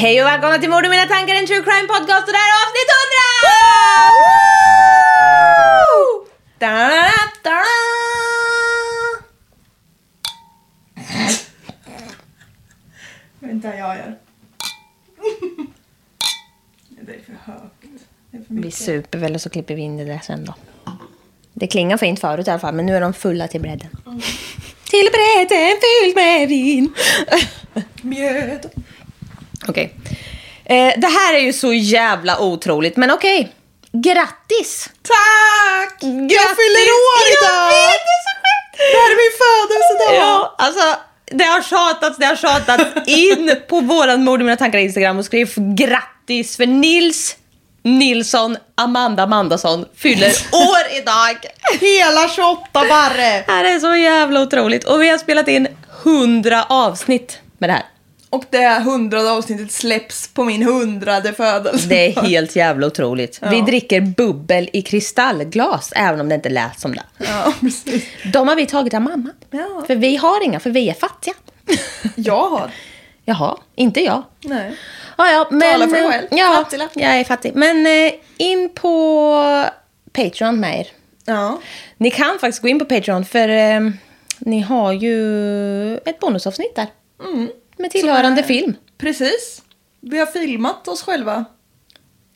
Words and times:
Hej 0.00 0.20
och 0.22 0.26
välkomna 0.26 0.58
till 0.58 0.70
Mord 0.70 0.84
och 0.84 0.90
mina 0.90 1.06
tankar, 1.06 1.34
en 1.34 1.46
true 1.46 1.62
crime 1.62 1.88
podcast 1.88 2.26
och 2.28 2.32
det 2.32 2.38
här 2.38 2.50
är 2.50 2.56
avsnitt 2.64 2.90
100! 6.58 6.78
Da-da-da-da! 6.78 7.62
Vänta, 13.38 13.68
jag 13.78 13.96
gör. 13.96 14.18
Det 17.00 17.12
är 17.14 17.20
för 17.26 17.52
högt. 17.52 17.72
Det 18.30 18.36
är 18.36 18.42
för 18.42 18.54
Vi 18.54 18.54
mycket. 18.54 18.74
super 18.74 19.18
väl 19.18 19.34
och 19.34 19.40
så 19.40 19.50
klipper 19.50 19.74
vi 19.74 19.82
in 19.82 19.96
det 19.96 20.04
där 20.04 20.20
sen 20.22 20.44
då. 20.44 20.54
Det 21.54 21.66
klingar 21.66 21.96
fint 21.96 22.20
förut 22.20 22.46
i 22.46 22.50
alla 22.50 22.60
fall, 22.60 22.74
men 22.74 22.86
nu 22.86 22.96
är 22.96 23.00
de 23.00 23.12
fulla 23.14 23.48
till 23.48 23.60
bredden. 23.60 23.88
Till 24.90 25.08
bredden 25.12 25.76
fylld 25.80 26.16
med 26.16 26.48
vin. 26.48 26.94
Mjöd. 28.02 28.70
Okej. 29.68 29.94
Eh, 30.64 30.92
det 30.96 31.06
här 31.06 31.34
är 31.34 31.38
ju 31.38 31.52
så 31.52 31.72
jävla 31.72 32.38
otroligt, 32.40 32.96
men 32.96 33.10
okej. 33.10 33.52
Grattis! 33.92 34.90
Tack! 35.02 35.96
Jag 36.02 36.28
Grattis! 36.28 36.56
fyller 36.60 36.86
år 37.08 37.24
idag! 37.34 37.72
Jag 37.72 37.88
vet, 37.90 38.04
det 38.08 38.14
är 38.18 38.24
så 38.28 38.34
sjukt! 38.44 38.92
Det 38.92 38.98
här 38.98 39.10
är 39.10 39.16
min 39.24 39.34
födelsedag! 39.44 40.28
Ja, 40.28 40.54
alltså 40.58 40.96
det 41.30 41.44
har 41.44 41.62
tjatats, 41.62 42.18
det 42.18 42.26
har 42.26 42.36
tjatats 42.36 43.08
in 43.08 43.56
på 43.68 43.80
våran 43.80 44.24
Mord 44.24 44.40
i 44.40 44.44
mina 44.44 44.56
tankar 44.56 44.78
Instagram 44.78 45.18
och 45.18 45.24
skriv 45.24 45.54
grattis 45.56 46.56
för 46.56 46.66
Nils 46.66 47.36
Nilsson 47.82 48.56
Amanda 48.74 49.22
Amandasson 49.22 49.84
fyller 49.96 50.28
år 50.52 50.96
idag. 51.00 51.36
Hela 51.80 52.28
28 52.28 52.62
barre! 52.72 53.42
Det 53.46 53.52
här 53.52 53.64
är 53.64 53.78
så 53.78 53.96
jävla 53.96 54.40
otroligt. 54.40 54.84
Och 54.84 55.02
vi 55.02 55.08
har 55.08 55.18
spelat 55.18 55.48
in 55.48 55.68
100 56.04 56.64
avsnitt 56.68 57.38
med 57.58 57.68
det 57.70 57.74
här. 57.74 57.84
Och 58.30 58.44
det 58.50 58.82
hundrade 58.84 59.30
avsnittet 59.30 59.72
släpps 59.72 60.28
på 60.28 60.44
min 60.44 60.62
hundrade 60.62 61.32
födelsedag. 61.32 61.88
Det 61.88 62.16
är 62.16 62.22
helt 62.22 62.56
jävla 62.56 62.86
otroligt. 62.86 63.40
Vi 63.50 63.60
dricker 63.60 64.00
bubbel 64.00 64.70
i 64.72 64.82
kristallglas, 64.82 65.92
även 65.96 66.20
om 66.20 66.28
det 66.28 66.34
inte 66.34 66.48
lät 66.48 66.80
som 66.80 66.94
det. 66.94 67.02
Ja, 67.18 67.54
precis. 67.60 68.04
De 68.32 68.48
har 68.48 68.56
vi 68.56 68.66
tagit 68.66 68.94
av 68.94 69.02
mamma. 69.02 69.30
Ja. 69.50 69.84
För 69.86 69.96
vi 69.96 70.16
har 70.16 70.44
inga, 70.44 70.60
för 70.60 70.70
vi 70.70 70.88
är 70.90 70.94
fattiga. 70.94 71.34
Jag 72.16 72.50
har. 72.50 72.70
Jaha, 73.24 73.58
inte 73.74 74.00
jag. 74.00 74.22
Nej. 74.40 74.76
Ja, 75.18 75.30
ja, 75.30 75.48
men, 75.50 75.72
Tala 75.72 75.88
för 75.88 75.94
dig 75.96 76.10
själv. 76.10 76.26
Ja, 76.30 76.54
Fattiglapp. 76.64 76.90
jag 76.94 77.20
är 77.20 77.24
fattig. 77.24 77.52
Men 77.54 77.86
eh, 77.86 78.12
in 78.36 78.70
på 78.74 79.64
Patreon 80.12 80.60
med 80.60 80.80
er. 80.80 80.86
Ja. 81.24 81.58
Ni 81.96 82.10
kan 82.10 82.38
faktiskt 82.38 82.62
gå 82.62 82.68
in 82.68 82.78
på 82.78 82.84
Patreon 82.84 83.24
för 83.24 83.48
eh, 83.48 83.80
ni 84.38 84.60
har 84.60 84.92
ju 84.92 85.96
ett 85.96 86.20
bonusavsnitt 86.20 86.76
där. 86.76 86.86
Med 87.78 87.90
tillhörande 87.90 88.26
Mm. 88.28 88.38
Är- 88.38 88.42
film. 88.48 88.74
Precis. 88.98 89.62
Vi 90.00 90.18
har 90.18 90.26
filmat 90.26 90.88
oss 90.88 91.02
själva. 91.02 91.44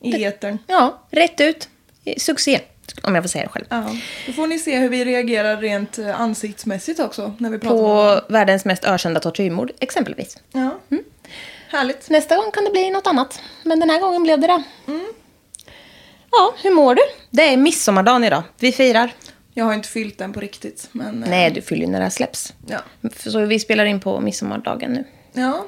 I 0.01 0.23
etern. 0.23 0.57
Ja, 0.67 1.07
rätt 1.11 1.41
ut. 1.41 1.69
Succé, 2.17 2.59
om 3.03 3.15
jag 3.15 3.23
får 3.23 3.29
säga 3.29 3.43
det 3.43 3.49
själv. 3.49 3.65
Ja. 3.69 3.95
Då 4.27 4.33
får 4.33 4.47
ni 4.47 4.59
se 4.59 4.77
hur 4.77 4.89
vi 4.89 5.05
reagerar 5.05 5.57
rent 5.57 5.97
eh, 5.99 6.21
ansiktsmässigt 6.21 6.99
också. 6.99 7.33
När 7.37 7.49
vi 7.49 7.59
pratar 7.59 7.75
På 7.77 8.21
världens 8.33 8.65
mest 8.65 8.85
ökända 8.85 9.19
tortyrmord, 9.19 9.71
exempelvis. 9.79 10.37
Ja. 10.51 10.79
Härligt. 11.69 12.09
Nästa 12.09 12.35
gång 12.37 12.51
kan 12.51 12.63
det 12.65 12.71
bli 12.71 12.89
något 12.91 13.07
annat. 13.07 13.41
Men 13.63 13.79
den 13.79 13.89
här 13.89 13.99
gången 13.99 14.23
blev 14.23 14.39
det 14.39 14.47
det. 14.47 14.63
Mm. 14.87 15.05
Ja, 16.31 16.53
hur 16.63 16.71
mår 16.71 16.95
du? 16.95 17.01
Det 17.29 17.53
är 17.53 17.57
midsommardagen 17.57 18.23
idag. 18.23 18.43
Vi 18.59 18.71
firar. 18.71 19.13
Jag 19.53 19.65
har 19.65 19.73
inte 19.73 19.89
fyllt 19.89 20.17
den 20.17 20.33
på 20.33 20.39
riktigt. 20.39 20.89
Men, 20.91 21.23
eh, 21.23 21.29
Nej, 21.29 21.51
du 21.51 21.61
fyller 21.61 21.85
ju 21.85 21.91
när 21.91 21.99
det 21.99 22.05
här 22.05 22.09
släpps. 22.09 22.53
Ja. 22.67 22.79
Så 23.17 23.39
vi 23.45 23.59
spelar 23.59 23.85
in 23.85 23.99
på 23.99 24.19
midsommardagen 24.19 24.93
nu. 24.93 25.03
Ja. 25.33 25.65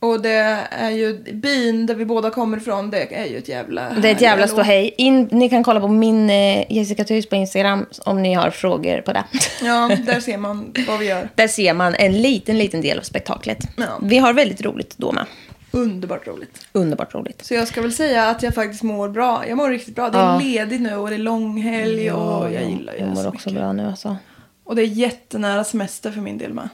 Och 0.00 0.20
det 0.22 0.30
är 0.70 0.90
ju 0.90 1.32
byn 1.32 1.86
där 1.86 1.94
vi 1.94 2.04
båda 2.04 2.30
kommer 2.30 2.56
ifrån. 2.56 2.90
Det 2.90 3.14
är 3.16 3.24
ju 3.26 3.38
ett 3.38 3.48
jävla... 3.48 3.90
Det 3.90 4.08
är 4.08 4.12
ett 4.14 4.20
jävla 4.20 4.48
ståhej. 4.48 4.94
In, 4.98 5.28
ni 5.32 5.48
kan 5.48 5.64
kolla 5.64 5.80
på 5.80 5.88
min 5.88 6.30
eh, 6.30 6.72
Jessica 6.72 7.04
Thys 7.04 7.28
på 7.28 7.36
Instagram 7.36 7.86
om 8.04 8.22
ni 8.22 8.34
har 8.34 8.50
frågor 8.50 9.00
på 9.00 9.12
det. 9.12 9.24
Ja, 9.62 9.90
där 10.06 10.20
ser 10.20 10.38
man 10.38 10.72
vad 10.88 10.98
vi 10.98 11.06
gör. 11.06 11.28
Där 11.34 11.48
ser 11.48 11.74
man 11.74 11.94
en 11.94 12.22
liten, 12.22 12.58
liten 12.58 12.80
del 12.80 12.98
av 12.98 13.02
spektaklet. 13.02 13.58
Ja. 13.76 13.84
Vi 14.02 14.18
har 14.18 14.32
väldigt 14.32 14.60
roligt 14.62 14.94
då 14.96 15.12
med. 15.12 15.26
Underbart 15.70 16.26
roligt. 16.26 16.66
Underbart 16.72 17.14
roligt. 17.14 17.44
Så 17.44 17.54
jag 17.54 17.68
ska 17.68 17.82
väl 17.82 17.92
säga 17.92 18.28
att 18.28 18.42
jag 18.42 18.54
faktiskt 18.54 18.82
mår 18.82 19.08
bra. 19.08 19.44
Jag 19.48 19.56
mår 19.56 19.70
riktigt 19.70 19.94
bra. 19.94 20.10
Det 20.10 20.18
är 20.18 20.22
Ja. 20.22 20.38
ledigt 20.44 20.80
nu 20.80 20.96
och 20.96 21.08
det 21.08 21.14
är 21.14 21.18
långhelg 21.18 22.12
och 22.12 22.52
jag 22.52 22.62
gillar 22.70 22.92
ju 22.92 22.98
Jag 22.98 23.08
det 23.08 23.14
mår 23.14 23.22
så 23.22 23.28
också 23.28 23.48
mycket. 23.48 23.62
bra 23.62 23.72
nu 23.72 23.86
alltså. 23.86 24.16
Och 24.64 24.76
det 24.76 24.82
är 24.82 24.86
jättenära 24.86 25.64
semester 25.64 26.10
för 26.10 26.20
min 26.20 26.38
del 26.38 26.52
med. 26.52 26.68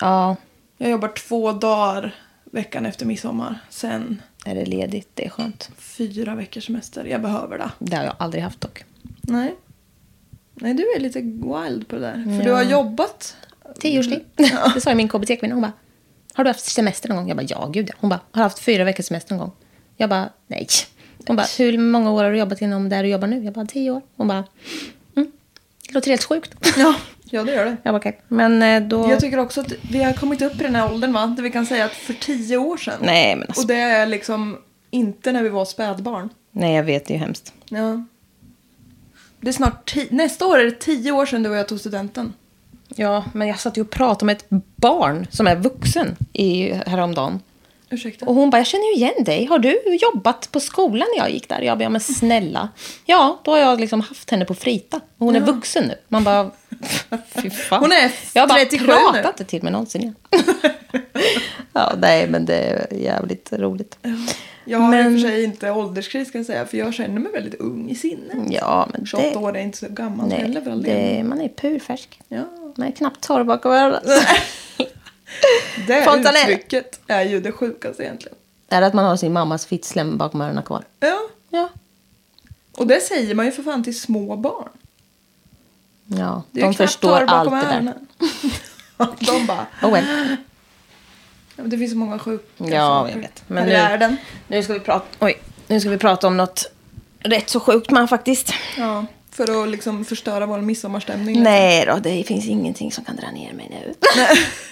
Ja, 0.00 0.36
Jag 0.78 0.90
jobbar 0.90 1.08
två 1.08 1.52
dagar 1.52 2.14
veckan 2.44 2.86
efter 2.86 3.06
midsommar. 3.06 3.58
Sen 3.70 4.22
är 4.44 4.54
det 4.54 4.64
ledigt. 4.64 5.08
Det 5.14 5.26
är 5.26 5.30
skönt. 5.30 5.70
fyra 5.78 6.34
veckors 6.34 6.66
semester. 6.66 7.04
Jag 7.04 7.22
behöver 7.22 7.58
det. 7.58 7.70
Det 7.78 7.96
har 7.96 8.04
jag 8.04 8.14
aldrig 8.18 8.42
haft 8.42 8.60
dock. 8.60 8.84
Nej. 9.22 9.54
Nej, 10.54 10.74
du 10.74 10.92
är 10.96 11.00
lite 11.00 11.20
wild 11.20 11.88
på 11.88 11.94
det 11.96 12.00
där. 12.00 12.38
För 12.38 12.44
du 12.44 12.52
har 12.52 12.62
jobbat. 12.62 13.36
Tio 13.80 13.98
års 13.98 14.06
tid. 14.08 14.24
Det 14.74 14.80
sa 14.80 14.90
ju 14.90 14.96
min 14.96 15.08
KBT-kvinna. 15.08 15.54
Hon 15.54 15.62
bara, 15.62 15.72
har 16.34 16.44
du 16.44 16.50
haft 16.50 16.64
semester 16.64 17.08
någon 17.08 17.16
gång? 17.18 17.28
Jag 17.28 17.36
bara, 17.36 17.46
ja 17.48 17.66
gud 17.66 17.88
ja. 17.88 17.94
Hon 17.98 18.10
bara, 18.10 18.20
har 18.32 18.40
du 18.40 18.42
haft 18.42 18.58
fyra 18.58 18.84
veckors 18.84 19.06
semester 19.06 19.34
någon 19.34 19.40
gång? 19.40 19.52
Jag 19.96 20.10
bara, 20.10 20.28
nej. 20.46 20.66
Hon 21.26 21.36
bara, 21.36 21.46
hur 21.58 21.78
många 21.78 22.10
år 22.12 22.24
har 22.24 22.32
du 22.32 22.38
jobbat 22.38 22.62
inom 22.62 22.88
där 22.88 23.02
du 23.02 23.08
jobbar 23.08 23.28
nu? 23.28 23.44
Jag 23.44 23.52
bara, 23.54 23.66
tio 23.66 23.90
år. 23.90 24.02
Hon 24.16 24.28
bara, 24.28 24.44
mm. 25.16 25.32
Det 25.88 25.94
låter 25.94 26.10
helt 26.10 26.24
sjukt. 26.24 26.54
Ja, 26.76 26.94
ja 27.30 27.44
det 27.44 27.54
gör 27.54 27.64
det. 27.64 27.76
Jag 27.82 27.94
bara, 27.94 27.98
okej. 27.98 28.20
Men 28.28 28.62
eh, 28.62 28.88
då... 28.88 29.10
Jag 29.10 29.20
tycker 29.20 29.38
också 29.38 29.60
att 29.60 29.72
vi 29.90 30.02
har 30.02 30.12
kommit 30.12 30.42
upp 30.42 30.54
i 30.54 30.62
den 30.62 30.74
här 30.74 30.92
åldern 30.92 31.12
va? 31.12 31.34
Där 31.36 31.42
vi 31.42 31.50
kan 31.50 31.66
säga 31.66 31.84
att 31.84 31.92
för 31.92 32.12
tio 32.12 32.56
år 32.56 32.76
sedan. 32.76 33.00
Nej, 33.02 33.36
men 33.36 33.46
alltså. 33.48 33.62
Och 33.62 33.68
det 33.68 33.74
är 33.74 34.06
liksom 34.06 34.58
inte 34.90 35.32
när 35.32 35.42
vi 35.42 35.48
var 35.48 35.64
spädbarn. 35.64 36.28
Nej, 36.50 36.74
jag 36.74 36.82
vet. 36.82 37.06
Det 37.06 37.12
är 37.12 37.18
ju 37.18 37.20
hemskt. 37.20 37.52
Ja. 37.68 38.04
Det 39.40 39.48
är 39.48 39.52
snart 39.52 39.96
nästa 40.10 40.46
år 40.46 40.58
är 40.58 40.64
det 40.64 40.80
tio 40.80 41.12
år 41.12 41.26
sedan 41.26 41.42
du 41.42 41.50
och 41.50 41.56
jag 41.56 41.68
tog 41.68 41.80
studenten. 41.80 42.32
Ja, 42.88 43.24
men 43.32 43.48
jag 43.48 43.60
satt 43.60 43.76
ju 43.76 43.82
och 43.82 43.90
pratade 43.90 44.24
med 44.26 44.36
ett 44.36 44.46
barn 44.76 45.26
som 45.30 45.46
är 45.46 45.56
vuxen 45.56 46.16
i, 46.32 46.72
häromdagen. 46.86 47.40
Ursäkta. 47.90 48.26
Och 48.26 48.34
hon 48.34 48.50
bara, 48.50 48.58
jag 48.58 48.66
känner 48.66 48.84
ju 48.84 48.94
igen 48.94 49.24
dig. 49.24 49.44
Har 49.44 49.58
du 49.58 49.98
jobbat 50.00 50.52
på 50.52 50.60
skolan 50.60 51.08
när 51.16 51.24
jag 51.24 51.30
gick 51.30 51.48
där? 51.48 51.60
Jag 51.60 51.78
bara, 51.78 51.82
ja 51.82 51.88
men 51.88 52.00
snälla. 52.00 52.68
Ja, 53.04 53.40
då 53.44 53.50
har 53.50 53.58
jag 53.58 53.80
liksom 53.80 54.00
haft 54.00 54.30
henne 54.30 54.44
på 54.44 54.54
frita. 54.54 54.96
Och 54.96 55.26
hon 55.26 55.36
är 55.36 55.40
vuxen 55.40 55.84
nu. 55.84 55.94
Man 56.08 56.24
bara, 56.24 56.50
fy 57.42 57.50
fan. 57.50 57.80
Hon 57.80 57.92
är 57.92 58.12
Jag 58.34 58.48
bara, 58.48 58.58
37 58.58 58.86
prata 58.86 59.12
nu. 59.22 59.28
inte 59.28 59.44
till 59.44 59.62
mig 59.62 59.72
någonsin 59.72 60.02
igen. 60.02 60.14
ja, 61.72 61.92
nej 61.98 62.28
men 62.28 62.44
det 62.46 62.54
är 62.56 62.94
jävligt 62.96 63.52
roligt. 63.52 63.98
Jag 64.64 64.78
har 64.78 64.94
i 64.94 64.96
Men- 64.96 65.06
och 65.14 65.20
för 65.20 65.28
sig 65.28 65.44
inte 65.44 65.70
ålderskris 65.70 66.30
kan 66.30 66.38
jag 66.38 66.46
säga. 66.46 66.66
För 66.66 66.76
jag 66.76 66.94
känner 66.94 67.20
mig 67.20 67.32
väldigt 67.32 67.54
ung 67.60 67.90
i 67.90 67.94
sinnet. 67.94 68.36
Ja, 68.50 68.88
men 68.92 69.06
28 69.06 69.30
det... 69.30 69.36
år 69.36 69.56
är 69.56 69.60
inte 69.60 69.78
så 69.78 69.86
gammalt 69.88 70.28
Nej, 70.28 70.38
heller 70.40 70.60
för 70.60 70.70
all 70.70 70.82
del. 70.82 71.24
man 71.24 71.40
är 71.40 71.48
purfärsk. 71.48 72.20
Ja. 72.28 72.42
Man 72.76 72.86
är 72.88 72.92
knappt 72.92 73.20
torr 73.20 73.44
bakom 73.44 73.72
öronen. 73.72 74.00
Det 75.86 76.02
Fontanell. 76.04 76.42
uttrycket 76.42 77.00
är 77.06 77.22
ju 77.22 77.40
det 77.40 77.52
sjukaste 77.52 78.02
egentligen. 78.02 78.36
Är 78.68 78.80
det 78.80 78.86
att 78.86 78.94
man 78.94 79.04
har 79.04 79.16
sin 79.16 79.32
mammas 79.32 79.66
fittslem 79.66 80.18
bakom 80.18 80.40
öronen 80.40 80.62
kvar? 80.62 80.84
Ja. 81.00 81.18
Ja. 81.50 81.68
Och 82.76 82.86
det 82.86 83.00
säger 83.00 83.34
man 83.34 83.46
ju 83.46 83.52
för 83.52 83.62
fan 83.62 83.84
till 83.84 84.00
små 84.00 84.36
barn. 84.36 84.68
Ja, 86.10 86.42
är 86.54 86.60
de 86.60 86.74
förstår 86.74 87.20
allt 87.26 87.50
det 87.50 87.56
där. 87.56 87.94
de 89.26 89.46
bara... 89.46 89.66
Oh 89.82 89.92
well. 89.92 90.36
Ja, 91.56 91.62
men 91.62 91.70
det 91.70 91.78
finns 91.78 91.90
så 91.92 91.98
många 91.98 92.18
sjuka 92.18 92.44
Ja, 92.56 93.08
jag 93.10 93.16
vet. 93.18 93.42
Men 93.46 93.64
nu, 93.66 93.72
världen. 93.72 94.16
nu, 94.48 94.62
ska 94.62 94.72
vi 94.72 94.80
prata, 94.80 95.06
oj, 95.20 95.40
nu 95.66 95.80
ska 95.80 95.90
vi 95.90 95.98
prata 95.98 96.26
om 96.26 96.36
något 96.36 96.72
rätt 97.20 97.50
så 97.50 97.60
sjukt 97.60 97.90
man 97.90 98.08
faktiskt. 98.08 98.52
Ja, 98.78 99.06
för 99.30 99.62
att 99.62 99.68
liksom 99.68 100.04
förstöra 100.04 100.46
vår 100.46 100.58
midsommarstämning. 100.60 101.42
Nej 101.42 101.86
då, 101.86 101.96
det 101.96 102.24
finns 102.24 102.46
ingenting 102.46 102.92
som 102.92 103.04
kan 103.04 103.16
dra 103.16 103.30
ner 103.30 103.52
mig 103.52 103.68
nu. 103.70 103.94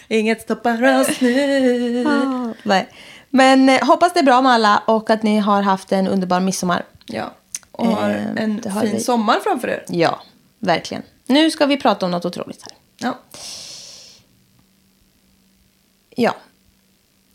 Inget 0.19 0.43
stoppar 0.43 1.01
oss 1.01 1.21
nu. 1.21 2.07
Ah, 2.09 2.55
Nej. 2.63 2.89
Men 3.31 3.69
eh, 3.69 3.87
hoppas 3.87 4.13
det 4.13 4.21
är 4.21 4.25
bra 4.25 4.41
med 4.43 4.53
alla 4.53 4.83
och 4.87 5.11
att 5.11 5.23
ni 5.23 5.39
har 5.39 5.63
haft 5.63 5.93
en 5.93 6.09
underbar 6.09 6.41
midsommar. 6.41 6.85
Ja, 7.07 7.33
och 7.73 7.87
har 7.87 8.11
Eh, 8.11 8.43
en 8.45 8.63
fin 8.63 8.81
vi. 8.93 9.01
sommar 9.01 9.37
framför 9.45 9.69
er. 9.69 9.85
Ja, 9.89 10.21
verkligen. 10.59 11.03
Nu 11.27 11.51
ska 11.51 11.67
vi 11.67 11.77
prata 11.77 12.07
om 12.07 12.11
något 12.11 12.25
otroligt 12.25 12.63
här. 12.63 12.73
Ja. 12.97 13.19
Ja. 16.11 16.37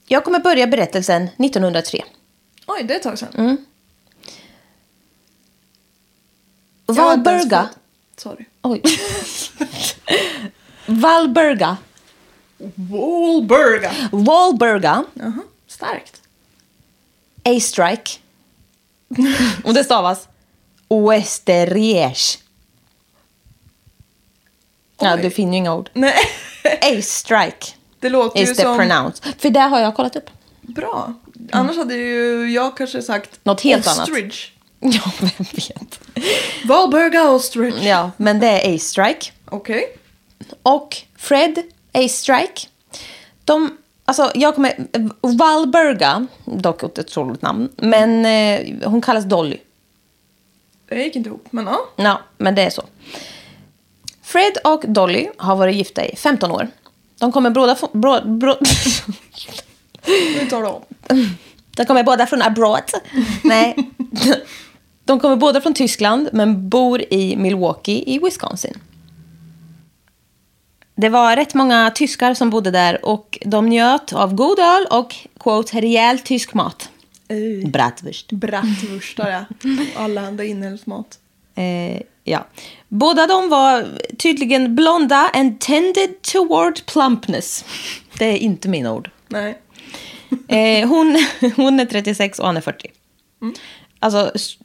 Jag 0.07 0.23
kommer 0.23 0.39
börja 0.39 0.67
berättelsen 0.67 1.23
1903. 1.23 2.03
Oj, 2.67 2.83
det 2.83 2.93
är 2.93 2.97
ett 2.97 3.03
tag 3.03 3.19
sedan. 3.19 3.33
Mm. 3.37 3.57
Valburga. 6.85 7.69
Sorry. 8.17 8.45
Oj. 8.61 8.81
Valburga. 10.85 11.77
Wahlburga. 12.75 13.93
Valburga. 14.11 15.03
Jaha, 15.13 15.41
starkt. 15.67 16.21
A-strike. 17.43 18.11
Och 19.63 19.73
det 19.73 19.83
stavas 19.83 20.27
Oesterriers. 20.87 22.37
Ja, 25.01 25.17
du 25.17 25.29
finner 25.29 25.51
ju 25.51 25.57
inga 25.57 25.75
ord. 25.75 25.89
Nej, 25.93 26.13
A-strike 26.81 27.67
det 27.99 28.09
låter 28.09 28.39
ju 28.39 28.43
is 28.43 28.57
the 28.57 28.63
som 28.63 28.77
pronounced. 28.77 29.33
För 29.37 29.49
där 29.49 29.67
har 29.67 29.79
jag 29.79 29.95
kollat 29.95 30.15
upp. 30.15 30.29
bra. 30.61 31.13
Annars 31.51 31.77
hade 31.77 31.95
ju 31.95 32.51
jag 32.51 32.77
kanske 32.77 33.01
sagt 33.01 33.39
Något 33.43 33.61
helt 33.61 33.87
annat. 33.87 34.09
ostrich. 34.09 34.51
Ja, 34.83 35.11
vem 35.19 35.29
vet. 35.51 35.99
Valburga 36.65 37.29
ostrich. 37.29 37.75
Ja, 37.81 38.11
men 38.17 38.39
det 38.39 38.47
är 38.47 38.75
A-strike. 38.75 39.31
Okej. 39.49 39.97
Och 40.63 40.97
Fred 41.17 41.63
A-strike. 41.93 42.67
De, 43.45 43.77
alltså 44.05 44.31
jag 44.35 44.55
kommer, 44.55 44.73
Valburga, 45.21 46.27
dock 46.45 46.83
ett 46.83 46.99
otroligt 46.99 47.41
namn, 47.41 47.69
men 47.75 48.25
eh, 48.25 48.89
hon 48.89 49.01
kallas 49.01 49.25
Dolly. 49.25 49.57
Det 50.89 51.03
gick 51.03 51.15
inte 51.15 51.29
ihop, 51.29 51.47
men 51.49 51.65
ja. 51.65 51.79
Ja, 51.95 52.21
men 52.37 52.55
det 52.55 52.61
är 52.61 52.69
så. 52.69 52.83
Fred 54.31 54.57
och 54.63 54.83
Dolly 54.87 55.29
har 55.37 55.55
varit 55.55 55.75
gifta 55.75 56.05
i 56.05 56.15
15 56.15 56.51
år. 56.51 56.67
De 57.19 57.31
kommer 57.31 57.49
båda 57.49 57.75
från... 57.75 57.89
Bro, 57.93 58.37
bro, 58.37 58.55
Nu 60.39 60.45
tar 60.49 60.61
du 60.61 60.67
om. 60.67 60.83
de 61.75 61.85
kommer 61.85 62.03
båda 62.03 62.27
från 62.27 62.41
abroad. 62.41 62.83
Nej. 63.43 63.75
De 65.05 65.19
kommer 65.19 65.35
båda 65.35 65.61
från 65.61 65.73
Tyskland 65.73 66.29
men 66.33 66.69
bor 66.69 67.01
i 67.13 67.35
Milwaukee 67.35 68.03
i 68.07 68.19
Wisconsin. 68.19 68.73
Det 70.95 71.09
var 71.09 71.35
rätt 71.35 71.53
många 71.53 71.91
tyskar 71.95 72.33
som 72.33 72.49
bodde 72.49 72.71
där 72.71 73.05
och 73.05 73.39
de 73.45 73.69
njöt 73.69 74.13
av 74.13 74.33
god 74.35 74.59
öl 74.59 74.85
och 74.89 75.15
quote, 75.39 75.81
rejäl 75.81 76.19
tysk 76.19 76.53
mat. 76.53 76.89
Bratwurst. 77.65 78.31
Bratwurstar 78.31 79.29
ja. 79.29 79.45
Allehanda 79.95 80.43
inälvsmat. 80.43 81.19
Eh, 81.55 82.01
ja. 82.23 82.45
Båda 82.93 83.27
de 83.27 83.49
var 83.49 83.85
tydligen 84.17 84.75
blonda 84.75 85.29
and 85.33 85.59
tended 85.59 86.21
toward 86.21 86.85
plumpness. 86.85 87.65
Det 88.17 88.25
är 88.25 88.37
inte 88.37 88.69
mina 88.69 88.93
ord. 88.93 89.09
Nej. 89.27 89.57
Eh, 90.47 90.87
hon, 90.87 91.17
hon 91.55 91.79
är 91.79 91.85
36 91.85 92.39
och 92.39 92.45
han 92.45 92.57
är 92.57 92.61
40. 92.61 92.91
Alltså, 93.99 94.31
s- 94.35 94.57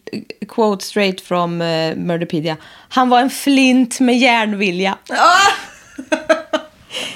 quote 0.48 0.84
straight 0.84 1.20
from 1.20 1.60
uh, 1.60 1.96
Murderpedia. 1.96 2.56
Han 2.88 3.08
var 3.08 3.20
en 3.20 3.30
flint 3.30 4.00
med 4.00 4.18
järnvilja. 4.18 4.98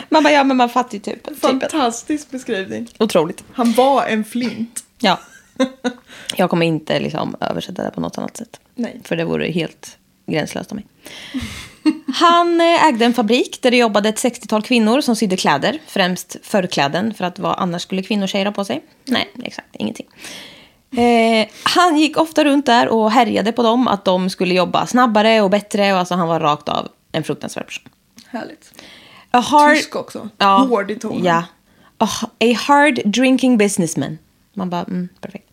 man 0.08 0.22
bara, 0.22 0.32
ja 0.32 0.44
men 0.44 0.56
man 0.56 0.68
fattar 0.68 0.94
ju 0.94 1.00
typ. 1.00 1.24
typ. 1.28 1.40
Fantastisk 1.40 2.30
beskrivning. 2.30 2.88
Otroligt. 2.98 3.44
Han 3.52 3.72
var 3.72 4.06
en 4.06 4.24
flint. 4.24 4.84
Ja. 4.98 5.20
Jag 6.36 6.50
kommer 6.50 6.66
inte 6.66 7.00
liksom 7.00 7.36
översätta 7.40 7.82
det 7.84 7.90
på 7.90 8.00
något 8.00 8.18
annat 8.18 8.36
sätt. 8.36 8.60
Nej. 8.74 9.00
För 9.04 9.16
det 9.16 9.24
vore 9.24 9.50
helt 9.52 9.96
gränslöst 10.30 10.72
av 10.72 10.76
mig. 10.76 10.86
Han 12.14 12.60
eh, 12.60 12.84
ägde 12.84 13.04
en 13.04 13.14
fabrik 13.14 13.62
där 13.62 13.70
det 13.70 13.76
jobbade 13.76 14.08
ett 14.08 14.24
60-tal 14.24 14.62
kvinnor 14.62 15.00
som 15.00 15.16
sydde 15.16 15.36
kläder. 15.36 15.78
Främst 15.86 16.36
förkläden, 16.42 17.14
för 17.14 17.24
att 17.24 17.38
vad 17.38 17.54
annars 17.58 17.82
skulle 17.82 18.02
kvinnor 18.02 18.26
tjejer 18.26 18.44
ha 18.46 18.52
på 18.52 18.64
sig? 18.64 18.84
Nej, 19.04 19.30
exakt, 19.44 19.76
ingenting. 19.76 20.06
Eh, 20.96 21.48
han 21.62 21.98
gick 21.98 22.16
ofta 22.16 22.44
runt 22.44 22.66
där 22.66 22.88
och 22.88 23.10
härjade 23.10 23.52
på 23.52 23.62
dem 23.62 23.88
att 23.88 24.04
de 24.04 24.30
skulle 24.30 24.54
jobba 24.54 24.86
snabbare 24.86 25.40
och 25.40 25.50
bättre. 25.50 25.92
Och 25.92 25.98
alltså 25.98 26.14
han 26.14 26.28
var 26.28 26.40
rakt 26.40 26.68
av 26.68 26.88
en 27.12 27.24
fruktansvärd 27.24 27.66
person. 27.66 27.84
Härligt. 28.26 28.72
A 29.30 29.40
hard, 29.40 29.76
Tysk 29.76 29.96
också. 29.96 30.28
Hård 30.38 30.90
i 30.90 30.96
tonen. 30.96 31.24
Ja. 31.24 31.44
A, 31.98 32.08
a 32.40 32.54
hard 32.56 33.00
drinking 33.04 33.58
businessman. 33.58 34.18
Man 34.54 34.70
bara, 34.70 34.82
mm, 34.82 35.08
perfekt. 35.20 35.50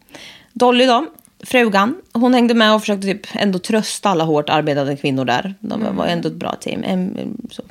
Dolly 0.54 0.86
då, 0.86 1.06
frugan, 1.44 2.02
hon 2.14 2.34
hängde 2.34 2.54
med 2.54 2.74
och 2.74 2.82
försökte 2.82 3.08
typ 3.08 3.28
ändå 3.34 3.60
trösta 3.60 4.10
alla 4.10 4.24
hårt 4.24 4.50
arbetande 4.50 4.98
kvinnor 4.98 5.26
där. 5.26 5.56
De 5.60 5.82
Mm. 5.82 5.96
var 5.96 6.06
ändå 6.06 6.28
ett 6.30 6.36
bra 6.36 6.56
team. 6.56 6.84
Em, 6.84 7.18
så. 7.52 7.64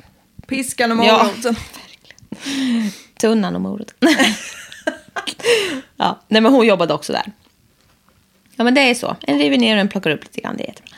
Piskan 0.47 0.99
och 0.99 1.05
Ja. 1.05 1.23
moroten. 1.23 1.55
Tunnan 3.19 3.55
och 3.55 3.61
morot. 3.61 3.93
ja, 5.97 6.19
nej 6.27 6.41
men 6.41 6.53
hon 6.53 6.65
jobbade 6.67 6.93
också 6.93 7.13
där. 7.13 7.31
Ja 8.55 8.63
men 8.63 8.73
det 8.73 8.81
är 8.81 8.93
så. 8.95 9.15
En 9.21 9.39
river 9.39 9.57
ner 9.57 9.75
och 9.75 9.81
en 9.81 9.87
plockar 9.89 10.09
upp 10.11 10.23
lite 10.23 10.41
grann. 10.41 10.57
Det 10.57 10.63
är 10.63 10.67
jättebra. 10.67 10.91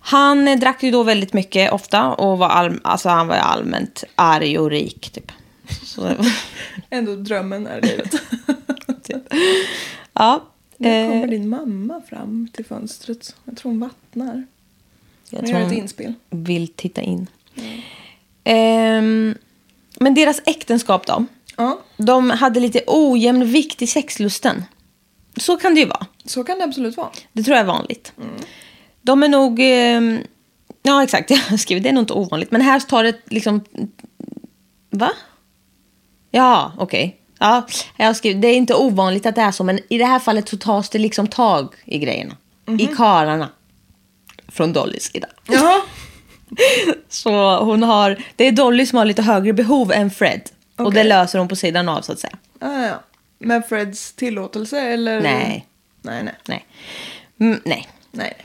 Han 0.00 0.48
eh, 0.48 0.58
drack 0.58 0.82
ju 0.82 0.90
då 0.90 1.02
väldigt 1.02 1.32
mycket 1.32 1.72
ofta 1.72 2.08
och 2.08 2.38
var, 2.38 2.48
all, 2.48 2.80
alltså, 2.84 3.08
han 3.08 3.26
var 3.26 3.34
allmänt 3.36 4.04
arg 4.14 4.58
och 4.58 4.70
rik 4.70 5.10
typ. 5.14 5.32
Så, 5.84 6.10
Ändå 6.90 7.14
drömmen 7.14 7.66
är 7.66 7.80
livet. 7.82 8.14
ja. 10.12 10.44
Nu 10.82 11.06
kommer 11.08 11.22
Eh, 11.24 11.30
din 11.30 11.48
mamma 11.48 12.02
fram 12.08 12.48
till 12.52 12.64
fönstret. 12.64 13.36
Jag 13.44 13.56
tror 13.56 13.70
hon 13.72 13.80
vattnar. 13.80 14.46
jag 15.30 15.46
tror 15.46 15.60
hon 15.60 15.72
inspel. 15.72 16.14
vill 16.30 16.68
titta 16.68 17.02
in. 17.02 17.26
Ehm, 18.44 19.34
men 20.00 20.14
deras 20.14 20.40
äktenskap 20.46 21.06
då? 21.06 21.24
Ja, 21.56 21.80
De 21.96 22.30
hade 22.30 22.60
lite 22.60 22.82
ojämn 22.86 23.44
vikt 23.46 23.82
i 23.82 23.86
sexlusten. 23.86 24.62
Så 25.36 25.56
kan 25.56 25.74
det 25.74 25.80
ju 25.80 25.86
vara. 25.86 26.06
så 26.24 26.44
kan 26.44 26.58
det 26.58 26.64
absolut 26.64 26.96
vara. 26.96 27.10
Det 27.32 27.42
tror 27.42 27.56
jag 27.56 27.62
är 27.62 27.68
vanligt. 27.68 28.12
De 29.02 29.22
är 29.22 29.28
nog... 29.28 29.58
ehm, 29.60 30.18
ja, 30.82 31.02
exakt. 31.02 31.30
Jag 31.30 31.38
har 31.38 31.56
skrivit 31.56 31.82
det 31.82 31.88
är 31.88 31.92
nog 31.92 32.02
inte 32.02 32.12
ovanligt. 32.12 32.50
Men 32.50 32.60
här 32.60 32.80
tar 32.80 33.04
det 33.04 33.16
liksom... 33.26 33.60
Va? 34.90 35.10
Ja, 36.30 36.72
okej. 36.78 37.19
Ja, 37.42 37.66
jag 37.96 38.06
har 38.06 38.14
skrivit, 38.14 38.42
det 38.42 38.48
är 38.48 38.56
inte 38.56 38.74
ovanligt 38.74 39.26
att 39.26 39.34
det 39.34 39.40
är 39.40 39.50
så, 39.50 39.64
men 39.64 39.78
i 39.88 39.98
det 39.98 40.04
här 40.04 40.18
fallet 40.18 40.48
så 40.48 40.56
tas 40.56 40.88
det 40.88 40.98
liksom 40.98 41.26
tag 41.26 41.74
i 41.84 41.98
grejerna. 41.98 42.36
I 42.78 42.86
karlarna. 42.86 43.48
Från 44.48 44.72
Dollys 44.72 45.02
sida. 45.02 45.28
Jaha. 45.46 45.80
Så 47.08 47.64
hon 47.64 47.82
har, 47.82 48.24
det 48.36 48.44
är 48.44 48.52
Dolly 48.52 48.86
som 48.86 48.98
har 48.98 49.04
lite 49.04 49.22
högre 49.22 49.52
behov 49.52 49.92
än 49.92 50.10
Fred. 50.10 50.40
Och 50.76 50.86
Okej. 50.86 51.02
det 51.02 51.08
löser 51.08 51.38
hon 51.38 51.48
på 51.48 51.56
sidan 51.56 51.88
av 51.88 52.02
så 52.02 52.12
att 52.12 52.18
säga. 52.18 52.36
Ja, 52.60 52.86
ja. 52.86 53.02
Med 53.38 53.68
Freds 53.68 54.12
tillåtelse 54.12 54.80
eller? 54.80 55.20
Nej. 55.20 55.66
Nej, 56.02 56.24
nej. 56.24 56.34
Nej. 56.46 56.66
Mm, 57.40 57.60
nej. 57.64 57.88
nej. 58.10 58.36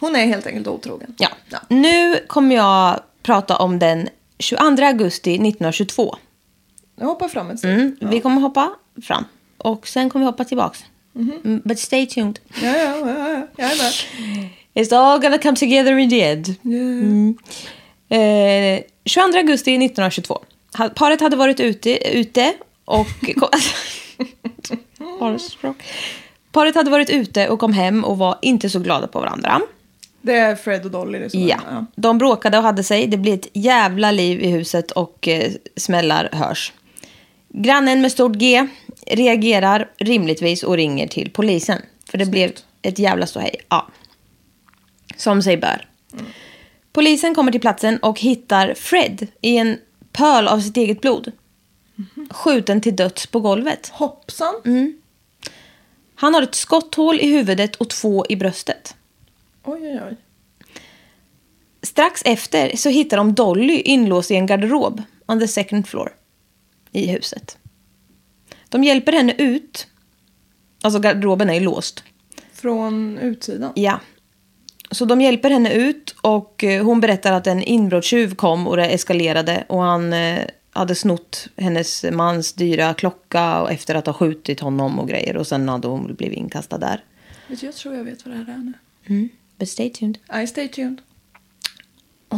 Hon 0.00 0.16
är 0.16 0.26
helt 0.26 0.46
enkelt 0.46 0.66
otrogen. 0.66 1.14
Ja. 1.18 1.28
Nu 1.68 2.24
kommer 2.26 2.56
jag 2.56 3.00
prata 3.22 3.56
om 3.56 3.78
den 3.78 4.08
22 4.38 4.84
augusti 4.84 5.34
1922. 5.34 6.16
Jag 6.96 7.06
hoppar 7.06 7.28
fram 7.28 7.50
ett 7.50 7.58
steg. 7.58 7.70
Mm, 7.72 7.96
Vi 8.00 8.20
kommer 8.20 8.40
hoppa 8.40 8.72
fram. 9.02 9.24
och 9.58 9.88
sen 9.88 10.10
kommer 10.10 10.24
vi 10.24 10.30
hoppa 10.30 10.44
tillbaks. 10.44 10.84
Mm, 11.14 11.62
But 11.64 11.78
stay 11.78 12.06
tuned. 12.06 12.38
Ja, 12.62 12.76
ja, 12.76 12.96
ja, 12.98 13.28
ja. 13.28 13.46
Jag 13.56 13.72
är 13.72 13.76
med. 13.82 13.92
It's 14.74 14.96
all 14.96 15.20
gonna 15.20 15.38
come 15.38 15.56
together 15.56 15.98
in 15.98 16.10
the 16.10 16.22
end. 16.22 16.54
Mm. 16.64 17.38
Eh, 18.08 18.80
22 19.04 19.38
augusti 19.38 19.70
1922. 19.70 20.38
Ha- 20.78 20.88
Paret 20.88 21.20
hade 21.20 21.36
varit 21.36 21.60
ute, 21.60 22.16
ute 22.18 22.52
och... 22.84 23.06
Paret 26.52 26.74
hade 26.74 26.90
varit 26.90 27.10
ute 27.10 27.48
och 27.48 27.58
kom 27.58 27.72
hem 27.72 28.04
och 28.04 28.18
var 28.18 28.38
inte 28.42 28.70
så 28.70 28.78
glada 28.78 29.06
på 29.06 29.20
varandra. 29.20 29.60
Det 30.22 30.32
är 30.36 30.56
Fred 30.56 30.84
och 30.84 30.90
Dolly. 30.90 31.18
Det 31.18 31.30
så. 31.30 31.38
Ja. 31.38 31.56
De 31.96 32.18
bråkade 32.18 32.56
och 32.58 32.62
hade 32.64 32.82
sig. 32.84 33.06
Det 33.06 33.16
blir 33.16 33.34
ett 33.34 33.48
jävla 33.52 34.10
liv 34.10 34.40
i 34.40 34.48
huset 34.50 34.90
och 34.90 35.28
eh, 35.28 35.52
smällar 35.76 36.28
hörs. 36.32 36.72
Grannen 37.58 38.00
med 38.00 38.12
stort 38.12 38.36
G 38.36 38.68
reagerar 39.06 39.90
rimligtvis 39.98 40.62
och 40.62 40.76
ringer 40.76 41.06
till 41.06 41.30
polisen. 41.30 41.82
För 42.10 42.18
det 42.18 42.26
blev 42.26 42.52
ett 42.82 42.98
jävla 42.98 43.26
ståhej. 43.26 43.56
Ja. 43.68 43.88
Som 45.16 45.42
sig 45.42 45.56
bör. 45.56 45.88
Polisen 46.92 47.34
kommer 47.34 47.52
till 47.52 47.60
platsen 47.60 47.98
och 47.98 48.20
hittar 48.20 48.74
Fred 48.74 49.26
i 49.40 49.56
en 49.56 49.78
pöl 50.12 50.48
av 50.48 50.60
sitt 50.60 50.76
eget 50.76 51.00
blod. 51.00 51.32
Skjuten 52.30 52.80
till 52.80 52.96
döds 52.96 53.26
på 53.26 53.40
golvet. 53.40 53.88
Hoppsan. 53.88 54.54
Mm. 54.64 54.98
Han 56.14 56.34
har 56.34 56.42
ett 56.42 56.54
skotthål 56.54 57.20
i 57.20 57.28
huvudet 57.28 57.76
och 57.76 57.90
två 57.90 58.26
i 58.28 58.36
bröstet. 58.36 58.94
Oj, 59.64 59.80
oj, 59.82 60.00
oj. 60.08 60.16
Strax 61.82 62.22
efter 62.24 62.76
så 62.76 62.88
hittar 62.88 63.16
de 63.16 63.34
Dolly 63.34 63.80
inlåst 63.80 64.30
i 64.30 64.34
en 64.34 64.46
garderob 64.46 65.02
on 65.26 65.40
the 65.40 65.48
second 65.48 65.86
floor 65.86 66.12
i 66.92 67.06
huset. 67.06 67.58
De 68.68 68.84
hjälper 68.84 69.12
henne 69.12 69.34
ut. 69.38 69.86
Alltså 70.82 71.00
garderoben 71.00 71.50
är 71.50 71.60
låst. 71.60 72.04
Från 72.52 73.18
utsidan. 73.18 73.72
Ja. 73.74 74.00
Så 74.90 75.04
de 75.04 75.20
hjälper 75.20 75.50
henne 75.50 75.72
ut 75.72 76.14
och 76.20 76.64
eh, 76.64 76.84
hon 76.84 77.00
berättar 77.00 77.32
att 77.32 77.46
en 77.46 77.62
inbrottstjuv 77.62 78.34
kom 78.34 78.68
och 78.68 78.76
det 78.76 78.86
eskalerade 78.86 79.64
och 79.68 79.82
han 79.82 80.12
eh, 80.12 80.44
hade 80.70 80.94
snott 80.94 81.48
hennes 81.56 82.04
mans 82.12 82.52
dyra 82.52 82.94
klocka 82.94 83.62
och 83.62 83.70
efter 83.70 83.94
att 83.94 84.06
ha 84.06 84.12
skjutit 84.12 84.60
honom 84.60 84.98
och 84.98 85.08
grejer 85.08 85.36
och 85.36 85.46
sen 85.46 85.68
hade 85.68 85.88
hon 85.88 86.14
blivit 86.14 86.38
inkastad 86.38 86.78
där. 86.78 87.04
Jag 87.62 87.74
tror 87.74 87.94
jag 87.94 88.04
vet 88.04 88.26
vad 88.26 88.34
det 88.34 88.38
här 88.38 88.54
är 88.54 88.72
nu. 89.06 89.28
But 89.58 89.68
stay 89.68 89.90
tuned. 89.90 90.18
I 90.42 90.46
stay 90.46 90.68
tuned. 90.68 91.02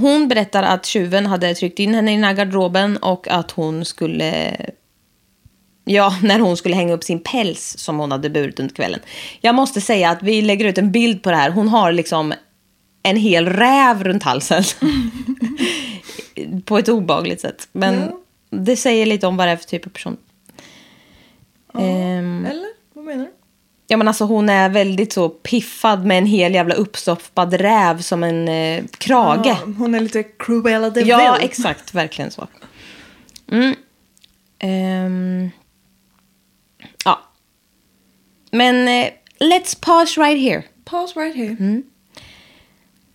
Hon 0.01 0.29
berättar 0.29 0.63
att 0.63 0.87
tjuven 0.87 1.27
hade 1.27 1.55
tryckt 1.55 1.79
in 1.79 1.95
henne 1.95 2.13
i 2.13 2.15
den 2.15 2.25
här 2.25 2.35
garderoben 2.35 2.97
och 2.97 3.29
att 3.29 3.51
hon 3.51 3.85
skulle... 3.85 4.57
Ja, 5.85 6.19
när 6.23 6.39
hon 6.39 6.57
skulle 6.57 6.75
hänga 6.75 6.93
upp 6.93 7.05
sin 7.05 7.21
päls 7.21 7.79
som 7.79 7.99
hon 7.99 8.13
hade 8.13 8.31
burit 8.31 8.61
under 8.61 8.75
kvällen. 8.75 9.01
Jag 9.41 9.55
måste 9.55 9.81
säga 9.81 10.11
att 10.11 10.23
vi 10.23 10.43
lägger 10.43 10.65
ut 10.65 10.79
en 10.79 10.93
bild 10.93 11.23
på 11.23 11.31
det 11.31 11.37
här. 11.37 11.51
Hon 11.51 11.69
har 11.69 11.93
liksom 11.93 12.35
en 13.03 13.17
hel 13.17 13.47
räv 13.47 14.05
runt 14.05 14.23
halsen. 14.23 14.65
på 16.65 16.79
ett 16.79 16.89
obagligt 16.89 17.41
sätt. 17.41 17.69
Men 17.73 18.13
det 18.51 18.77
säger 18.77 19.07
lite 19.07 19.27
om 19.27 19.37
vad 19.37 19.49
det 19.49 19.53
är 19.53 19.57
för 19.57 19.65
typ 19.65 19.87
av 19.87 19.91
person. 19.91 20.17
Ehm, 21.75 22.47
Eller? 22.47 22.69
Vad 22.93 23.05
menar 23.05 23.25
du? 23.25 23.38
Ja 23.91 23.97
men 23.97 24.09
alltså 24.09 24.25
hon 24.25 24.49
är 24.49 24.69
väldigt 24.69 25.13
så 25.13 25.29
piffad 25.29 26.05
med 26.07 26.19
en 26.19 26.27
hel 26.27 26.55
jävla 26.55 26.75
uppstoppad 26.75 27.55
räv 27.55 28.01
som 28.01 28.25
en 28.25 28.49
eh, 28.49 28.85
krage. 28.99 29.47
Ja, 29.47 29.59
hon 29.79 29.95
är 29.95 30.01
lite 30.01 30.23
Cruella 30.23 30.91
de 30.91 31.01
Ja, 31.01 31.37
Vil. 31.39 31.45
exakt. 31.45 31.95
Verkligen 31.95 32.31
så. 32.31 32.47
Mm. 33.51 33.75
Ehm. 34.59 35.51
ja. 37.05 37.21
Men 38.51 38.89
eh, 38.89 39.11
let's 39.39 39.81
pause 39.81 40.21
right 40.21 40.41
here. 40.41 40.63
Pause 40.85 41.21
right 41.21 41.37
here. 41.37 41.57
Mm. 41.61 41.83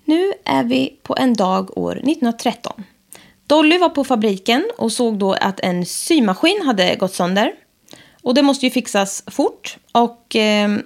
Nu 0.06 0.34
är 0.46 0.64
vi 0.64 1.00
på 1.04 1.16
en 1.20 1.34
dag 1.34 1.78
år 1.78 1.92
1913. 1.92 2.84
Dolly 3.48 3.78
var 3.78 3.90
på 3.90 4.04
fabriken 4.04 4.70
och 4.78 4.92
såg 4.92 5.18
då 5.20 5.34
att 5.34 5.60
en 5.60 5.86
symaskin 5.86 6.62
hade 6.66 6.96
gått 6.96 7.14
sönder. 7.14 7.52
Och 8.24 8.34
det 8.34 8.42
måste 8.42 8.66
ju 8.66 8.72
fixas 8.72 9.24
fort. 9.28 9.78
Och 9.92 10.36
ehm, 10.36 10.84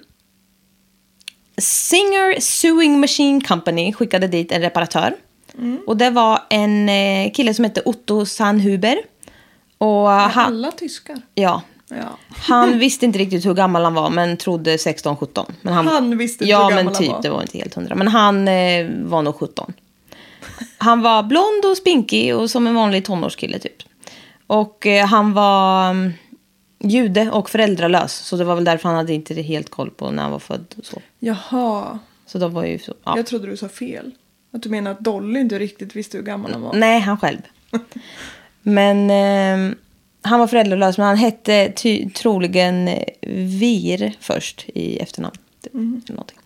Singer 1.58 2.40
Sewing 2.40 3.00
Machine 3.00 3.42
Company 3.42 3.94
skickade 3.94 4.28
dit 4.28 4.52
en 4.52 4.62
reparatör. 4.62 5.16
Och 5.88 5.98
det 5.98 6.10
var 6.10 6.40
en 6.50 6.90
eh, 6.90 7.32
kille 7.32 7.54
som 7.54 7.66
hette 7.66 7.82
Otto 7.86 8.26
Sandhuber. 8.26 8.98
Och 9.78 10.08
han, 10.10 10.46
Alla 10.54 10.72
tyskar. 10.72 11.22
ja, 11.36 11.62
Ja. 11.90 12.18
han 12.30 12.80
visste 12.80 13.06
inte 13.06 13.20
riktigt 13.20 13.46
hur 13.46 13.54
gammal 13.54 13.84
han 13.84 13.94
var 13.94 14.10
men 14.10 14.38
trodde 14.38 14.76
16-17. 14.78 15.46
Men 15.62 15.74
Han 15.74 16.18
visste 16.18 16.44
inte 16.44 16.52
ja, 16.52 16.64
hur 16.64 16.70
gammal 16.70 16.86
men 16.86 16.94
han 16.94 17.04
typ, 17.04 17.12
var. 17.12 17.22
det 17.22 17.30
var 17.30 17.42
inte 17.42 17.58
helt 17.58 17.74
hundra. 17.74 17.96
Men 17.96 18.08
han 18.08 18.48
eh, 18.48 18.88
var 19.04 19.22
nog 19.22 19.36
17. 19.36 19.74
Han 20.78 21.02
var 21.02 21.24
blond 21.24 21.66
och 21.66 21.78
spinkig 21.78 22.36
och 22.36 22.50
som 22.50 22.68
en 22.68 22.76
vanlig 22.76 23.06
tonårskille 23.06 23.60
typ. 23.60 23.84
Och 24.48 24.86
eh, 24.88 25.06
han 25.08 25.34
var 25.34 25.90
mm, 25.90 26.14
jude 26.80 27.32
och 27.32 27.50
föräldralös. 27.50 28.14
Så 28.14 28.38
det 28.38 28.44
var 28.44 28.56
väl 28.56 28.64
därför 28.64 28.90
han 28.90 28.98
hade 28.98 29.14
inte 29.14 29.42
helt 29.42 29.70
koll 29.70 29.90
på 29.90 30.12
när 30.12 30.24
han 30.24 30.32
var 30.32 30.40
född. 30.40 30.76
Och 30.78 30.86
så. 30.86 31.02
Jaha. 31.20 32.00
så 32.26 32.38
de 32.38 32.54
var 32.54 32.66
ju 32.66 32.80
så, 32.80 32.94
ja. 33.04 33.18
Jag 33.18 33.26
trodde 33.26 33.48
du 33.48 33.58
sa 33.58 33.70
fel. 33.70 34.12
Att 34.52 34.64
du 34.64 34.70
menar 34.70 34.92
att 34.92 35.00
Dolly 35.00 35.40
inte 35.40 35.60
riktigt 35.60 35.96
visste 35.96 36.18
hur 36.18 36.24
gammal 36.24 36.52
han 36.52 36.62
var. 36.62 36.74
Nej, 36.74 37.00
han 37.00 37.18
själv. 37.18 37.40
Men 38.62 39.10
eh, 39.10 39.76
han 40.22 40.40
var 40.40 40.48
föräldralös, 40.48 40.98
men 40.98 41.08
han 41.08 41.18
hette 41.18 41.72
ty- 41.76 42.10
troligen 42.10 42.88
eh, 42.88 43.04
Vir 43.32 44.14
först 44.20 44.66
i 44.74 45.00
efternamn. 45.00 45.36
Någonting. 45.72 46.38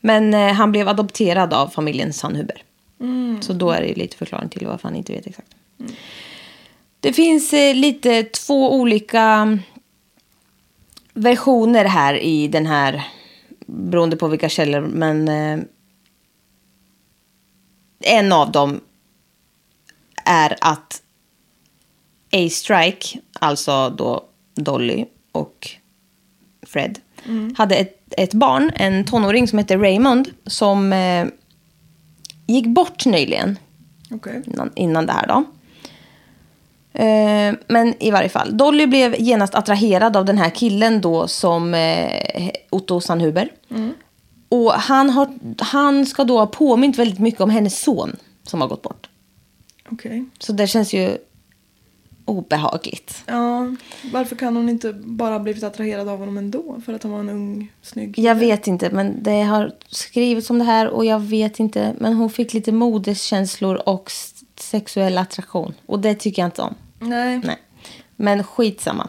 Men 0.00 0.34
eh, 0.34 0.52
han 0.52 0.72
blev 0.72 0.88
adopterad 0.88 1.54
av 1.54 1.68
familjen 1.68 2.12
Sandhuber. 2.12 2.62
Så 3.40 3.52
då 3.52 3.70
är 3.70 3.80
det 3.80 3.94
lite 3.94 4.16
förklaring 4.16 4.48
till 4.48 4.66
varför 4.66 4.88
han 4.88 4.96
inte 4.96 5.12
vet 5.12 5.26
exakt. 5.26 5.48
Det 7.00 7.12
finns 7.12 7.52
eh, 7.52 7.74
lite 7.74 8.22
två 8.22 8.74
olika 8.74 9.58
versioner 11.14 11.84
här 11.84 12.14
i 12.14 12.48
den 12.48 12.66
här, 12.66 13.04
beroende 13.66 14.16
på 14.16 14.28
vilka 14.28 14.48
källor, 14.48 14.80
men 14.80 15.28
eh, 15.28 15.64
en 18.00 18.32
av 18.32 18.52
dem 18.52 18.80
är 20.24 20.56
att 20.60 21.02
A-Strike, 22.32 23.18
alltså 23.40 23.90
då 23.90 24.24
Dolly 24.54 25.04
och 25.32 25.68
Fred, 26.62 26.98
hade 27.56 27.76
ett, 27.76 28.14
ett 28.16 28.34
barn, 28.34 28.70
en 28.74 29.04
tonåring 29.04 29.48
som 29.48 29.58
hette 29.58 29.76
Raymond, 29.76 30.30
som 30.46 30.92
eh, 30.92 31.26
gick 32.46 32.66
bort 32.66 33.06
nyligen 33.06 33.58
Okej. 34.10 34.42
innan, 34.46 34.70
innan 34.74 35.06
det 35.06 35.12
här 35.12 35.26
då. 35.26 35.44
Eh, 36.92 37.54
men 37.68 38.02
i 38.02 38.10
varje 38.10 38.28
fall, 38.28 38.56
Dolly 38.56 38.86
blev 38.86 39.14
genast 39.18 39.54
attraherad 39.54 40.16
av 40.16 40.24
den 40.24 40.38
här 40.38 40.50
killen 40.50 41.00
då 41.00 41.28
som 41.28 41.74
eh, 41.74 42.50
Otto 42.70 43.00
Sandhuber. 43.00 43.52
Och 44.48 44.72
han, 44.72 45.10
har, 45.10 45.28
han 45.58 46.06
ska 46.06 46.24
då 46.24 46.38
ha 46.38 46.46
påmint 46.46 46.98
väldigt 46.98 47.18
mycket 47.18 47.40
om 47.40 47.50
hennes 47.50 47.80
son 47.80 48.16
som 48.42 48.60
har 48.60 48.68
gått 48.68 48.82
bort. 48.82 49.08
Okej. 49.90 50.24
Så 50.38 50.52
det 50.52 50.66
känns 50.66 50.94
ju 50.94 51.18
obehagligt. 52.24 53.22
Ja, 53.26 53.74
varför 54.12 54.36
kan 54.36 54.56
hon 54.56 54.68
inte 54.68 54.92
bara 54.92 55.38
blivit 55.38 55.62
attraherad 55.62 56.08
av 56.08 56.18
honom 56.18 56.38
ändå? 56.38 56.80
För 56.86 56.92
att 56.92 57.02
han 57.02 57.12
var 57.12 57.20
en 57.20 57.28
ung, 57.28 57.72
snygg? 57.82 58.18
Jag 58.18 58.34
vet 58.34 58.66
inte, 58.66 58.90
men 58.90 59.22
det 59.22 59.42
har 59.42 59.72
skrivits 59.88 60.50
om 60.50 60.58
det 60.58 60.64
här 60.64 60.88
och 60.88 61.04
jag 61.04 61.20
vet 61.20 61.60
inte. 61.60 61.94
Men 61.98 62.14
hon 62.14 62.30
fick 62.30 62.54
lite 62.54 62.72
modeskänslor 62.72 63.88
och 63.88 64.10
sexuell 64.68 65.18
attraktion. 65.18 65.74
Och 65.86 65.98
det 66.00 66.14
tycker 66.14 66.42
jag 66.42 66.46
inte 66.46 66.62
om. 66.62 66.74
Nej. 66.98 67.40
Nej. 67.44 67.56
Men 68.16 68.44
skitsamma. 68.44 69.08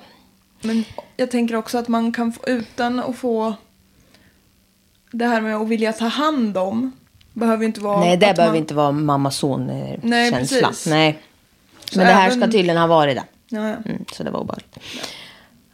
Men 0.62 0.84
jag 1.18 1.32
tänker 1.32 1.56
också 1.56 1.78
att 1.78 1.88
man 1.88 2.12
kan 2.12 2.32
få, 2.34 2.42
utan 2.48 3.00
att 3.00 3.16
få 3.18 3.54
det 5.12 5.25
här 5.25 5.42
med 5.42 5.56
att 5.56 5.68
vilja 5.68 5.94
ta 5.94 6.06
hand 6.08 6.58
om 6.58 6.92
behöver 7.34 7.66
inte 7.66 7.80
vara 7.82 8.00
Nej, 8.00 8.18
det 8.18 8.20
behöver 8.20 8.48
man, 8.48 8.56
inte 8.56 8.74
vara 8.74 8.92
Nej, 8.92 9.04
mamma-son-känsla. 9.04 10.68
precis. 10.68 10.86
Nej. 10.88 11.20
Så 11.86 11.98
Men 12.00 12.08
det 12.08 12.13
här 12.13 12.25
även- 12.28 12.39
ska 12.42 12.51
tydligen 12.51 12.78
ha 12.78 12.88
varit 12.88 13.16
det. 13.16 13.24
Ja, 13.50 13.68
ja. 13.70 13.75
Mm, 13.86 14.06
så 14.13 14.24
det 14.24 14.32
var 14.32 14.39
obehagligt. 14.39 14.78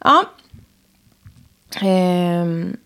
Ja. 0.04 0.24
Ehm, 1.80 2.76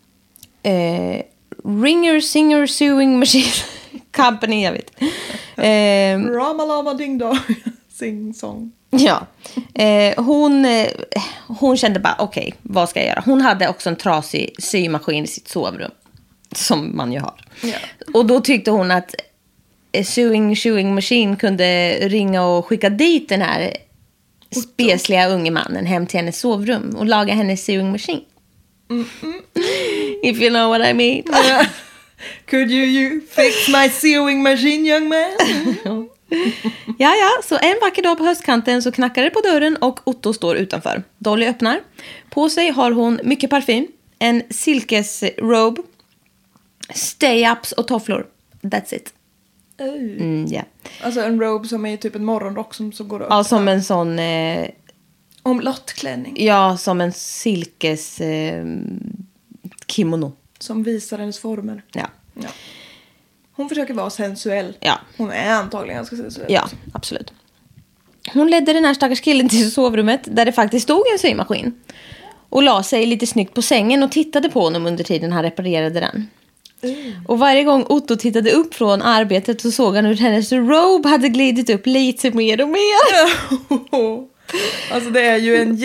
eh, 0.63 1.23
Ringer 1.65 2.21
Singer 2.21 2.67
Sewing 2.67 3.19
Machine 3.19 3.53
Company, 4.13 4.65
jag 4.65 4.73
vet. 4.73 4.91
Ehm, 5.61 6.29
Ramalama 6.29 6.95
ding 6.95 7.19
dong, 7.19 7.39
sing 7.93 8.35
song. 8.35 8.73
Ja. 8.91 9.27
Eh, 9.75 10.25
hon, 10.25 10.65
eh, 10.65 10.89
hon 11.47 11.77
kände 11.77 12.01
bara, 12.01 12.17
okej, 12.19 12.55
vad 12.63 12.89
ska 12.89 13.01
jag 13.01 13.09
göra? 13.09 13.23
Hon 13.27 13.41
hade 13.41 13.69
också 13.69 13.91
en 13.91 13.97
trasig 13.97 14.55
symaskin 14.59 15.25
i 15.25 15.27
sitt 15.27 15.49
sovrum. 15.49 15.91
Som 16.55 16.97
man 16.97 17.13
ju 17.13 17.21
har. 17.21 17.45
Ja. 17.63 17.77
Och 18.15 18.27
då 18.27 18.41
tyckte 18.41 18.71
hon 18.71 18.91
att 18.91 19.15
eh, 19.93 20.05
Sewing 20.05 20.57
Sewing 20.57 20.95
Machine 20.95 21.37
kunde 21.37 21.93
ringa 22.09 22.45
och 22.45 22.67
skicka 22.67 22.91
dit 22.91 23.29
den 23.29 23.43
här 23.43 23.77
spesliga 24.51 25.29
unge 25.29 25.51
mannen 25.51 25.87
hem 25.87 26.07
till 26.07 26.21
hennes 26.21 26.39
sovrum 26.41 26.97
och 26.97 27.07
laga 27.07 27.35
hennes 27.35 27.65
sewing 27.65 27.93
machine. 27.93 28.25
If 30.23 30.41
you 30.41 30.51
know 30.51 30.69
what 30.69 30.87
I 30.87 30.95
mean. 30.95 31.23
Could 32.47 32.71
you, 32.71 32.85
you 32.85 33.21
fix 33.31 33.69
my 33.69 33.89
sewing 33.89 34.43
machine 34.43 34.87
young 34.87 35.09
man? 35.09 36.09
Ja, 36.99 37.15
ja, 37.15 37.31
så 37.45 37.59
en 37.63 37.77
vacker 37.81 38.03
dag 38.03 38.19
på 38.19 38.25
höstkanten 38.25 38.83
så 38.83 38.93
knackar 38.93 39.23
det 39.23 39.31
på 39.31 39.41
dörren 39.41 39.77
och 39.77 40.01
Otto 40.09 40.33
står 40.33 40.57
utanför. 40.57 41.03
Dolly 41.19 41.47
öppnar. 41.47 41.81
På 42.31 42.51
sig 42.51 42.71
har 42.71 42.91
hon 42.93 43.21
mycket 43.25 43.51
parfym, 43.51 43.87
en 44.19 44.43
silkesrobe, 44.51 45.83
stay-ups 46.95 47.73
och 47.73 47.89
tofflor. 47.89 48.27
That's 48.63 48.95
it. 48.95 49.13
Mm, 49.79 50.47
ja. 50.47 50.63
Alltså 51.03 51.21
en 51.21 51.41
robe 51.41 51.69
som 51.69 51.87
är 51.87 51.97
typ 51.97 52.15
en 52.17 52.25
morgonrock 52.25 52.75
som 52.75 52.93
så 52.93 53.05
går 53.05 53.21
upp. 53.21 53.27
ja, 53.31 53.45
som 53.45 53.69
en 53.69 53.85
sån... 53.85 54.19
Eh, 54.19 54.69
Omlottklänning. 55.43 56.37
ja, 56.45 56.77
som 56.77 57.01
en 57.01 57.13
silkes 57.13 58.21
eh, 58.21 58.65
kimono. 59.87 60.33
Som 60.61 60.83
visar 60.83 61.19
hennes 61.19 61.39
former. 61.39 61.83
Ja. 61.93 62.07
Ja. 62.35 62.49
Hon 63.53 63.69
försöker 63.69 63.95
vara 63.95 64.11
sensuell. 64.11 64.77
Ja. 64.81 64.99
Hon 65.17 65.31
är 65.31 65.51
antagligen 65.51 65.97
ganska 65.97 66.17
sensuell. 66.17 66.53
Ja, 66.53 66.63
också. 66.65 66.77
absolut. 66.93 67.33
Hon 68.33 68.51
ledde 68.51 68.73
den 68.73 68.85
här 68.85 68.95
stackars 68.95 69.21
killen 69.21 69.49
till 69.49 69.73
sovrummet 69.73 70.21
där 70.25 70.45
det 70.45 70.53
faktiskt 70.53 70.83
stod 70.83 71.03
en 71.13 71.19
symaskin. 71.19 71.75
Och 72.49 72.63
la 72.63 72.83
sig 72.83 73.07
lite 73.07 73.27
snyggt 73.27 73.55
på 73.55 73.63
sängen 73.63 74.03
och 74.03 74.13
tittade 74.13 74.49
på 74.49 74.61
honom 74.61 74.87
under 74.87 75.05
tiden 75.05 75.33
han 75.33 75.43
reparerade 75.43 76.01
den. 76.01 76.29
Och 77.27 77.39
varje 77.39 77.65
gång 77.65 77.87
Otto 77.89 78.17
tittade 78.17 78.51
upp 78.51 78.75
från 78.75 79.03
arbetet 79.03 79.61
så 79.61 79.71
såg 79.71 79.97
han 79.97 80.05
hur 80.05 80.17
hennes 80.17 80.53
robe 80.53 81.09
hade 81.09 81.29
glidit 81.29 81.71
upp 81.71 81.87
lite 81.87 82.31
mer 82.31 82.63
och 82.63 82.69
mer. 82.69 83.29
alltså 84.93 85.11
det 85.11 85.21
är 85.21 85.37
ju 85.37 85.57
en 85.57 85.77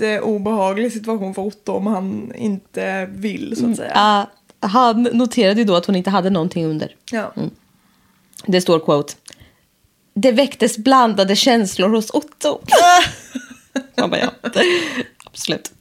jätteobehaglig 0.00 0.92
situation 0.92 1.34
för 1.34 1.42
Otto 1.42 1.72
om 1.72 1.86
han 1.86 2.32
inte 2.34 3.06
vill 3.06 3.56
så 3.56 3.70
att 3.70 3.76
säga. 3.76 3.92
Ja, 3.94 4.30
han 4.68 5.02
noterade 5.02 5.60
ju 5.60 5.64
då 5.64 5.76
att 5.76 5.86
hon 5.86 5.96
inte 5.96 6.10
hade 6.10 6.30
någonting 6.30 6.66
under. 6.66 6.96
Ja. 7.10 7.32
Det 8.46 8.60
står 8.60 8.80
quote. 8.80 9.14
Det 10.14 10.32
väcktes 10.32 10.78
blandade 10.78 11.36
känslor 11.36 11.88
hos 11.88 12.10
Otto. 12.10 12.60
Man 13.96 14.10
bara, 14.10 14.20
ja. 14.20 14.30
Absolut. 15.24 15.72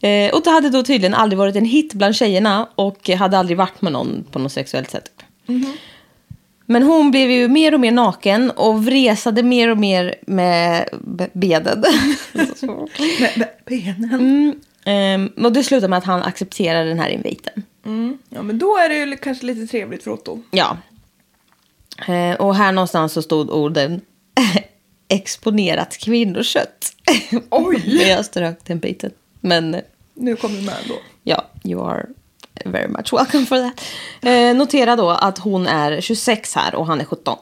Eh, 0.00 0.34
Otto 0.34 0.50
hade 0.50 0.70
då 0.70 0.82
tydligen 0.82 1.14
aldrig 1.14 1.38
varit 1.38 1.56
en 1.56 1.64
hit 1.64 1.94
bland 1.94 2.16
tjejerna 2.16 2.68
och 2.74 3.08
hade 3.08 3.38
aldrig 3.38 3.58
varit 3.58 3.82
med 3.82 3.92
någon 3.92 4.24
på 4.30 4.38
något 4.38 4.52
sexuellt 4.52 4.90
sätt. 4.90 5.10
Men 6.70 6.82
hon 6.82 7.10
blev 7.10 7.30
ju 7.30 7.48
mer 7.48 7.74
och 7.74 7.80
mer 7.80 7.92
naken 7.92 8.50
och 8.50 8.84
vresade 8.84 9.42
mer 9.42 9.68
och 9.70 9.78
mer 9.78 10.14
med 10.26 10.88
be- 11.00 11.28
benen. 11.32 11.84
Med, 13.36 13.48
benen. 13.66 14.14
mm, 14.14 14.60
ehm, 14.84 15.44
och 15.44 15.52
det 15.52 15.62
slutade 15.64 15.88
med 15.88 15.96
att 15.98 16.04
han 16.04 16.22
accepterade 16.22 16.88
den 16.88 16.98
här 16.98 17.08
inviten. 17.08 17.62
Ja 18.28 18.42
men 18.42 18.58
då 18.58 18.76
är 18.76 18.88
det 18.88 18.94
ju 18.96 19.16
kanske 19.16 19.46
lite 19.46 19.66
trevligt 19.66 20.02
för 20.04 20.10
Otto. 20.10 20.42
Ja. 20.50 20.76
Eh, 22.08 22.34
och 22.40 22.54
här 22.54 22.72
någonstans 22.72 23.12
så 23.12 23.22
stod 23.22 23.50
orden 23.50 24.00
exponerat 25.08 25.96
kvinnokött. 25.98 26.92
Oj! 27.50 28.02
Jag 28.08 28.24
strök 28.24 28.58
den 28.64 28.78
biten. 28.78 29.10
Men 29.40 29.74
eh, 29.74 29.80
Nu 30.14 30.36
kommer 30.36 30.56
du 30.56 30.62
med 30.62 30.74
då. 30.88 30.94
ja, 31.22 31.44
you 31.64 31.88
are 31.90 32.06
very 32.64 32.88
much 32.88 33.12
welcome 33.12 33.46
for 33.46 33.56
that. 33.56 33.80
Eh, 34.22 34.54
notera 34.56 34.96
då 34.96 35.10
att 35.10 35.38
hon 35.38 35.66
är 35.66 36.00
26 36.00 36.54
här 36.54 36.74
och 36.74 36.86
han 36.86 37.00
är 37.00 37.04
17. 37.04 37.36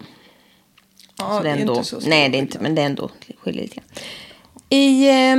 Ja, 1.18 1.36
Så 1.36 1.42
det 1.42 1.50
är 1.50 1.56
ändå, 1.56 1.74
inte 1.74 1.88
så 1.88 2.00
nej, 2.06 2.28
det 2.28 2.36
är 2.36 2.40
inte, 2.40 2.58
men 2.60 2.74
det 2.74 2.82
är 2.82 2.86
ändå 2.86 3.10
skiljer 3.42 3.62
lite 3.62 3.74
grann. 3.74 3.84
I 4.68 5.08
eh, 5.08 5.36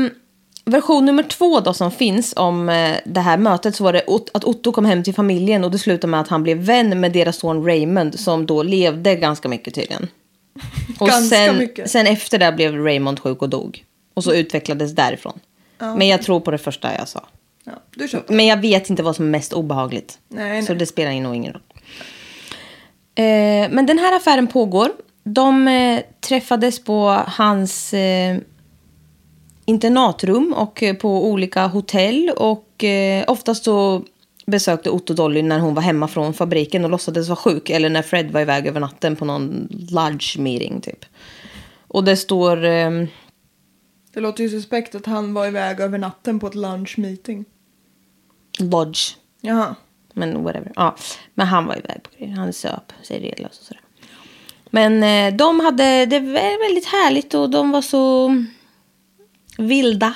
version 0.66 1.06
nummer 1.06 1.24
två 1.24 1.60
då 1.60 1.74
som 1.74 1.92
finns 1.92 2.34
om 2.38 2.70
eh, 2.70 2.96
det 3.06 3.20
här 3.20 3.38
mötet 3.38 3.76
så 3.76 3.84
var 3.84 3.94
det 3.94 4.04
Ot- 4.08 4.30
att 4.34 4.44
Otto 4.44 4.72
kom 4.72 4.86
hem 4.86 5.04
till 5.04 5.14
familjen 5.14 5.64
och 5.64 5.72
det 5.72 5.80
slutade 5.80 6.12
med 6.12 6.20
att 6.20 6.28
han 6.28 6.44
blev 6.44 6.58
vän 6.58 7.00
med 7.00 7.12
deras 7.12 7.38
son 7.38 7.66
Raymond 7.66 8.20
som 8.20 8.46
då 8.46 8.64
levde 8.64 9.16
ganska 9.16 9.50
mycket 9.50 9.76
tydligen. 9.76 10.08
Och 11.00 11.08
Ganska 11.08 11.36
sen, 11.36 11.58
mycket. 11.58 11.92
sen 11.92 12.08
efter 12.08 12.38
det 12.40 12.52
blev 12.52 12.76
Raymond 12.84 13.20
sjuk 13.20 13.42
och 13.42 13.50
dog. 13.50 13.84
Och 14.14 14.24
så 14.24 14.34
utvecklades 14.34 14.92
därifrån. 14.96 15.40
Men 15.78 16.08
jag 16.08 16.22
tror 16.22 16.40
på 16.40 16.52
det 16.52 16.58
första 16.58 16.96
jag 16.96 17.08
sa. 17.08 17.26
Ja, 17.70 17.82
du 17.96 18.08
köper. 18.08 18.34
Men 18.34 18.46
jag 18.48 18.58
vet 18.62 18.90
inte 18.90 19.04
vad 19.04 19.16
som 19.16 19.26
är 19.26 19.30
mest 19.30 19.54
obehagligt. 19.54 20.20
Nej, 20.28 20.64
Så 20.64 20.72
nej. 20.72 20.80
det 20.80 20.86
spelar 20.86 21.22
nog 21.22 21.36
ingen 21.36 21.54
roll. 21.54 21.62
Eh, 23.16 23.70
men 23.72 23.86
den 23.86 24.00
här 24.00 24.16
affären 24.16 24.48
pågår. 24.48 24.90
De 25.24 25.68
eh, 25.68 26.02
träffades 26.22 26.84
på 26.84 27.10
hans 27.28 27.94
eh, 27.94 28.38
internatrum 29.66 30.54
och 30.54 30.84
på 31.00 31.28
olika 31.28 31.68
hotell. 31.68 32.32
Och 32.38 32.84
eh, 32.84 33.24
oftast 33.28 33.64
så 33.64 34.04
besökte 34.46 34.90
Otto 34.90 35.14
Dolly 35.14 35.42
när 35.42 35.60
hon 35.60 35.74
var 35.74 35.82
hemma 35.82 36.08
från 36.08 36.34
fabriken 36.34 36.84
och 36.84 36.90
låtsades 36.90 37.28
vara 37.30 37.36
sjuk. 37.38 37.70
Eller 37.70 37.90
när 37.90 38.02
Fred 38.02 38.32
var 38.32 38.42
iväg 38.42 38.68
över 38.68 38.80
natten 38.80 39.16
på 39.16 39.26
någon 39.26 39.68
lunch 39.92 40.36
meeting 40.40 40.82
typ. 40.82 41.06
Och 41.88 42.04
det 42.04 42.18
står... 42.18 42.66
Eh, 42.66 42.92
Det 44.14 44.20
låter 44.20 44.44
ju 44.44 44.50
suspekt 44.50 44.96
att 44.96 45.06
han 45.06 45.34
var 45.34 45.48
iväg 45.48 45.80
över 45.80 45.98
natten 45.98 46.40
på 46.40 46.48
ett 46.48 46.56
lunch 46.56 47.00
meeting. 47.00 47.46
Lodge. 48.60 49.16
Jaha. 49.42 49.76
Men 50.14 50.44
whatever. 50.44 50.72
Ja. 50.76 50.96
Men 51.34 51.48
han 51.48 51.66
var 51.66 51.78
iväg 51.78 52.04
på 52.04 52.10
grejer. 52.18 52.36
Han 52.36 52.54
söp 52.54 52.94
sig 53.02 53.20
redlös 53.20 53.60
och 53.60 53.66
sådär. 53.66 53.82
Men 54.70 55.04
eh, 55.04 55.38
de 55.38 55.60
hade 55.60 56.06
det 56.06 56.20
var 56.20 56.68
väldigt 56.68 56.86
härligt 56.86 57.34
och 57.34 57.50
de 57.50 57.72
var 57.72 57.82
så 57.82 58.36
vilda. 59.58 60.14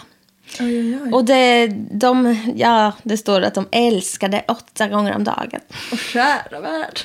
Oj, 0.59 0.79
oj, 0.79 0.99
oj. 1.03 1.11
Och 1.13 1.25
det, 1.25 1.67
de, 1.91 2.37
ja, 2.55 2.91
det 3.03 3.17
står 3.17 3.41
att 3.41 3.53
de 3.53 3.67
älskade 3.71 4.43
åtta 4.47 4.87
gånger 4.87 5.15
om 5.15 5.23
dagen. 5.23 5.59
Och 5.91 5.97
kära 5.97 6.59
värld. 6.59 6.99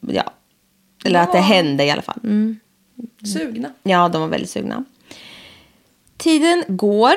Ja. 0.00 0.32
Eller 1.04 1.20
att 1.20 1.32
det 1.32 1.38
hände 1.38 1.84
i 1.84 1.90
alla 1.90 2.02
fall. 2.02 2.20
Mm. 2.24 2.60
Sugna. 3.24 3.72
Ja, 3.82 4.08
de 4.08 4.20
var 4.20 4.28
väldigt 4.28 4.50
sugna. 4.50 4.84
Tiden 6.16 6.64
går 6.68 7.14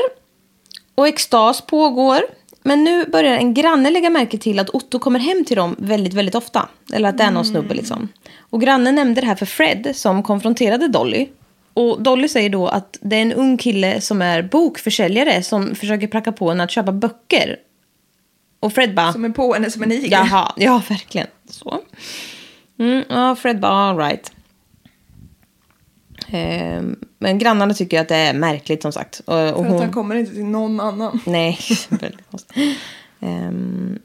och 0.96 1.08
extas 1.08 1.62
pågår. 1.62 2.22
Men 2.64 2.84
nu 2.84 3.06
börjar 3.06 3.38
en 3.38 3.54
granne 3.54 3.90
lägga 3.90 4.10
märke 4.10 4.38
till 4.38 4.60
att 4.60 4.70
Otto 4.70 5.00
kommer 5.00 5.20
hem 5.20 5.46
till 5.46 5.56
dem 5.56 5.76
väldigt, 5.80 6.14
väldigt 6.14 6.36
ofta. 6.36 6.70
Eller 6.94 7.10
att 7.10 7.18
det 7.18 7.24
är 7.24 7.32
någon 7.32 7.46
snubbe 7.46 7.74
liksom. 7.74 8.10
Och 8.40 8.62
grannen 8.62 8.96
nämnde 8.96 9.22
det 9.22 9.28
här 9.28 9.36
för 9.36 9.46
Fred 9.46 9.92
som 9.96 10.24
konfronterade 10.24 10.88
Dolly. 10.88 11.28
Och 11.74 12.02
Dolly 12.02 12.28
säger 12.28 12.50
då 12.50 12.68
att 12.68 12.98
det 13.02 13.16
är 13.16 13.22
en 13.22 13.34
ung 13.34 13.58
kille 13.58 14.02
som 14.02 14.22
är 14.22 14.42
bokförsäljare 14.42 15.44
som 15.44 15.76
försöker 15.76 16.08
pracka 16.08 16.32
på 16.32 16.50
henne 16.50 16.64
att 16.64 16.72
köpa 16.72 16.92
böcker. 16.92 17.58
Och 18.60 18.74
Fred 18.74 18.96
bara... 18.96 19.14
Som 19.14 19.26
är 19.26 19.30
på 19.30 19.54
henne 19.54 19.72
som 19.72 19.84
en 19.84 19.92
igel. 19.92 20.12
Jaha, 20.12 20.54
ja 20.58 20.82
verkligen. 20.90 21.28
Så. 21.50 21.80
Mm, 22.80 23.04
ja, 23.10 23.36
Fred 23.36 23.60
bara, 23.60 23.72
all 23.72 23.98
right. 23.98 24.32
Ehm, 26.28 26.96
men 27.24 27.38
grannarna 27.38 27.74
tycker 27.74 28.02
att 28.02 28.08
det 28.08 28.16
är 28.16 28.34
märkligt 28.34 28.82
som 28.82 28.92
sagt. 28.92 29.22
Och, 29.26 29.36
och 29.36 29.50
För 29.50 29.64
hon... 29.64 29.76
att 29.76 29.82
han 29.82 29.92
kommer 29.92 30.16
inte 30.16 30.34
till 30.34 30.46
någon 30.46 30.80
annan. 30.80 31.20
Nej, 31.26 31.60
väldigt 31.90 32.30
konstigt. 32.32 32.78
Ehm, 33.20 34.00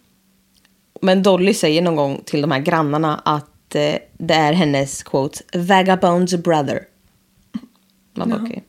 men 1.01 1.23
Dolly 1.23 1.55
säger 1.55 1.83
någon 1.83 1.97
gång 1.97 2.23
till 2.25 2.41
de 2.41 2.51
här 2.51 2.61
grannarna 2.61 3.21
att 3.25 3.75
eh, 3.75 3.95
det 4.19 4.35
är 4.35 4.53
hennes 4.53 5.03
quote, 5.03 5.45
vagabond's 5.53 6.43
brother. 6.43 6.81
Man 8.15 8.31
bara, 8.31 8.41
okej. 8.43 8.65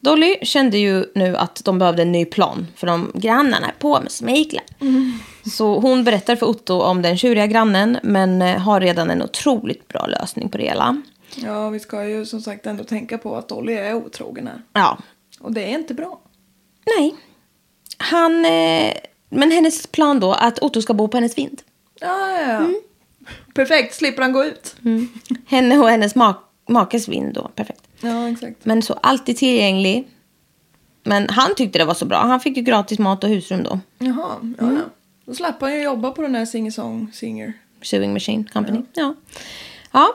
Dolly 0.00 0.36
kände 0.42 0.78
ju 0.78 1.04
nu 1.14 1.36
att 1.36 1.64
de 1.64 1.78
behövde 1.78 2.02
en 2.02 2.12
ny 2.12 2.24
plan 2.24 2.66
för 2.76 2.86
de 2.86 3.12
grannarna 3.14 3.66
är 3.66 3.74
på 3.78 4.00
med 4.00 4.12
smyglar. 4.12 4.64
Så 5.56 5.80
hon 5.80 6.04
berättar 6.04 6.36
för 6.36 6.46
Otto 6.46 6.80
om 6.80 7.02
den 7.02 7.16
tjuriga 7.16 7.46
grannen 7.46 7.98
men 8.02 8.42
eh, 8.42 8.58
har 8.58 8.80
redan 8.80 9.10
en 9.10 9.22
otroligt 9.22 9.88
bra 9.88 10.06
lösning 10.06 10.48
på 10.48 10.58
det 10.58 10.64
hela. 10.64 11.02
Ja, 11.36 11.70
vi 11.70 11.80
ska 11.80 12.08
ju 12.08 12.26
som 12.26 12.40
sagt 12.40 12.66
ändå 12.66 12.84
tänka 12.84 13.18
på 13.18 13.36
att 13.36 13.48
Dolly 13.48 13.72
är 13.72 13.94
otrogen 13.94 14.46
här. 14.46 14.62
Ja, 14.72 14.98
Och 15.40 15.52
det 15.52 15.64
är 15.64 15.78
inte 15.78 15.94
bra. 15.94 16.20
nej. 16.98 17.14
Han, 17.98 18.44
eh, 18.44 18.92
men 19.28 19.50
hennes 19.50 19.86
plan 19.86 20.20
då 20.20 20.32
att 20.32 20.58
Otto 20.62 20.82
ska 20.82 20.94
bo 20.94 21.08
på 21.08 21.16
hennes 21.16 21.38
vind. 21.38 21.62
Ja, 22.00 22.30
ja, 22.30 22.40
ja. 22.40 22.56
Mm. 22.56 22.80
Perfekt, 23.54 23.94
slipper 23.94 24.22
han 24.22 24.32
gå 24.32 24.44
ut. 24.44 24.76
Henne 25.46 25.78
och 25.78 25.88
hennes 25.90 26.14
mak- 26.14 26.44
makes 26.68 27.08
vind 27.08 27.34
då, 27.34 27.48
perfekt. 27.54 27.82
Ja, 28.00 28.28
exakt. 28.28 28.64
Men 28.64 28.82
så 28.82 28.92
alltid 28.92 29.36
tillgänglig. 29.36 30.08
Men 31.02 31.28
han 31.28 31.54
tyckte 31.54 31.78
det 31.78 31.84
var 31.84 31.94
så 31.94 32.04
bra. 32.06 32.18
Han 32.18 32.40
fick 32.40 32.56
ju 32.56 32.62
gratis 32.62 32.98
mat 32.98 33.24
och 33.24 33.30
husrum 33.30 33.62
då. 33.62 33.80
Jaha, 33.98 34.36
ja, 34.58 34.64
Mm. 34.64 34.76
ja. 34.76 34.82
Då 35.24 35.34
slapp 35.34 35.60
han 35.60 35.74
ju 35.74 35.82
jobba 35.82 36.10
på 36.10 36.22
den 36.22 36.34
här 36.34 36.46
sing-song 36.46 37.10
singer. 37.12 37.52
Sewing 37.82 38.12
Machine 38.12 38.44
Company. 38.52 38.78
Ja, 38.92 39.02
ja. 39.02 39.14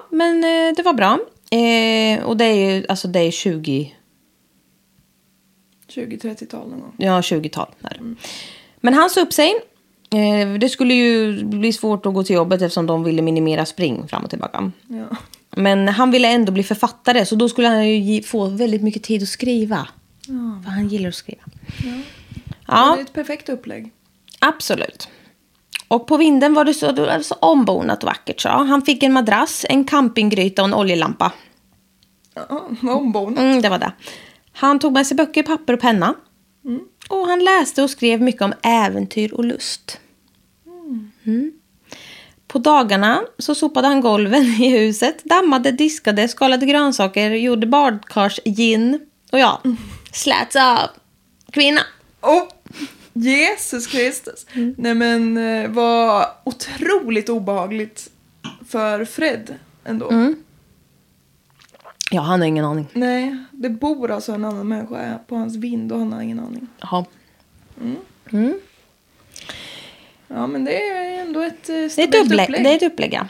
Men 0.10 0.44
eh, 0.44 0.76
det 0.76 0.84
var 0.84 0.94
bra. 0.94 1.20
Eh, 1.52 2.24
och 2.24 2.38
det 2.38 2.46
är 2.46 2.76
ju 2.76 2.86
alltså 2.90 3.08
det 3.08 3.20
är 3.20 3.32
20, 3.32 3.96
20-30-tal 5.88 6.70
någon 6.70 6.80
gång. 6.80 6.96
ja 6.98 7.22
20-tal. 7.22 7.68
Där. 7.80 8.16
Men 8.80 8.94
han 8.94 9.10
sa 9.10 9.22
upp 9.22 9.34
sig. 9.34 9.54
Eh, 10.12 10.54
det 10.54 10.70
skulle 10.70 10.94
ju 10.94 11.44
bli 11.44 11.74
svårt 11.74 12.06
att 12.06 12.14
gå 12.14 12.24
till 12.24 12.36
jobbet 12.36 12.62
eftersom 12.62 12.88
de 12.88 13.04
ville 13.04 13.22
minimera 13.22 13.66
spring 13.66 14.08
fram 14.08 14.24
och 14.24 14.30
tillbaka. 14.30 14.72
Ja. 14.88 15.18
Men 15.58 15.88
han 15.88 16.12
ville 16.12 16.28
ändå 16.28 16.52
bli 16.52 16.64
författare 16.64 17.26
så 17.26 17.36
då 17.36 17.50
skulle 17.50 17.68
han 17.68 17.90
ju 17.90 18.24
få 18.24 18.46
väldigt 18.46 18.82
mycket 18.82 19.04
tid 19.04 19.24
att 19.24 19.30
skriva. 19.30 19.88
För 20.64 20.72
han 20.72 20.88
gillar 20.88 21.10
att 21.10 21.16
skriva. 21.16 21.44
Ja. 22.68 22.94
Det 22.96 23.02
är 23.02 23.06
ett 23.06 23.14
perfekt 23.14 23.50
upplägg. 23.50 23.92
Absolut. 24.40 25.08
Och 25.88 26.08
på 26.08 26.18
vinden 26.18 26.54
var 26.54 26.66
det 26.66 26.74
så, 26.74 26.92
det 26.92 27.02
var 27.02 27.20
så 27.20 27.36
ombonat 27.36 28.04
och 28.04 28.08
vackert. 28.08 28.42
Så. 28.42 28.50
Han 28.50 28.82
fick 28.82 29.04
en 29.04 29.14
madrass, 29.14 29.66
en 29.70 29.86
campinggryta 29.86 30.62
och 30.62 30.68
en 30.68 30.74
oljelampa. 30.74 31.32
Ja, 32.34 32.68
ombonat. 32.82 33.40
Mm, 33.40 33.62
det 33.62 33.70
var 33.70 33.80
det. 33.80 33.92
Han 34.52 34.80
tog 34.80 34.94
med 34.94 35.08
sig 35.08 35.18
böcker, 35.18 35.44
papper 35.44 35.74
och 35.74 35.80
penna. 35.80 36.14
Och 37.10 37.28
han 37.28 37.40
läste 37.40 37.84
och 37.84 37.90
skrev 37.90 38.22
mycket 38.22 38.42
om 38.42 38.54
äventyr 38.64 39.34
och 39.34 39.46
lust. 39.46 40.00
Mm. 41.26 41.52
På 42.48 42.60
dagarna 42.60 43.22
så 43.38 43.56
sopade 43.56 43.88
han 43.88 44.02
golven 44.02 44.44
i 44.44 44.70
huset, 44.70 45.24
dammade, 45.24 45.72
diskade, 45.72 46.28
skalade 46.28 46.66
grönsaker, 46.66 47.30
gjorde 47.30 47.68
badkarsgin 47.68 49.00
och 49.32 49.40
ja, 49.40 49.62
slät 50.12 50.56
av 50.56 50.90
kvinna. 51.52 51.82
Oh, 52.22 52.44
Jesus 53.18 53.88
Kristus. 53.88 54.46
Nej 54.78 54.94
men 54.96 55.38
eh, 55.38 55.70
vad 55.70 56.28
otroligt 56.44 57.30
obehagligt 57.30 58.10
för 58.68 59.06
Fred 59.06 59.56
ändå. 59.86 60.34
Ja, 62.12 62.22
han 62.22 62.40
har 62.40 62.48
ingen 62.48 62.66
aning. 62.66 62.88
Nej, 62.94 63.38
det 63.52 63.70
bor 63.70 64.12
alltså 64.12 64.32
en 64.32 64.46
annan 64.46 64.68
människa 64.68 65.20
på 65.28 65.36
hans 65.36 65.56
vind 65.56 65.92
och 65.92 66.00
han 66.00 66.14
har 66.14 66.22
ingen 66.22 66.40
aning. 66.40 66.68
Jaha. 66.80 67.06
Ja 70.28 70.48
men 70.48 70.66
det 70.66 70.88
är 70.90 71.22
ändå 71.22 71.42
ett 71.42 71.70
eh, 71.70 71.76
Det 71.76 71.84
är 71.84 71.90
stabilt 71.90 72.16
ett 72.16 72.26
upplägg. 72.26 72.44
upplägg. 72.50 72.64
Det 72.64 72.70
är 72.72 72.76
ett 72.76 72.84
upplägg 72.94 73.14
ja. 73.14 73.28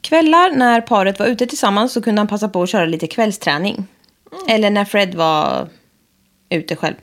Kvällar 0.00 0.50
när 0.50 0.80
paret 0.80 1.18
var 1.18 1.26
ute 1.26 1.46
tillsammans 1.46 1.92
så 1.92 2.02
kunde 2.02 2.20
han 2.20 2.28
passa 2.28 2.48
på 2.48 2.62
att 2.62 2.68
köra 2.70 2.84
lite 2.86 3.06
kvällsträning. 3.06 3.86
Eller 4.48 4.70
när 4.70 4.84
Fred 4.84 5.14
var 5.14 5.68
ute 6.48 6.76
själv. 6.76 6.94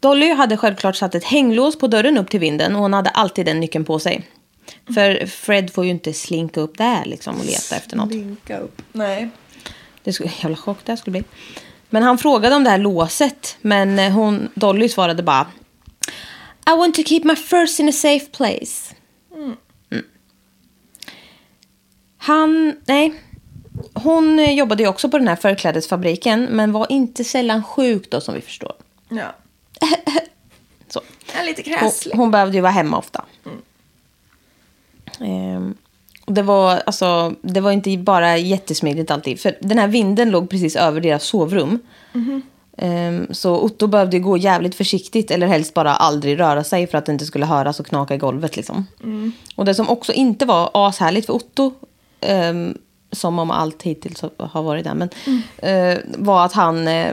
Dolly 0.00 0.32
hade 0.32 0.56
självklart 0.56 0.96
satt 0.96 1.14
ett 1.14 1.24
hänglås 1.24 1.78
på 1.78 1.86
dörren 1.86 2.18
upp 2.18 2.30
till 2.30 2.40
vinden 2.40 2.76
och 2.76 2.82
hon 2.82 2.92
hade 2.92 3.10
alltid 3.10 3.46
den 3.46 3.60
nyckeln 3.60 3.84
på 3.84 3.98
sig. 3.98 4.26
För 4.94 5.26
Fred 5.26 5.72
får 5.72 5.84
ju 5.84 5.90
inte 5.90 6.12
slinka 6.12 6.60
upp 6.60 6.78
där 6.78 7.04
liksom 7.04 7.36
och 7.36 7.44
leta 7.44 7.76
efter 7.76 7.96
något. 7.96 8.10
Linka 8.10 8.58
upp. 8.58 8.82
Nej. 8.92 9.28
Det 10.04 10.12
skulle, 10.12 10.30
jävla 10.42 10.56
chock 10.56 10.78
det 10.84 10.92
här 10.92 10.96
skulle 10.96 11.12
bli. 11.12 11.24
Men 11.90 12.02
han 12.02 12.18
frågade 12.18 12.56
om 12.56 12.64
det 12.64 12.70
här 12.70 12.78
låset. 12.78 13.56
Men 13.60 13.98
eh, 13.98 14.12
hon, 14.12 14.48
Dolly 14.54 14.88
svarade 14.88 15.22
bara. 15.22 15.46
I 16.66 16.76
want 16.78 16.94
to 16.94 17.02
keep 17.02 17.20
my 17.24 17.36
first 17.36 17.80
in 17.80 17.88
a 17.88 17.92
safe 17.92 18.26
place. 18.26 18.94
Mm. 19.34 19.56
Han, 22.18 22.76
nej. 22.86 23.14
Hon 23.94 24.38
eh, 24.38 24.54
jobbade 24.54 24.82
ju 24.82 24.88
också 24.88 25.08
på 25.10 25.18
den 25.18 25.28
här 25.28 25.36
förklädesfabriken. 25.36 26.44
Men 26.44 26.72
var 26.72 26.92
inte 26.92 27.24
sällan 27.24 27.64
sjuk 27.64 28.10
då 28.10 28.20
som 28.20 28.34
vi 28.34 28.40
förstår. 28.40 28.72
Ja. 29.08 29.34
Så. 30.88 31.00
Är 31.34 31.44
lite 31.44 31.62
Hon, 31.70 31.78
krasslig. 31.78 32.14
hon 32.16 32.30
behövde 32.30 32.56
ju 32.56 32.60
vara 32.60 32.72
hemma 32.72 32.98
ofta. 32.98 33.24
Ehm, 35.20 35.74
och 36.26 36.32
det, 36.32 36.42
var, 36.42 36.82
alltså, 36.86 37.34
det 37.42 37.60
var 37.60 37.72
inte 37.72 37.96
bara 37.98 38.36
jättesmidigt 38.36 39.10
alltid. 39.10 39.40
För 39.40 39.56
den 39.60 39.78
här 39.78 39.88
vinden 39.88 40.30
låg 40.30 40.50
precis 40.50 40.76
över 40.76 41.00
deras 41.00 41.24
sovrum. 41.24 41.78
Ehm, 42.78 43.26
så 43.30 43.60
Otto 43.60 43.86
behövde 43.86 44.18
gå 44.18 44.36
jävligt 44.36 44.74
försiktigt. 44.74 45.30
Eller 45.30 45.46
helst 45.46 45.74
bara 45.74 45.94
aldrig 45.94 46.40
röra 46.40 46.64
sig 46.64 46.86
för 46.86 46.98
att 46.98 47.06
det 47.06 47.12
inte 47.12 47.26
skulle 47.26 47.46
höras 47.46 47.80
och 47.80 47.86
knaka 47.86 48.14
i 48.14 48.18
golvet. 48.18 48.56
Liksom. 48.56 48.86
Och 49.54 49.64
det 49.64 49.74
som 49.74 49.88
också 49.88 50.12
inte 50.12 50.46
var 50.46 50.70
ashärligt 50.72 51.26
för 51.26 51.32
Otto. 51.32 51.72
ehm, 52.20 52.78
som 53.12 53.38
om 53.38 53.50
allt 53.50 53.82
hittills 53.82 54.22
har 54.38 54.62
varit 54.62 54.84
där. 54.84 54.94
Men, 54.94 55.08
eh, 55.58 55.98
var 56.18 56.44
att 56.44 56.52
han 56.52 56.88
eh, 56.88 57.12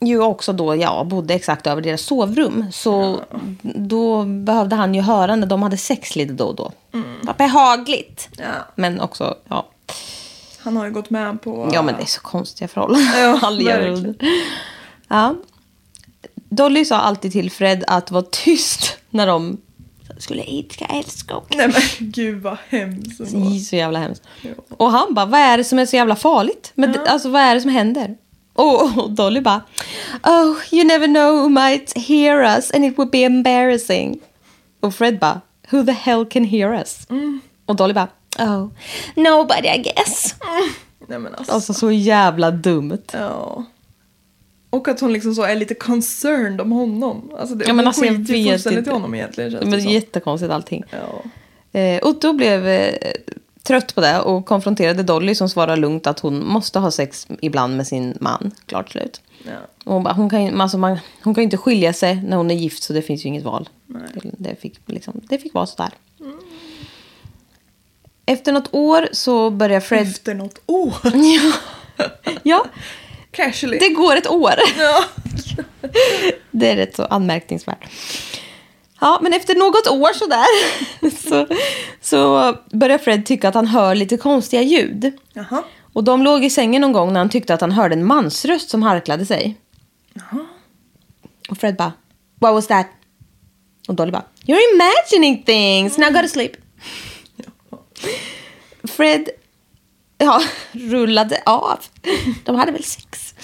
ju 0.00 0.20
också 0.22 0.52
då 0.52 0.76
ja, 0.76 1.04
bodde 1.04 1.34
exakt 1.34 1.66
över 1.66 1.82
deras 1.82 2.00
sovrum. 2.02 2.64
Så 2.72 3.20
då 3.62 4.24
behövde 4.24 4.76
han 4.76 4.94
ju 4.94 5.00
höra 5.00 5.36
när 5.36 5.46
de 5.46 5.62
hade 5.62 5.76
sex 5.76 6.16
lite 6.16 6.32
då 6.32 6.44
och 6.44 6.54
då. 6.54 6.72
Vad 7.22 7.36
behagligt. 7.36 8.28
Ja. 8.38 8.44
Men 8.74 9.00
också, 9.00 9.34
ja. 9.48 9.66
Han 10.58 10.76
har 10.76 10.84
ju 10.86 10.92
gått 10.92 11.10
med 11.10 11.42
på... 11.42 11.70
Ja 11.72 11.82
men 11.82 11.94
det 11.96 12.02
är 12.02 12.06
så 12.06 12.20
konstiga 12.20 12.68
förhållanden. 12.68 13.20
Ja, 13.20 13.38
Han 13.42 13.56
lever 13.56 13.90
verkligen. 13.90 14.14
Ja. 15.08 15.34
Dolly 16.34 16.84
sa 16.84 16.96
alltid 16.98 17.32
till 17.32 17.50
Fred 17.50 17.84
att 17.86 18.10
vara 18.10 18.24
tyst 18.30 18.96
när 19.10 19.26
de 19.26 19.56
skulle 20.18 20.42
idka 20.44 20.84
älskog. 20.84 21.42
Nej 21.56 21.68
men 21.68 22.10
gud 22.10 22.42
vad 22.42 22.56
hemskt. 22.68 23.30
så 23.68 23.76
jävla 23.76 23.98
hemskt. 23.98 24.22
Och 24.76 24.90
han 24.90 25.14
bara, 25.14 25.26
vad 25.26 25.40
är 25.40 25.56
det 25.58 25.64
som 25.64 25.78
är 25.78 25.86
så 25.86 25.96
jävla 25.96 26.16
farligt? 26.16 26.72
Men 26.74 26.92
det- 26.92 27.06
alltså 27.10 27.28
vad 27.28 27.42
är 27.42 27.54
det 27.54 27.60
som 27.60 27.70
händer? 27.70 28.16
Och, 28.60 29.04
och 29.04 29.10
Dolly 29.10 29.40
bara, 29.40 29.62
oh 30.22 30.56
you 30.72 30.84
never 30.84 31.06
know 31.06 31.42
who 31.42 31.48
might 31.48 31.98
hear 31.98 32.56
us 32.56 32.70
and 32.70 32.84
it 32.84 32.98
would 32.98 33.10
be 33.10 33.18
embarrassing. 33.18 34.20
Och 34.80 34.94
Fred 34.94 35.18
bara, 35.18 35.40
who 35.70 35.84
the 35.84 35.92
hell 35.92 36.26
can 36.26 36.44
hear 36.44 36.74
us? 36.74 37.06
Och 37.66 37.76
Dolly 37.76 37.94
bara, 37.94 38.08
oh 38.38 38.68
nobody 39.14 39.68
I 39.68 39.82
guess. 39.82 40.34
Nej 41.08 41.18
men 41.18 41.34
alltså. 41.34 41.52
Alltså 41.52 41.74
så 41.74 41.90
jävla 41.90 42.50
dumt. 42.50 43.02
Ja. 43.12 43.64
Och 44.70 44.88
att 44.88 45.00
hon 45.00 45.12
liksom 45.12 45.34
så 45.34 45.42
är 45.42 45.56
lite 45.56 45.74
concerned 45.74 46.60
om 46.60 46.72
honom. 46.72 47.30
Alltså 47.38 47.54
det, 47.54 47.64
Ja, 47.64 47.72
men 47.72 47.78
hon 47.78 47.86
alltså, 47.86 48.02
skiter 48.02 48.50
fullständigt 48.50 48.86
i 48.86 48.90
honom 48.90 49.14
egentligen 49.14 49.50
känns 49.50 49.64
Men 49.64 49.70
det 49.72 49.92
jättekonstigt 49.92 50.52
allting. 50.52 50.84
Ja. 50.90 51.22
Eh, 51.80 52.00
Otto 52.02 52.32
blev 52.32 52.68
eh, 52.68 52.94
trött 53.62 53.94
på 53.94 54.00
det 54.00 54.20
och 54.20 54.46
konfronterade 54.46 55.02
Dolly 55.02 55.34
som 55.34 55.48
svarade 55.48 55.80
lugnt 55.80 56.06
att 56.06 56.20
hon 56.20 56.46
måste 56.46 56.78
ha 56.78 56.90
sex 56.90 57.26
ibland 57.40 57.76
med 57.76 57.86
sin 57.86 58.16
man. 58.20 58.50
Klart 58.66 58.90
slut. 58.90 59.20
Ja. 59.46 59.52
Och 59.84 59.94
hon, 59.94 60.02
bara, 60.02 60.14
hon, 60.14 60.30
kan, 60.30 60.60
alltså 60.60 60.78
man, 60.78 60.98
hon 61.22 61.34
kan 61.34 61.44
inte 61.44 61.56
skilja 61.56 61.92
sig 61.92 62.22
när 62.22 62.36
hon 62.36 62.50
är 62.50 62.54
gift 62.54 62.82
så 62.82 62.92
det 62.92 63.02
finns 63.02 63.24
ju 63.24 63.28
inget 63.28 63.44
val. 63.44 63.68
Det, 63.86 64.30
det, 64.38 64.60
fick, 64.60 64.80
liksom, 64.86 65.20
det 65.22 65.38
fick 65.38 65.54
vara 65.54 65.66
sådär. 65.66 65.90
Efter 68.26 68.52
något 68.52 68.74
år 68.74 69.08
så 69.12 69.50
börjar 69.50 69.80
Fred... 69.80 70.02
Efter 70.02 70.34
något 70.34 70.60
år. 70.66 70.94
Ja, 72.42 72.64
Casually. 73.30 73.78
det 73.78 73.88
går 73.88 74.16
ett 74.16 74.30
år. 74.30 74.54
Ja. 74.78 75.04
Det 76.50 76.70
är 76.70 76.76
rätt 76.76 76.96
så 76.96 77.02
anmärkningsvärt. 77.04 77.88
Ja, 79.00 79.18
men 79.22 79.32
efter 79.32 79.54
något 79.54 79.88
år 79.88 80.12
sådär 80.12 80.46
så, 81.28 81.46
så 82.00 82.54
börjar 82.76 82.98
Fred 82.98 83.26
tycka 83.26 83.48
att 83.48 83.54
han 83.54 83.66
hör 83.66 83.94
lite 83.94 84.16
konstiga 84.16 84.62
ljud. 84.62 85.12
Jaha. 85.32 85.62
Och 85.92 86.04
de 86.04 86.22
låg 86.22 86.44
i 86.44 86.50
sängen 86.50 86.82
någon 86.82 86.92
gång 86.92 87.12
när 87.12 87.20
han 87.20 87.28
tyckte 87.28 87.54
att 87.54 87.60
han 87.60 87.72
hörde 87.72 87.94
en 87.94 88.04
mansröst 88.04 88.70
som 88.70 88.82
harklade 88.82 89.26
sig. 89.26 89.56
Och 91.50 91.58
Fred 91.58 91.76
bara, 91.76 91.92
what 92.40 92.54
was 92.54 92.66
that? 92.66 92.86
Och 93.88 93.94
Dolly 93.94 94.12
bara, 94.12 94.24
you're 94.46 94.74
imagining 94.74 95.42
things, 95.42 95.98
now 95.98 96.10
go 96.10 96.22
to 96.22 96.28
sleep. 96.28 96.52
Fred 98.96 99.28
ja, 100.18 100.42
rullade 100.72 101.42
av. 101.46 101.78
De 102.44 102.56
hade 102.56 102.72
väl 102.72 102.84
sex. 102.84 103.34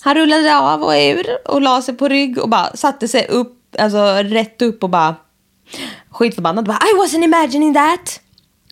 Han 0.00 0.14
rullade 0.14 0.56
av 0.58 0.82
och 0.82 0.92
ur 0.92 1.26
och 1.44 1.62
la 1.62 1.82
sig 1.82 1.94
på 1.94 2.08
rygg 2.08 2.38
och 2.38 2.48
bara 2.48 2.76
satte 2.76 3.08
sig 3.08 3.26
upp, 3.26 3.61
alltså 3.78 3.98
rätt 4.22 4.62
upp 4.62 4.82
och 4.82 4.90
bara 4.90 5.16
skitförbannad. 6.10 6.64
Bara, 6.66 6.78
I 6.78 6.98
wasn't 6.98 7.24
imagining 7.24 7.74
that. 7.74 8.20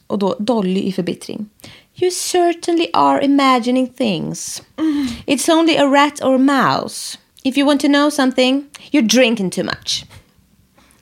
Och 0.06 0.18
då 0.18 0.36
Dolly 0.38 0.80
i 0.82 0.92
förbittring. 0.92 1.46
You 1.94 2.10
certainly 2.10 2.86
are 2.92 3.24
imagining 3.24 3.88
things. 3.88 4.62
It's 5.26 5.50
only 5.52 5.76
a 5.76 5.84
rat 5.84 6.20
or 6.24 6.34
a 6.34 6.38
mouse. 6.38 7.18
If 7.42 7.56
you 7.58 7.66
want 7.66 7.80
to 7.80 7.86
know 7.86 8.10
something, 8.10 8.64
you're 8.90 9.08
drinking 9.08 9.50
too 9.50 9.64
much. 9.64 10.04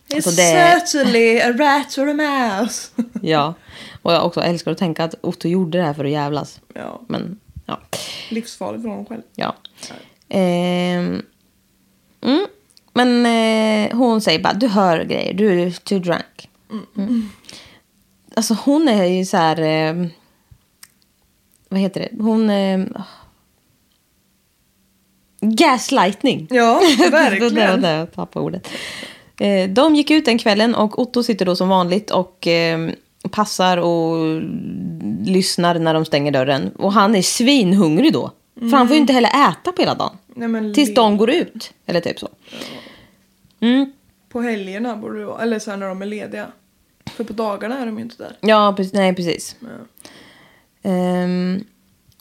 It's 0.09 0.15
Alltså, 0.17 0.31
det- 0.31 0.81
certainly 0.81 1.39
a 1.41 1.53
rat 1.53 1.99
or 1.99 2.09
a 2.09 2.15
mouse. 2.15 2.89
Ja, 3.23 3.55
och 4.03 4.13
jag 4.13 4.27
också 4.27 4.41
älskar 4.41 4.71
att 4.73 4.79
tänka 4.79 5.05
att 5.05 5.15
Otto 5.21 5.49
gjorde 5.49 5.79
det 5.79 5.85
här 5.85 5.95
för 5.95 6.05
att 6.05 6.11
jävlas. 6.11 6.61
Ja. 6.75 7.01
Men, 7.09 7.41
ja. 7.67 7.81
Livsfarligt 8.31 8.83
för 8.83 8.89
honom 8.89 9.07
själv. 9.07 9.23
ja. 9.35 9.55
Ehm, 10.29 11.23
mm. 12.21 12.47
Men 12.93 13.27
eh, 13.27 13.33
hon 13.93 14.21
säger 14.21 14.39
bara, 14.39 14.55
du 14.55 14.67
hör 14.69 15.05
grejer, 15.05 15.35
du 15.35 15.63
är 15.63 15.71
too 15.71 15.99
drunk. 15.99 16.49
Mm. 16.97 17.29
Alltså 18.37 18.57
hon 18.65 18.89
är 18.89 19.05
ju 19.05 19.25
så 19.25 19.37
här, 19.37 19.61
eh, 19.61 20.07
vad 21.69 21.81
heter 21.81 22.01
det? 22.01 22.23
Hon... 22.23 22.51
Eh, 22.51 22.81
gaslightning. 25.41 26.47
Ja, 26.51 26.81
det 26.99 27.05
var 27.05 27.11
verkligen. 27.11 27.83
där 27.83 27.99
jag 27.99 28.13
tappade 28.13 28.45
ordet. 28.45 28.69
Eh, 29.41 29.71
de 29.71 29.95
gick 29.95 30.11
ut 30.11 30.25
den 30.25 30.39
kvällen 30.39 30.75
och 30.75 30.99
Otto 30.99 31.23
sitter 31.23 31.47
då 31.47 31.57
som 31.57 31.69
vanligt 31.69 32.11
och 32.11 32.47
eh, 32.47 32.91
passar 33.31 33.77
och 33.77 34.43
lyssnar 35.25 35.79
när 35.79 35.95
de 35.95 36.05
stänger 36.05 36.33
dörren. 36.33 36.71
Och 36.77 36.93
han 36.93 37.15
är 37.15 37.23
svinhungrig 37.23 38.13
då. 38.13 38.31
För 38.61 38.77
han 38.77 38.89
får 38.89 38.95
ju 38.95 39.01
inte 39.01 39.13
heller 39.13 39.51
äta 39.51 39.73
på 39.73 39.83
hela 39.83 39.95
dagen. 39.95 40.17
Nej, 40.35 40.75
Tills 40.75 40.95
de 40.95 41.17
går 41.17 41.31
ut. 41.31 41.73
Eller 41.87 42.01
typ 42.01 42.19
så. 42.19 42.29
Mm. 43.61 43.93
På 44.29 44.41
helgerna 44.41 44.97
borde 44.97 45.19
det 45.19 45.25
vara. 45.25 45.43
Eller 45.43 45.59
så 45.59 45.71
här 45.71 45.79
när 45.79 45.89
de 45.89 46.03
är 46.03 46.07
lediga. 46.07 46.47
För 47.07 47.25
på 47.25 47.33
dagarna 47.33 47.79
är 47.79 47.87
de 47.87 47.97
ju 47.97 48.03
inte 48.03 48.17
där. 48.17 48.37
Ja, 48.41 48.75
precis, 48.77 48.93
nej 48.93 49.15
precis. 49.15 49.57
Ehm, 50.83 51.65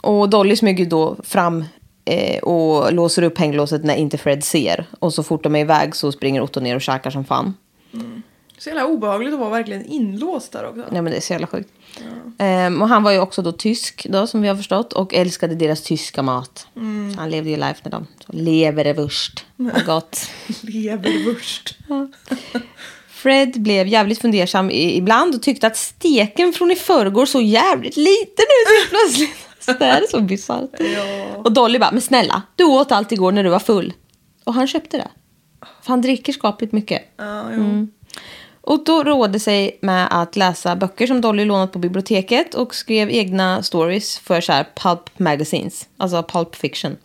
och 0.02 0.30
Dolly 0.30 0.56
smyger 0.56 0.86
då 0.86 1.16
fram 1.24 1.66
Eh, 2.10 2.40
och 2.40 2.94
låser 2.94 3.24
upp 3.24 3.38
hänglåset 3.38 3.84
när 3.84 3.96
inte 3.96 4.18
Fred 4.18 4.44
ser. 4.44 4.86
Och 5.00 5.14
så 5.14 5.24
fort 5.24 5.44
de 5.44 5.56
är 5.56 5.60
iväg 5.60 5.96
så 5.96 6.12
springer 6.12 6.42
Otto 6.42 6.60
ner 6.60 6.76
och 6.76 6.82
käkar 6.82 7.10
som 7.10 7.26
fan. 7.26 7.54
Så 8.58 8.70
jävla 8.70 8.86
obehagligt 8.86 9.34
att 9.34 9.40
vara 9.40 9.50
verkligen 9.50 9.86
inlåst 9.86 10.52
där 10.52 10.70
också. 10.70 10.86
Ja 10.92 11.02
men 11.02 11.06
det 11.06 11.18
är 11.18 11.22
så 11.22 11.34
jävla 11.34 11.48
sjukt. 11.48 11.70
Ehm, 12.38 12.82
och 12.82 12.90
han 12.90 13.04
var 13.04 13.12
ju 13.12 13.20
också 13.20 13.42
då 13.42 13.52
tysk 13.52 14.08
då 14.10 14.28
som 14.28 14.42
vi 14.42 14.48
har 14.48 14.56
förstått. 14.56 14.94
Och 14.94 15.14
älskade 15.14 15.56
deras 15.56 15.82
tyska 15.82 16.22
mat. 16.22 16.68
Så 17.14 17.20
han 17.20 17.30
levde 17.30 17.50
ju 17.50 17.56
life 17.56 17.80
med 17.84 17.92
dem. 17.92 18.08
Så 18.26 18.32
leverwurst. 18.32 19.46
Vad 19.56 19.86
gott. 19.86 20.30
Leverwurst. 20.62 21.78
Fred 23.10 23.62
blev 23.62 23.88
jävligt 23.88 24.20
fundersam 24.22 24.72
ibland 24.72 25.36
och 25.36 25.42
tyckte 25.42 25.68
att 25.68 25.78
steken 25.78 26.54
från 26.54 26.72
i 26.72 26.76
förrgår 26.76 27.26
så 27.26 27.42
jävligt 27.42 27.98
liten 27.98 28.46
ut 28.46 28.90
plötsligt. 28.90 29.38
Så 29.60 29.74
det 29.74 29.86
här 29.86 30.02
är 30.02 30.08
så 30.08 30.22
bisarrt. 30.22 30.70
Och 31.46 31.52
Dolly 31.52 31.80
bara, 31.80 31.92
men 31.92 32.02
snälla, 32.02 32.42
du 32.56 32.64
åt 32.64 32.92
allt 32.92 33.12
igår 33.12 33.32
när 33.32 33.44
du 33.44 33.50
var 33.50 33.60
full. 33.60 33.94
Och 34.44 34.54
han 34.54 34.68
köpte 34.68 34.98
det. 34.98 35.08
För 35.82 35.90
han 35.90 36.02
dricker 36.02 36.34
skapligt 36.34 36.74
mycket. 36.74 37.02
Ja, 37.18 37.44
jo. 37.58 37.88
Och 38.68 38.84
då 38.84 39.04
rådde 39.04 39.40
sig 39.40 39.78
med 39.82 40.08
att 40.12 40.36
läsa 40.36 40.76
böcker 40.76 41.08
som 41.08 41.22
Dolly 41.22 41.46
lånat 41.46 41.72
på 41.72 41.80
biblioteket 41.80 42.54
och 42.54 42.76
skrev 42.76 43.10
egna 43.10 43.64
stories 43.64 44.18
för 44.18 44.42
så 44.42 44.52
här 44.52 44.66
pulp 44.76 45.20
magazines, 45.20 45.90
alltså 45.98 46.24
pulp 46.24 46.56
fiction. 46.56 46.98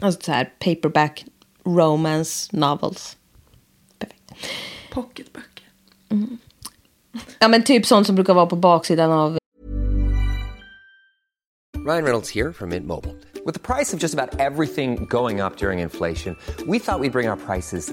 Alltså 0.00 0.20
så 0.20 0.32
här 0.32 0.52
paperback 0.58 1.24
romance 1.64 2.56
novels. 2.56 3.16
Perfekt. 3.98 4.32
Pocketböcker. 4.90 5.64
Ja 7.38 7.48
men 7.48 7.62
typ 7.62 7.86
sånt 7.86 8.06
som 8.06 8.16
brukar 8.16 8.34
vara 8.34 8.46
på 8.46 8.56
baksidan 8.56 9.12
av 9.12 9.38
Ryan 11.86 12.04
Reynolds 12.04 12.34
here 12.34 12.52
from 12.52 12.68
Mint 12.68 12.86
Mobile. 12.86 13.14
With 13.46 13.62
the 13.62 13.74
price 13.74 13.96
of 13.96 14.02
just 14.02 14.14
about 14.18 14.40
everything 14.40 15.06
going 15.10 15.40
up 15.40 15.56
during 15.56 15.80
inflation, 15.80 16.36
we 16.66 16.78
thought 16.78 17.00
we'd 17.00 17.12
bring 17.12 17.30
our 17.30 17.36
prices 17.46 17.92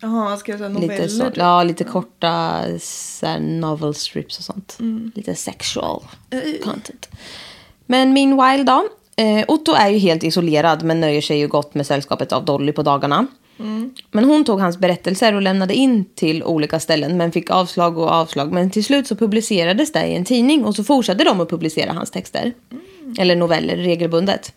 Jaha, 0.00 0.28
han 0.28 0.38
skrev 0.38 0.60
här 0.60 0.68
noveller. 0.68 0.96
Lite 0.96 1.08
så, 1.08 1.24
typ. 1.24 1.36
ja, 1.36 1.62
lite 1.62 1.84
korta 1.84 2.62
så 2.80 3.26
här, 3.26 3.40
novel 3.40 3.94
strips 3.94 4.38
och 4.38 4.44
sånt. 4.44 4.78
Lite 5.14 5.34
sexual 5.34 6.02
content. 6.64 7.08
Men 7.86 8.12
meanwhile 8.12 8.64
då. 8.64 8.88
Eh, 9.16 9.44
Otto 9.48 9.72
är 9.72 9.88
ju 9.88 9.98
helt 9.98 10.22
isolerad 10.22 10.82
men 10.82 11.00
nöjer 11.00 11.20
sig 11.20 11.38
ju 11.38 11.48
gott 11.48 11.74
med 11.74 11.86
sällskapet 11.86 12.32
av 12.32 12.44
Dolly 12.44 12.72
på 12.72 12.82
dagarna. 12.82 13.26
Men 14.10 14.24
hon 14.24 14.44
tog 14.44 14.60
hans 14.60 14.78
berättelser 14.78 15.34
och 15.34 15.42
lämnade 15.42 15.74
in 15.74 16.04
till 16.04 16.42
olika 16.42 16.80
ställen 16.80 17.16
men 17.16 17.32
fick 17.32 17.50
avslag 17.50 17.98
och 17.98 18.10
avslag. 18.10 18.52
Men 18.52 18.70
till 18.70 18.84
slut 18.84 19.06
så 19.06 19.16
publicerades 19.16 19.92
det 19.92 20.06
i 20.06 20.14
en 20.14 20.24
tidning 20.24 20.64
och 20.64 20.76
så 20.76 20.84
fortsatte 20.84 21.24
de 21.24 21.40
att 21.40 21.50
publicera 21.50 21.92
hans 21.92 22.10
texter. 22.10 22.52
Eller 23.18 23.36
noveller 23.36 23.76
regelbundet. 23.76 24.52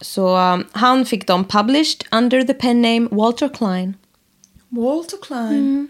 Så 0.00 0.36
um, 0.36 0.64
han 0.72 1.04
fick 1.04 1.26
dem 1.26 1.44
published 1.44 2.06
under 2.10 2.42
the 2.42 2.54
pen 2.54 2.82
name 2.82 3.08
Walter 3.10 3.48
Klein. 3.48 3.94
Walter 4.80 5.16
Klein. 5.22 5.88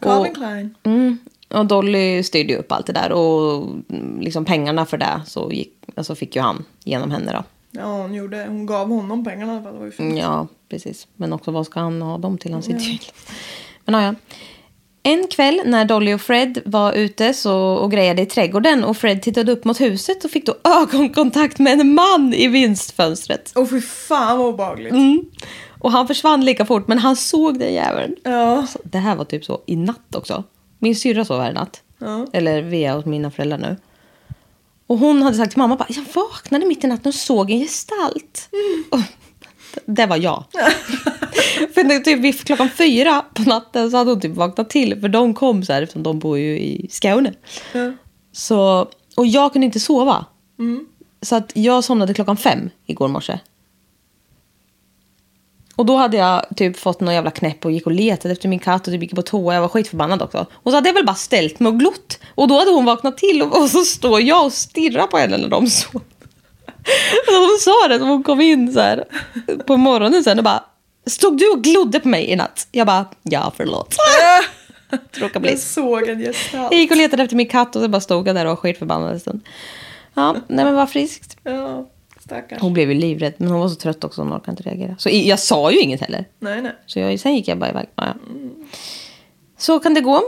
Calvin 0.00 0.30
Och- 0.30 0.36
Klein. 0.36 0.74
Mm. 0.82 1.18
Och 1.48 1.66
Dolly 1.66 2.22
styrde 2.22 2.52
ju 2.52 2.58
upp 2.58 2.72
allt 2.72 2.86
det 2.86 2.92
där. 2.92 3.12
Och 3.12 3.62
mm, 3.88 4.20
liksom 4.20 4.44
pengarna 4.44 4.86
för 4.86 4.98
det 4.98 5.20
så 5.26 5.52
gick, 5.52 5.72
alltså 5.96 6.14
fick 6.14 6.36
ju 6.36 6.42
han 6.42 6.64
genom 6.84 7.10
henne 7.10 7.32
då. 7.32 7.44
Ja, 7.70 7.84
hon, 7.84 8.14
gjorde, 8.14 8.44
hon 8.48 8.66
gav 8.66 8.88
honom 8.88 9.24
pengarna 9.24 9.52
i 9.52 9.56
alla 9.56 9.64
fall. 9.64 9.72
Det 9.72 9.78
var 9.78 9.86
ju 9.86 9.92
fint. 9.92 10.06
Mm, 10.06 10.16
Ja, 10.16 10.46
precis. 10.68 11.06
Men 11.16 11.32
också 11.32 11.50
vad 11.50 11.66
ska 11.66 11.80
han 11.80 12.02
ha 12.02 12.18
dem 12.18 12.38
till? 12.38 12.52
Han 12.52 12.62
sitter 12.62 12.80
ju 12.80 12.98
Men 13.84 13.94
ja, 13.94 14.02
ja. 14.02 14.14
En 15.06 15.26
kväll 15.26 15.60
när 15.64 15.84
Dolly 15.84 16.14
och 16.14 16.20
Fred 16.20 16.58
var 16.64 16.92
ute 16.92 17.34
så, 17.34 17.56
och 17.58 17.90
grejade 17.90 18.22
i 18.22 18.26
trädgården 18.26 18.84
och 18.84 18.96
Fred 18.96 19.22
tittade 19.22 19.52
upp 19.52 19.64
mot 19.64 19.80
huset 19.80 20.24
och 20.24 20.30
fick 20.30 20.46
då 20.46 20.54
ögonkontakt 20.82 21.58
med 21.58 21.80
en 21.80 21.94
man 21.94 22.34
i 22.34 22.48
vinstfönstret. 22.48 23.52
Åh 23.56 23.66
fy 23.66 23.80
fan 23.80 24.38
vad 24.38 24.46
obehagligt. 24.54 24.92
Mm. 24.92 25.24
Och 25.84 25.92
han 25.92 26.06
försvann 26.06 26.44
lika 26.44 26.66
fort, 26.66 26.88
men 26.88 26.98
han 26.98 27.16
såg 27.16 27.58
den 27.58 27.74
jäveln. 27.74 28.16
Ja. 28.22 28.66
Så 28.66 28.78
det 28.84 28.98
här 28.98 29.16
var 29.16 29.24
typ 29.24 29.44
så 29.44 29.60
i 29.66 29.76
natt 29.76 30.14
också. 30.14 30.44
Min 30.78 30.96
syrra 30.96 31.24
sov 31.24 31.40
här 31.40 31.50
i 31.50 31.54
natt. 31.54 31.82
Ja. 31.98 32.26
Eller 32.32 32.62
vi 32.62 32.84
är 32.84 32.94
hos 32.94 33.04
mina 33.04 33.30
föräldrar 33.30 33.58
nu. 33.58 33.76
Och 34.86 34.98
hon 34.98 35.22
hade 35.22 35.36
sagt 35.36 35.50
till 35.50 35.58
mamma 35.58 35.76
bara, 35.76 35.86
jag 35.88 36.04
vaknade 36.14 36.66
mitt 36.66 36.84
i 36.84 36.86
natten 36.86 37.08
och 37.08 37.14
såg 37.14 37.50
en 37.50 37.58
gestalt. 37.58 38.48
Och 38.90 38.98
det 39.84 40.06
var 40.06 40.16
jag. 40.16 40.44
för 41.74 41.88
det, 41.88 42.00
typ 42.00 42.20
vid 42.20 42.40
klockan 42.40 42.70
fyra 42.70 43.24
på 43.34 43.42
natten 43.42 43.90
så 43.90 43.96
hade 43.96 44.10
hon 44.10 44.20
typ 44.20 44.36
vaknat 44.36 44.70
till. 44.70 45.00
För 45.00 45.08
de 45.08 45.34
kom 45.34 45.62
så 45.62 45.72
här, 45.72 45.82
eftersom 45.82 46.02
de 46.02 46.18
bor 46.18 46.38
ju 46.38 46.58
i 46.58 46.88
Skåne. 46.90 47.32
Ja. 47.72 47.92
Så, 48.32 48.88
och 49.16 49.26
jag 49.26 49.52
kunde 49.52 49.66
inte 49.66 49.80
sova. 49.80 50.26
Så 51.22 51.36
att 51.36 51.52
jag 51.54 51.84
somnade 51.84 52.14
klockan 52.14 52.36
fem 52.36 52.70
igår 52.86 53.08
morse. 53.08 53.38
Och 55.76 55.86
då 55.86 55.96
hade 55.96 56.16
jag 56.16 56.44
typ 56.56 56.76
fått 56.76 57.00
någon 57.00 57.14
jävla 57.14 57.30
knäpp 57.30 57.64
och 57.64 57.72
gick 57.72 57.86
och 57.86 57.92
letade 57.92 58.32
efter 58.32 58.48
min 58.48 58.58
katt 58.58 58.86
och 58.86 58.92
typ 58.92 59.02
gick 59.02 59.14
på 59.14 59.22
toa. 59.22 59.54
Jag 59.54 59.60
var 59.60 59.68
skitförbannad 59.68 60.22
också. 60.22 60.46
Och 60.52 60.70
så 60.70 60.76
hade 60.76 60.88
jag 60.88 60.94
väl 60.94 61.06
bara 61.06 61.16
ställt 61.16 61.60
mig 61.60 61.68
och 61.68 61.78
glott. 61.78 62.18
Och 62.34 62.48
då 62.48 62.58
hade 62.58 62.70
hon 62.70 62.84
vaknat 62.84 63.18
till 63.18 63.42
och, 63.42 63.62
och 63.62 63.70
så 63.70 63.84
står 63.84 64.20
jag 64.20 64.44
och 64.44 64.52
stirrar 64.52 65.06
på 65.06 65.16
henne 65.16 65.36
när 65.36 65.48
de 65.48 65.66
sov. 65.66 66.02
Hon 67.26 67.58
sa 67.60 67.88
det 67.88 67.98
när 67.98 68.06
hon 68.06 68.22
kom 68.22 68.40
in 68.40 68.72
så 68.72 68.80
här 68.80 69.04
på 69.66 69.76
morgonen 69.76 70.24
sen 70.24 70.38
och 70.38 70.44
bara 70.44 70.64
Stod 71.06 71.38
du 71.38 71.50
och 71.50 71.64
glodde 71.64 72.00
på 72.00 72.08
mig 72.08 72.30
i 72.30 72.36
natt? 72.36 72.68
Jag 72.72 72.86
bara, 72.86 73.06
ja 73.22 73.52
förlåt. 73.56 73.96
Råkade 75.16 75.40
bli 75.40 75.50
Jag 75.50 75.58
såg 75.58 76.08
en 76.08 76.18
gestalt. 76.18 76.72
jag 76.72 76.80
gick 76.80 76.90
och 76.90 76.96
letade 76.96 77.22
efter 77.22 77.36
min 77.36 77.48
katt 77.48 77.76
och 77.76 77.82
så 77.82 77.88
bara 77.88 78.00
stod 78.00 78.28
jag 78.28 78.36
där 78.36 78.44
och 78.44 78.50
var 78.50 78.56
skitförbannad 78.56 79.12
en 79.12 79.20
stund. 79.20 79.40
Ja, 80.14 80.36
nej 80.48 80.64
men 80.64 80.74
vad 80.74 80.90
friskt. 80.90 81.36
Ja, 81.42 81.88
stackars. 82.24 82.60
Hon 82.60 82.72
blev 82.72 82.92
ju 82.92 82.94
livrädd, 82.98 83.34
men 83.36 83.48
hon 83.48 83.60
var 83.60 83.68
så 83.68 83.74
trött 83.74 84.04
också, 84.04 84.20
hon 84.20 84.32
orkade 84.32 84.50
inte 84.50 84.62
reagera. 84.62 84.96
Så 84.98 85.08
jag 85.12 85.38
sa 85.38 85.70
ju 85.70 85.78
inget 85.78 86.00
heller. 86.00 86.24
Nej, 86.38 86.62
nej. 86.62 86.72
Så 86.86 86.98
jag, 86.98 87.20
sen 87.20 87.34
gick 87.34 87.48
jag 87.48 87.58
bara 87.58 87.70
iväg. 87.70 87.86
Ja, 87.96 88.06
ja. 88.06 88.14
Så 89.58 89.80
kan 89.80 89.94
det 89.94 90.00
gå. 90.00 90.22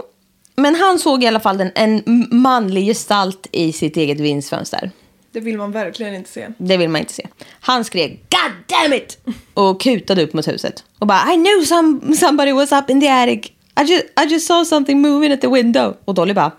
Men 0.57 0.75
han 0.75 0.99
såg 0.99 1.25
i 1.25 1.27
alla 1.27 1.41
fall 1.41 1.61
en, 1.61 1.71
en 1.75 2.03
manlig 2.31 2.87
gestalt 2.87 3.47
i 3.53 3.73
sitt 3.73 3.97
eget 3.97 4.21
vindsfönster. 4.21 4.91
Det 5.33 5.41
vill 5.41 5.59
man 5.59 5.73
verkligen 5.73 6.15
inte 6.15 6.31
se. 6.31 6.49
Det 6.59 6.77
vill 6.77 6.89
man 6.89 7.01
inte 7.01 7.13
se. 7.13 7.27
Han 7.61 7.85
skrek 7.85 8.11
God 8.11 8.53
damn 8.67 8.93
it! 8.93 9.19
Och 9.55 9.81
kutade 9.81 10.23
upp 10.23 10.33
mot 10.33 10.49
huset. 10.49 10.85
Och 10.99 11.07
bara 11.07 11.33
I 11.33 11.37
knew 11.37 11.65
some, 11.65 12.17
somebody 12.17 12.53
was 12.53 12.73
up 12.73 12.91
in 12.91 13.01
the 13.01 13.09
attic. 13.09 13.47
I 13.81 13.85
just, 13.85 14.05
I 14.05 14.33
just 14.33 14.47
saw 14.47 14.65
something 14.65 15.01
moving 15.01 15.33
at 15.33 15.41
the 15.41 15.49
window. 15.49 15.97
Och 16.05 16.15
Dolly 16.15 16.35
bara 16.35 16.53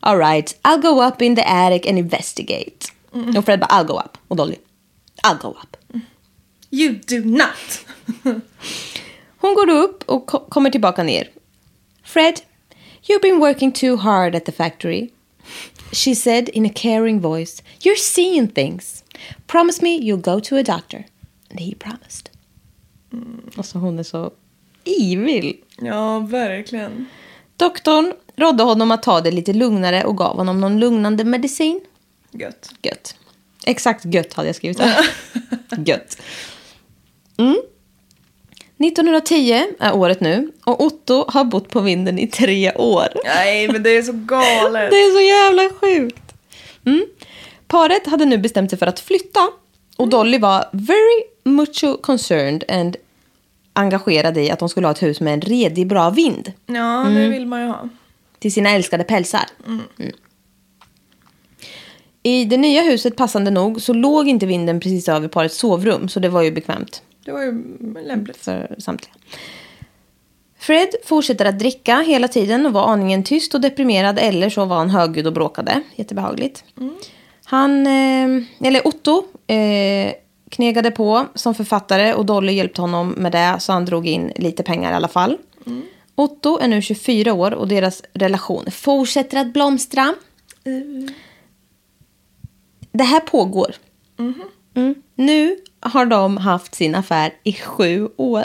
All 0.00 0.18
right, 0.18 0.58
I'll 0.62 0.82
go 0.82 1.02
up 1.06 1.22
in 1.22 1.36
the 1.36 1.42
attic 1.42 1.86
and 1.88 1.98
investigate. 1.98 2.86
Och 3.36 3.44
Fred 3.44 3.60
bara 3.60 3.66
I'll 3.66 3.86
go 3.86 3.94
up. 3.94 4.18
Och 4.28 4.36
Dolly 4.36 4.56
I'll 5.22 5.38
go 5.38 5.48
up. 5.50 5.76
You 6.70 7.00
do 7.06 7.24
not! 7.24 7.84
Hon 9.38 9.54
går 9.54 9.70
upp 9.70 10.02
och 10.06 10.26
ko- 10.26 10.46
kommer 10.48 10.70
tillbaka 10.70 11.02
ner. 11.02 11.28
Fred, 12.04 12.40
you've 13.02 13.22
been 13.22 13.40
working 13.40 13.72
too 13.72 13.96
hard 13.96 14.34
at 14.34 14.44
the 14.44 14.52
factory. 14.52 15.10
She 15.92 16.14
said 16.14 16.48
in 16.48 16.66
a 16.66 16.70
caring 16.74 17.20
voice, 17.20 17.62
You're 17.80 17.96
seeing 18.14 18.48
things. 18.48 19.04
Promise 19.46 19.82
me 19.82 19.96
you'll 19.98 20.22
go 20.34 20.40
to 20.40 20.56
a 20.56 20.62
doctor. 20.62 21.04
And 21.50 21.60
he 21.60 21.74
promised. 21.74 22.30
Alltså 23.56 23.78
hon 23.78 23.98
är 23.98 24.02
så 24.02 24.30
evil. 24.84 25.56
Ja, 25.78 26.18
verkligen. 26.18 27.06
Doktorn 27.56 28.12
rådde 28.36 28.62
honom 28.62 28.90
att 28.90 29.02
ta 29.02 29.20
det 29.20 29.30
lite 29.30 29.52
lugnare 29.52 30.04
och 30.04 30.16
gav 30.16 30.36
honom 30.36 30.60
någon 30.60 30.80
lugnande 30.80 31.24
medicin. 31.24 31.80
Gött. 32.32 32.70
Gött. 32.82 33.16
Exakt 33.66 34.04
gött 34.04 34.32
hade 34.32 34.48
jag 34.48 34.56
skrivit 34.56 34.78
där. 34.78 35.06
gött. 35.86 36.22
Mm. 37.36 37.56
1910 38.78 39.62
är 39.80 39.94
året 39.94 40.20
nu 40.20 40.52
och 40.64 40.84
Otto 40.84 41.24
har 41.28 41.44
bott 41.44 41.68
på 41.70 41.80
vinden 41.80 42.18
i 42.18 42.26
tre 42.26 42.72
år. 42.72 43.08
Nej, 43.24 43.68
men 43.72 43.82
det 43.82 43.90
är 43.90 44.02
så 44.02 44.12
galet. 44.12 44.90
Det 44.90 44.96
är 44.96 45.14
så 45.14 45.20
jävla 45.20 45.78
sjukt. 45.80 46.34
Mm. 46.86 47.06
Paret 47.66 48.06
hade 48.06 48.24
nu 48.24 48.38
bestämt 48.38 48.70
sig 48.70 48.78
för 48.78 48.86
att 48.86 49.00
flytta 49.00 49.48
och 49.96 50.08
Dolly 50.08 50.38
var 50.38 50.64
very 50.72 51.22
mucho 51.44 51.96
concerned 51.96 52.64
and 52.68 52.96
engagerad 53.72 54.38
i 54.38 54.50
att 54.50 54.58
de 54.58 54.68
skulle 54.68 54.86
ha 54.86 54.92
ett 54.92 55.02
hus 55.02 55.20
med 55.20 55.34
en 55.34 55.40
redig 55.40 55.86
bra 55.86 56.10
vind 56.10 56.52
Ja, 56.66 57.06
det 57.14 57.28
vill 57.28 57.46
man 57.46 57.60
ju 57.60 57.66
ha. 57.66 57.88
till 58.38 58.52
sina 58.52 58.70
älskade 58.70 59.04
pälsar. 59.04 59.44
Mm. 59.66 59.80
I 62.22 62.44
det 62.44 62.56
nya 62.56 62.82
huset 62.82 63.16
passande 63.16 63.50
nog 63.50 63.80
så 63.82 63.92
låg 63.92 64.28
inte 64.28 64.46
vinden 64.46 64.80
precis 64.80 65.08
över 65.08 65.28
parets 65.28 65.56
sovrum 65.58 66.08
så 66.08 66.20
det 66.20 66.28
var 66.28 66.42
ju 66.42 66.50
bekvämt 66.52 67.02
Det 67.24 67.32
var 67.32 67.42
ju 67.42 67.62
lämpligt. 68.06 68.36
för 68.36 68.76
samtliga. 68.78 69.14
Fred 70.58 70.88
fortsätter 71.04 71.44
att 71.44 71.58
dricka 71.58 71.98
hela 72.06 72.28
tiden 72.28 72.66
och 72.66 72.72
var 72.72 72.88
aningen 72.92 73.24
tyst 73.24 73.54
och 73.54 73.60
deprimerad 73.60 74.18
eller 74.18 74.50
så 74.50 74.64
var 74.64 74.76
han 74.76 74.90
högljudd 74.90 75.26
och 75.26 75.32
bråkade. 75.32 75.82
Jättebehagligt. 75.96 76.64
Han, 77.44 77.86
eh, 77.86 78.42
eller 78.66 78.86
Otto, 78.86 79.24
eh, 79.46 80.12
knegade 80.50 80.90
på 80.90 81.26
som 81.34 81.54
författare 81.54 82.14
och 82.14 82.26
Dolly 82.26 82.52
hjälpte 82.52 82.80
honom 82.80 83.08
med 83.10 83.32
det 83.32 83.56
så 83.60 83.72
han 83.72 83.84
drog 83.84 84.06
in 84.06 84.32
lite 84.36 84.62
pengar 84.62 84.92
i 84.92 84.94
alla 84.94 85.08
fall. 85.08 85.38
Otto 86.14 86.58
är 86.58 86.68
nu 86.68 86.82
24 86.82 87.32
år 87.32 87.54
och 87.54 87.68
deras 87.68 88.02
relation 88.12 88.64
fortsätter 88.70 89.38
att 89.38 89.52
blomstra. 89.52 90.14
Det 92.92 93.04
här 93.04 93.20
pågår. 93.20 93.74
Mm. 94.74 94.94
Nu 95.14 95.56
har 95.80 96.06
de 96.06 96.36
haft 96.36 96.74
sin 96.74 96.94
affär 96.94 97.32
i 97.42 97.52
sju 97.52 98.08
år. 98.16 98.44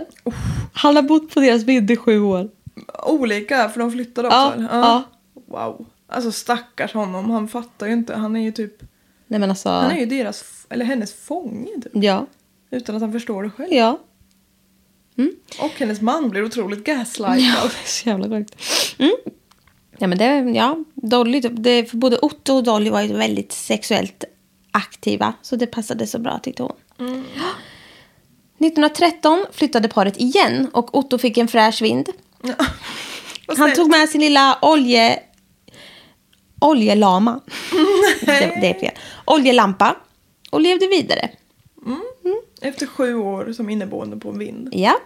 Han 0.73 0.95
har 0.95 1.03
bott 1.03 1.33
på 1.33 1.39
deras 1.39 1.63
vind 1.63 1.91
i 1.91 1.95
sju 1.95 2.21
år. 2.21 2.49
Olika, 3.03 3.69
för 3.69 3.79
de 3.79 3.91
flyttade 3.91 4.27
också. 4.27 4.61
Ja, 4.61 4.67
ja. 4.71 5.03
Wow. 5.47 5.85
Alltså 6.07 6.31
stackars 6.31 6.93
honom, 6.93 7.29
han 7.29 7.47
fattar 7.47 7.87
ju 7.87 7.93
inte. 7.93 8.15
Han 8.15 8.35
är 8.35 8.41
ju 8.41 8.51
typ, 8.51 8.81
Nej 9.27 9.39
men 9.39 9.49
alltså. 9.49 9.69
han 9.69 9.91
är 9.91 9.99
ju 9.99 10.05
deras, 10.05 10.65
eller 10.69 10.85
hennes 10.85 11.13
fånge 11.13 11.71
typ. 11.83 11.91
Ja. 11.93 12.25
Utan 12.71 12.95
att 12.95 13.01
han 13.01 13.11
förstår 13.11 13.43
det 13.43 13.49
själv. 13.49 13.73
Ja. 13.73 13.99
Och 15.59 15.71
hennes 15.77 16.01
man 16.01 16.29
blir 16.29 16.43
otroligt 16.43 16.83
gaslightad. 16.83 17.39
Ja, 17.39 17.69
så 17.85 18.09
jävla 18.09 18.29
sjukt. 18.29 18.55
Mm. 18.97 19.15
Ja, 19.97 20.07
men 20.07 20.17
det, 20.17 20.51
ja, 20.55 20.83
Dolly, 20.93 21.39
det, 21.39 21.85
för 21.85 21.97
både 21.97 22.17
Otto 22.17 22.53
och 22.53 22.63
Dolly 22.63 22.89
var 22.89 23.01
ju 23.01 23.13
väldigt 23.13 23.51
sexuellt 23.51 24.23
aktiva. 24.75 25.33
Så 25.41 25.55
det 25.55 25.67
passade 25.67 26.07
så 26.07 26.19
bra 26.19 26.39
tyckte 26.39 26.63
hon. 26.63 26.75
1913 28.59 29.45
flyttade 29.51 29.87
paret 29.87 30.17
igen 30.17 30.69
och 30.73 30.97
Otto 30.97 31.17
fick 31.17 31.37
en 31.37 31.47
fräsch 31.47 31.81
vind. 31.81 32.09
Vad 33.47 33.57
Han 33.57 33.73
tog 33.73 33.89
med 33.89 34.09
sin 34.09 34.21
lilla 34.21 34.57
olje... 34.61 35.19
Oljelama. 36.59 37.39
det, 38.25 38.57
det 38.61 38.67
är 38.67 38.79
fel. 38.79 38.91
Oljelampa. 39.25 39.95
Och 40.51 40.61
levde 40.61 40.87
vidare. 40.87 41.29
Efter 42.61 42.85
sju 42.85 43.15
år 43.15 43.53
som 43.53 43.69
inneboende 43.69 44.17
på 44.17 44.29
en 44.29 44.39
vind. 44.39 44.69
Ja. 44.71 44.99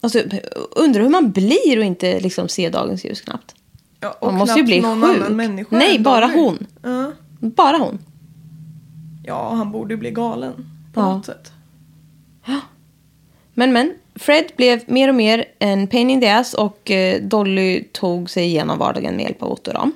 Alltså, 0.00 0.22
undrar 0.70 1.02
hur 1.02 1.08
man 1.08 1.30
blir 1.30 1.78
och 1.78 1.84
inte 1.84 2.20
liksom 2.20 2.48
se 2.48 2.68
dagens 2.68 3.04
ljus 3.04 3.20
knappt. 3.20 3.54
Ja, 4.00 4.16
och 4.20 4.26
Man 4.26 4.38
måste 4.38 4.58
ju 4.58 4.64
bli 4.64 4.80
någon 4.80 5.02
sjuk. 5.02 5.16
annan 5.16 5.36
människa 5.36 5.76
Nej, 5.76 5.98
bara 5.98 6.26
hon. 6.26 6.66
Ja. 6.82 7.12
Bara 7.40 7.76
hon. 7.76 7.98
Ja, 9.24 9.54
han 9.54 9.72
borde 9.72 9.96
bli 9.96 10.10
galen 10.10 10.52
på 10.94 11.00
Ja. 11.00 11.14
något 11.16 11.26
sätt. 11.26 11.52
Men 13.54 13.72
men, 13.72 13.94
Fred 14.14 14.44
blev 14.56 14.82
mer 14.86 15.08
och 15.08 15.14
mer 15.14 15.44
en 15.58 15.86
pain 15.86 16.10
in 16.10 16.20
the 16.20 16.28
ass 16.28 16.54
och 16.54 16.90
eh, 16.90 17.22
Dolly 17.22 17.84
tog 17.92 18.30
sig 18.30 18.44
igenom 18.44 18.78
vardagen 18.78 19.16
med 19.16 19.22
hjälp 19.22 19.42
av 19.42 19.52
Otto. 19.52 19.72
Då. 19.72 19.90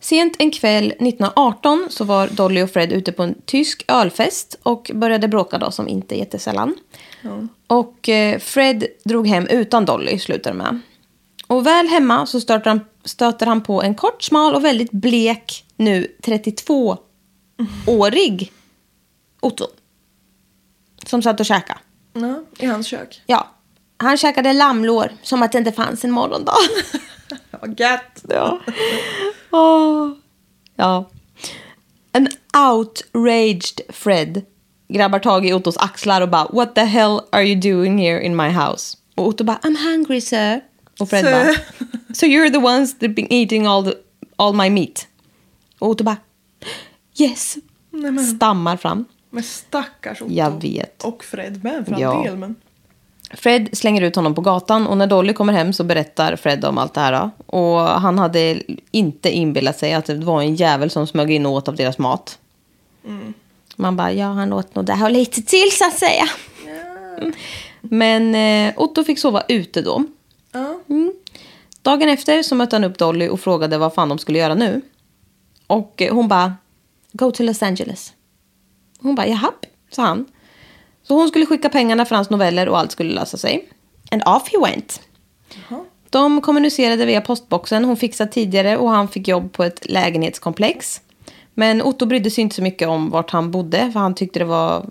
Sent 0.00 0.36
en 0.38 0.50
kväll 0.50 0.86
1918 0.86 1.86
så 1.90 2.04
var 2.04 2.28
Dolly 2.28 2.62
och 2.62 2.70
Fred 2.70 2.92
ute 2.92 3.12
på 3.12 3.22
en 3.22 3.34
tysk 3.44 3.84
ölfest 3.88 4.56
och 4.62 4.90
började 4.94 5.28
bråka 5.28 5.58
då 5.58 5.70
som 5.70 5.88
inte 5.88 6.18
jättesällan. 6.18 6.74
Och 7.66 8.08
eh, 8.08 8.38
Fred 8.38 8.86
drog 9.04 9.26
hem 9.26 9.46
utan 9.46 9.84
Dolly 9.84 10.18
slutade 10.18 10.56
det 10.56 10.62
med. 10.62 10.80
Och 11.46 11.66
väl 11.66 11.86
hemma 11.88 12.26
så 12.26 12.40
stöter 12.40 12.70
han, 12.70 12.80
stöter 13.04 13.46
han 13.46 13.60
på 13.62 13.82
en 13.82 13.94
kort, 13.94 14.22
smal 14.22 14.54
och 14.54 14.64
väldigt 14.64 14.90
blek, 14.90 15.64
nu 15.76 16.06
32-årig 17.60 18.52
Otto. 19.40 19.66
Som 21.06 21.22
satt 21.22 21.40
och 21.40 21.46
käkade. 21.46 21.80
Ja, 22.12 22.42
I 22.58 22.66
hans 22.66 22.86
kök. 22.86 23.22
Ja, 23.26 23.48
han 23.96 24.16
käkade 24.16 24.52
lammlår 24.52 25.12
som 25.22 25.42
att 25.42 25.52
det 25.52 25.58
inte 25.58 25.72
fanns 25.72 26.04
en 26.04 26.10
morgondag. 26.10 26.54
Ja, 27.50 27.58
gött. 27.76 28.24
ja. 28.28 28.60
Åh. 29.50 30.10
ja. 30.76 31.10
En 32.12 32.28
outraged 32.70 33.80
Fred 33.88 34.42
grabbar 34.88 35.18
tag 35.18 35.46
i 35.46 35.52
Ottos 35.52 35.76
axlar 35.76 36.20
och 36.20 36.28
bara 36.28 36.48
What 36.52 36.74
the 36.74 36.80
hell 36.80 37.20
are 37.32 37.44
you 37.44 37.60
doing 37.60 37.98
here 37.98 38.20
in 38.22 38.36
my 38.36 38.48
house? 38.48 38.96
Och 39.14 39.26
Otto 39.28 39.44
bara 39.44 39.56
I'm 39.62 39.76
hungry 39.76 40.20
sir. 40.20 40.60
Och 41.00 41.10
Fred 41.10 41.24
Sir. 41.24 41.32
bara 41.32 41.54
So 42.14 42.26
you're 42.26 42.50
the 42.52 42.58
ones 42.58 42.98
that 42.98 43.14
been 43.14 43.32
eating 43.32 43.66
all, 43.66 43.84
the, 43.84 43.94
all 44.36 44.52
my 44.54 44.70
meat? 44.70 45.06
Och 45.78 45.88
Otto 45.88 46.04
bara 46.04 46.16
Yes. 47.20 47.56
Stammar 48.36 48.76
fram. 48.76 49.04
Men 49.30 49.42
stackars 49.42 50.22
Otto. 50.22 50.32
Jag 50.32 50.62
vet. 50.62 51.04
Och 51.04 51.24
Fred 51.24 51.64
med 51.64 51.86
för 51.86 51.94
all 51.94 52.00
Ja. 52.00 52.22
del. 52.22 52.36
Men... 52.36 52.54
Fred 53.34 53.68
slänger 53.72 54.02
ut 54.02 54.16
honom 54.16 54.34
på 54.34 54.40
gatan 54.40 54.86
och 54.86 54.98
när 54.98 55.06
Dolly 55.06 55.32
kommer 55.32 55.52
hem 55.52 55.72
så 55.72 55.84
berättar 55.84 56.36
Fred 56.36 56.64
om 56.64 56.78
allt 56.78 56.94
det 56.94 57.00
här. 57.00 57.30
Och 57.46 57.78
han 57.80 58.18
hade 58.18 58.62
inte 58.90 59.30
inbillat 59.30 59.78
sig 59.78 59.92
att 59.92 60.04
det 60.06 60.14
var 60.14 60.42
en 60.42 60.54
jävel 60.54 60.90
som 60.90 61.06
smög 61.06 61.30
in 61.30 61.46
och 61.46 61.52
åt 61.52 61.68
av 61.68 61.76
deras 61.76 61.98
mat. 61.98 62.38
Man 63.76 63.96
bara, 63.96 64.12
ja 64.12 64.26
han 64.26 64.52
åt 64.52 64.74
nog 64.74 64.84
det 64.84 64.92
här 64.92 65.04
och 65.06 65.10
lite 65.12 65.42
till 65.42 65.70
så 65.72 65.86
att 65.86 65.98
säga. 65.98 66.24
Mm. 67.18 67.32
Men 67.80 68.34
eh, 68.34 68.74
Otto 68.76 69.04
fick 69.04 69.18
sova 69.18 69.42
ute 69.48 69.82
då. 69.82 70.04
Ja. 70.52 70.80
Dagen 71.82 72.08
efter 72.08 72.42
så 72.42 72.54
mötte 72.54 72.76
han 72.76 72.84
upp 72.84 72.98
Dolly 72.98 73.28
och 73.28 73.40
frågade 73.40 73.78
vad 73.78 73.94
fan 73.94 74.08
de 74.08 74.18
skulle 74.18 74.38
göra 74.38 74.54
nu. 74.54 74.80
Och 75.66 76.02
eh, 76.02 76.14
hon 76.14 76.28
bara, 76.28 76.54
go 77.12 77.30
to 77.32 77.42
Los 77.42 77.62
Angeles. 77.62 78.12
Hon 79.00 79.14
bara, 79.14 79.26
japp, 79.26 79.66
sa 79.90 80.02
han. 80.02 80.26
Så 81.02 81.14
hon 81.14 81.28
skulle 81.28 81.46
skicka 81.46 81.68
pengarna 81.68 82.04
för 82.04 82.14
hans 82.14 82.30
noveller 82.30 82.68
och 82.68 82.78
allt 82.78 82.92
skulle 82.92 83.14
lösa 83.14 83.36
sig. 83.36 83.68
And 84.10 84.22
off 84.26 84.48
he 84.52 84.58
went. 84.58 85.00
De 86.10 86.40
kommunicerade 86.40 87.06
via 87.06 87.20
postboxen 87.20 87.84
hon 87.84 87.96
fixat 87.96 88.32
tidigare 88.32 88.76
och 88.76 88.90
han 88.90 89.08
fick 89.08 89.28
jobb 89.28 89.52
på 89.52 89.64
ett 89.64 89.90
lägenhetskomplex. 89.90 91.00
Men 91.54 91.82
Otto 91.82 92.06
brydde 92.06 92.30
sig 92.30 92.42
inte 92.42 92.56
så 92.56 92.62
mycket 92.62 92.88
om 92.88 93.10
vart 93.10 93.30
han 93.30 93.50
bodde 93.50 93.90
för 93.92 94.00
han 94.00 94.14
tyckte 94.14 94.38
det 94.38 94.44
var 94.44 94.86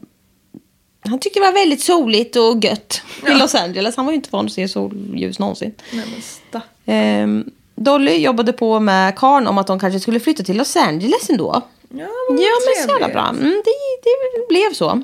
han 1.01 1.19
tyckte 1.19 1.39
det 1.39 1.45
var 1.45 1.53
väldigt 1.53 1.81
soligt 1.81 2.35
och 2.35 2.63
gött 2.63 3.01
i 3.27 3.33
Los 3.33 3.55
Angeles. 3.55 3.95
Han 3.95 4.05
var 4.05 4.11
ju 4.11 4.15
inte 4.15 4.29
van 4.31 4.45
att 4.45 4.51
se 4.51 4.67
solljus 4.67 5.39
någonsin. 5.39 5.73
Nej. 5.93 6.61
Ehm, 6.85 7.51
Dolly 7.75 8.17
jobbade 8.17 8.53
på 8.53 8.79
med 8.79 9.15
Karn 9.15 9.47
om 9.47 9.57
att 9.57 9.67
de 9.67 9.79
kanske 9.79 9.99
skulle 9.99 10.19
flytta 10.19 10.43
till 10.43 10.57
Los 10.57 10.75
Angeles 10.75 11.29
ändå. 11.29 11.61
Ja, 11.89 12.07
Ja, 12.29 12.51
men 12.65 12.87
så 12.87 12.91
jävla 12.91 13.07
bra. 13.09 13.27
Mm, 13.29 13.61
det, 13.65 13.71
det 14.03 14.47
blev 14.49 14.73
så. 14.73 15.01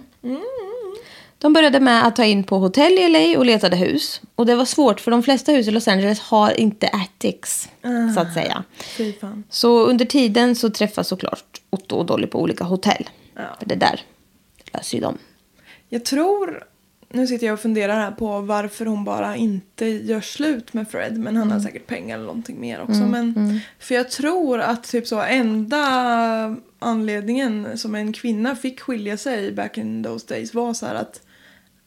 De 1.38 1.54
började 1.54 1.80
med 1.80 2.08
att 2.08 2.16
ta 2.16 2.26
in 2.26 2.44
på 2.44 2.58
hotell 2.58 2.94
i 2.94 3.10
LA 3.10 3.40
och 3.40 3.46
letade 3.46 3.76
hus. 3.76 4.22
Och 4.36 4.46
det 4.46 4.56
var 4.56 4.66
svårt 4.66 5.00
för 5.00 5.12
de 5.12 5.24
flesta 5.24 5.52
hus 5.52 5.68
i 5.68 5.72
Los 5.72 5.88
Angeles 5.88 6.20
har 6.20 6.60
inte 6.60 6.88
attics, 6.88 7.70
så 8.16 8.20
att 8.20 8.34
säga. 8.34 8.64
Fy 8.98 9.14
fan. 9.14 9.44
Så 9.50 9.86
under 9.86 10.06
tiden 10.06 10.56
så 10.56 10.70
träffas 10.70 11.08
såklart 11.08 11.62
Otto 11.70 11.96
och 11.96 12.06
Dolly 12.06 12.28
på 12.28 12.42
olika 12.42 12.64
hotell. 12.64 13.10
För 13.60 13.66
det 13.66 13.76
där 13.76 14.02
löser 14.74 14.98
ju 14.98 15.02
de. 15.02 15.18
Jag 15.90 16.06
tror, 16.06 16.64
nu 17.10 17.28
sitter 17.28 17.46
jag 17.48 17.54
och 17.54 17.60
funderar 17.60 17.96
här 18.00 18.12
på 18.12 18.42
varför 18.42 18.86
hon 18.86 19.04
bara 19.06 19.36
inte 19.36 19.86
gör 19.86 20.22
slut 20.22 20.74
med 20.74 20.90
Fred. 20.90 21.18
Men 21.18 21.36
han 21.38 21.52
har 21.52 21.60
säkert 21.60 21.88
pengar 21.88 22.16
eller 22.16 22.26
någonting 22.26 22.60
mer 22.60 22.82
också. 22.82 22.94
men, 23.06 23.60
För 23.80 23.96
jag 23.96 24.12
tror 24.12 24.60
att 24.60 24.84
typ 24.84 25.08
så 25.08 25.22
enda 25.22 25.80
anledningen 26.80 27.78
som 27.78 27.96
en 27.96 28.14
kvinna 28.14 28.56
fick 28.56 28.80
skilja 28.82 29.18
sig 29.18 29.52
back 29.52 29.78
in 29.78 30.04
those 30.04 30.26
days 30.34 30.54
var 30.54 30.74
så 30.74 30.86
här 30.86 30.96
att 30.96 31.22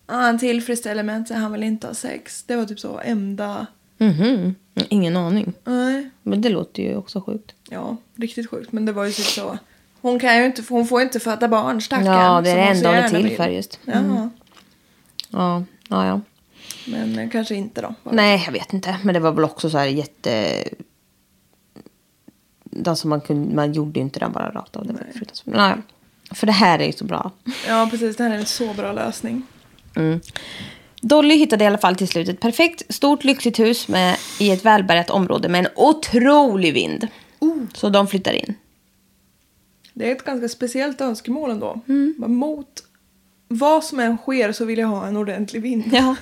ah, 0.06 0.14
han 0.16 0.38
tillfredsställer 0.38 1.02
mig 1.02 1.16
inte, 1.16 1.34
han 1.34 1.52
vill 1.52 1.62
inte 1.62 1.86
ha 1.86 1.94
sex. 1.94 2.42
Det 2.46 2.56
var 2.56 2.64
typ 2.64 2.80
så 2.80 3.00
enda, 3.04 3.66
Mhm. 4.00 4.54
Ingen 4.88 5.16
aning. 5.16 5.52
nej, 5.64 6.10
Men 6.22 6.40
det 6.42 6.48
låter 6.48 6.82
ju 6.82 6.96
också 6.96 7.20
sjukt. 7.20 7.52
ja, 7.70 7.96
riktigt 8.16 8.50
sjukt. 8.50 8.72
Men 8.72 8.84
det 8.86 8.92
var 8.92 9.04
ju 9.04 9.12
typ 9.12 9.26
så. 9.26 9.58
Hon 10.00 10.18
kan 10.18 10.36
ju 10.38 10.46
inte, 10.46 10.62
hon 10.68 10.86
får 10.86 11.02
inte 11.02 11.20
föda 11.20 11.48
barn 11.48 11.80
stackarn. 11.80 12.06
Ja, 12.06 12.40
det 12.40 12.50
är 12.50 12.56
det 12.56 12.62
enda 12.62 12.88
hon 12.88 12.98
är 12.98 13.08
till 13.08 13.36
för 13.36 13.48
just. 13.48 13.80
Ja, 13.84 14.30
Ja, 15.30 15.64
ja, 15.88 16.06
ja. 16.06 16.20
men 16.86 17.18
eh, 17.18 17.30
kanske 17.30 17.54
inte 17.54 17.80
då. 17.80 17.94
Nej, 18.02 18.42
jag 18.44 18.52
vet 18.52 18.72
inte. 18.72 18.98
Men 19.04 19.14
det 19.14 19.20
var 19.20 19.32
väl 19.32 19.44
också 19.44 19.70
så 19.70 19.78
här 19.78 19.86
jätte... 19.86 20.64
Alltså 22.86 23.08
man, 23.08 23.20
kunde, 23.20 23.54
man 23.54 23.72
gjorde 23.72 24.00
ju 24.00 24.04
inte 24.04 24.20
den 24.20 24.32
bara 24.32 24.50
rakt 24.50 24.76
av. 24.76 24.86
Det 24.86 24.92
var 24.92 25.00
fruktansvärt. 25.00 25.54
Nej. 25.54 25.74
För 26.30 26.46
det 26.46 26.52
här 26.52 26.78
är 26.78 26.86
ju 26.86 26.92
så 26.92 27.04
bra. 27.04 27.30
Ja, 27.68 27.88
precis. 27.90 28.16
Det 28.16 28.24
här 28.24 28.30
är 28.30 28.38
en 28.38 28.46
så 28.46 28.74
bra 28.74 28.92
lösning. 28.92 29.42
Dolly 31.00 31.34
hittade 31.36 31.64
i 31.64 31.66
alla 31.66 31.78
fall 31.78 31.96
till 31.96 32.08
slut 32.08 32.28
ett 32.28 32.40
perfekt 32.40 32.94
stort 32.94 33.24
lyxigt 33.24 33.58
hus 33.58 33.88
med, 33.88 34.16
i 34.40 34.50
ett 34.50 34.64
välbärgat 34.64 35.10
område 35.10 35.48
med 35.48 35.58
en 35.58 35.72
otrolig 35.76 36.74
vind. 36.74 37.08
Så 37.74 37.88
de 37.88 38.06
flyttar 38.06 38.32
in. 38.32 38.54
Det 39.94 40.08
är 40.08 40.12
ett 40.12 40.24
ganska 40.24 40.48
speciellt 40.48 41.00
önskemål 41.00 41.50
ändå. 41.50 41.80
Bara 42.16 42.28
Mot 42.28 42.84
vad 43.48 43.84
som 43.84 44.00
än 44.00 44.16
sker 44.16 44.52
så 44.52 44.64
vill 44.64 44.78
jag 44.78 44.88
ha 44.88 45.06
en 45.06 45.16
ordentlig 45.16 45.62
vind. 45.62 45.84
Ja. 45.92 46.16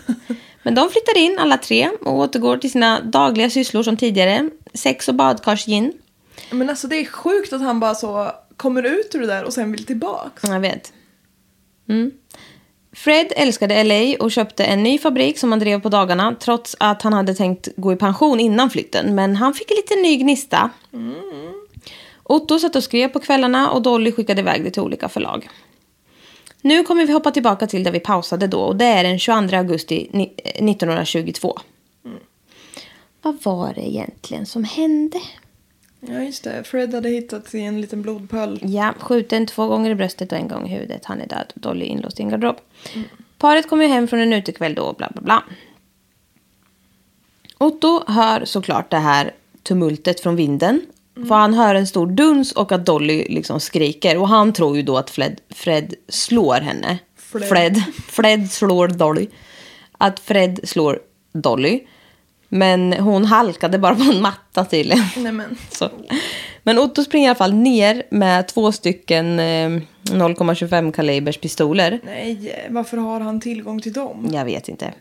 Men 0.63 0.75
de 0.75 0.91
flyttar 0.91 1.19
in 1.19 1.39
alla 1.39 1.59
tre 1.59 1.91
och 2.01 2.15
återgår 2.15 2.57
till 2.57 2.71
sina 2.71 3.01
dagliga 3.01 3.51
sysslor 3.51 3.83
som 3.83 3.97
tidigare. 3.97 4.51
Sex 4.75 5.09
och 5.09 5.15
badkarsgin. 5.15 5.93
Men 6.51 6.71
alltså 6.71 6.89
det 6.89 6.97
är 6.97 7.05
sjukt 7.05 7.53
att 7.53 7.61
han 7.61 7.81
bara 7.81 7.95
så 7.95 8.31
kommer 8.57 8.83
ut 8.83 9.15
ur 9.15 9.21
det 9.21 9.27
där 9.27 9.45
och 9.45 9.53
sen 9.53 9.73
vill 9.73 9.87
tillbaka. 9.87 10.53
Jag 10.53 10.61
vet. 10.61 10.93
Mm. 11.89 12.11
Fred 12.93 13.33
älskade 13.37 13.85
LA 13.85 14.25
och 14.25 14.31
köpte 14.31 14.65
en 14.65 14.83
ny 14.83 14.99
fabrik 14.99 15.39
som 15.39 15.53
han 15.53 15.59
drev 15.59 15.81
på 15.81 15.89
dagarna 15.89 16.37
trots 16.41 16.77
att 16.81 17.03
han 17.03 17.13
hade 17.13 17.35
tänkt 17.35 17.69
gå 17.77 17.93
i 17.93 17.97
pension 17.97 18.41
innan 18.41 18.71
flytten. 18.71 19.15
Men 19.15 19.37
han 19.37 19.55
fick 19.55 19.71
en 19.71 19.77
liten 19.77 20.03
ny 20.03 20.17
gnista. 20.17 20.71
Otto 22.23 22.59
satt 22.59 22.77
och 22.77 22.85
skrev 22.85 23.09
på 23.09 23.21
kvällarna 23.21 23.71
och 23.71 23.83
Dolly 23.83 24.13
skickade 24.13 24.41
iväg 24.41 24.65
det 24.65 24.71
till 24.71 24.83
olika 24.83 25.09
förlag. 25.09 25.49
Nu 26.67 26.83
kommer 26.83 27.07
vi 27.07 27.13
hoppa 27.13 27.31
tillbaka 27.31 27.67
till 27.67 27.85
där 27.85 27.93
vi 27.93 28.01
pausade 28.01 28.47
då 28.47 28.61
och 28.61 28.77
det 28.77 28.85
är 28.85 29.05
den 29.05 29.19
22 29.19 29.57
augusti 29.57 30.09
ni- 30.13 30.35
eh, 30.45 30.65
1922. 30.65 31.59
Vad 33.23 33.37
var 33.43 33.75
det 33.75 33.89
egentligen 33.89 34.47
som 34.47 34.65
hände? 34.65 35.19
Ja 36.01 36.23
just 36.23 36.45
det, 36.45 36.65
Fred 36.65 36.95
hade 36.95 37.09
hittat 37.09 37.55
i 37.55 37.61
en 37.61 37.81
liten 37.81 38.03
blodpöl. 38.03 38.61
Ja, 38.63 38.95
skjuten 38.99 39.47
två 39.47 39.67
gånger 39.67 39.91
i 39.91 39.95
bröstet 39.95 40.33
och 40.33 40.39
en 40.39 40.49
gång 40.49 40.67
i 40.67 40.71
huvudet. 40.75 41.05
Han 41.05 41.21
är 41.21 41.27
död. 41.27 41.53
Dolly 41.55 41.85
inlåst 41.85 42.21
i 42.21 42.23
en 42.23 42.29
garderob. 42.29 42.57
Paret 43.39 43.69
kommer 43.69 43.89
hem 43.89 44.09
från 44.09 44.21
en 44.21 44.33
utekväll 44.33 44.75
då, 44.75 44.93
bla 44.93 45.11
bla 45.15 45.23
bla. 45.23 45.43
Otto 47.59 48.05
hör 48.07 48.45
såklart 48.45 48.91
det 48.91 48.97
här 48.99 49.35
tumultet 49.63 50.21
från 50.21 50.37
vinden. 50.37 50.81
För 51.17 51.35
han 51.35 51.55
hör 51.55 51.75
en 51.75 51.87
stor 51.87 52.07
duns 52.07 52.53
och 52.53 52.73
att 52.73 52.87
Dolly 52.87 53.27
liksom 53.29 53.61
skriker. 53.61 54.19
Och 54.19 54.29
han 54.29 54.53
tror 54.53 54.77
ju 54.77 54.83
då 54.83 54.99
att 54.99 55.11
Fred, 55.11 55.41
Fred 55.51 55.95
slår 56.09 56.61
henne. 56.61 56.99
Fred. 57.17 57.49
Fred. 57.49 57.83
Fred 58.09 58.51
slår 58.51 58.89
Dolly. 58.89 59.29
Att 59.99 60.21
Fred 60.21 60.61
slår 60.65 60.99
Dolly. 61.33 61.81
Men 62.49 62.93
hon 62.93 63.25
halkade 63.25 63.79
bara 63.79 63.95
på 63.95 64.03
en 64.03 64.23
matta 64.23 64.65
tydligen. 64.65 65.05
Nej 65.17 65.33
men. 65.33 65.59
Så. 65.71 65.91
Men 66.63 66.79
Otto 66.79 67.05
springer 67.05 67.27
i 67.27 67.29
alla 67.29 67.35
fall 67.35 67.55
ner 67.55 68.03
med 68.11 68.49
två 68.49 68.73
stycken 68.73 69.39
eh, 69.39 69.69
0,25 70.03 70.93
kalibers 70.93 71.39
pistoler. 71.39 72.01
Nej, 72.05 72.67
varför 72.71 72.97
har 72.97 73.21
han 73.21 73.41
tillgång 73.41 73.81
till 73.81 73.93
dem? 73.93 74.31
Jag 74.33 74.45
vet 74.45 74.69
inte. 74.69 74.93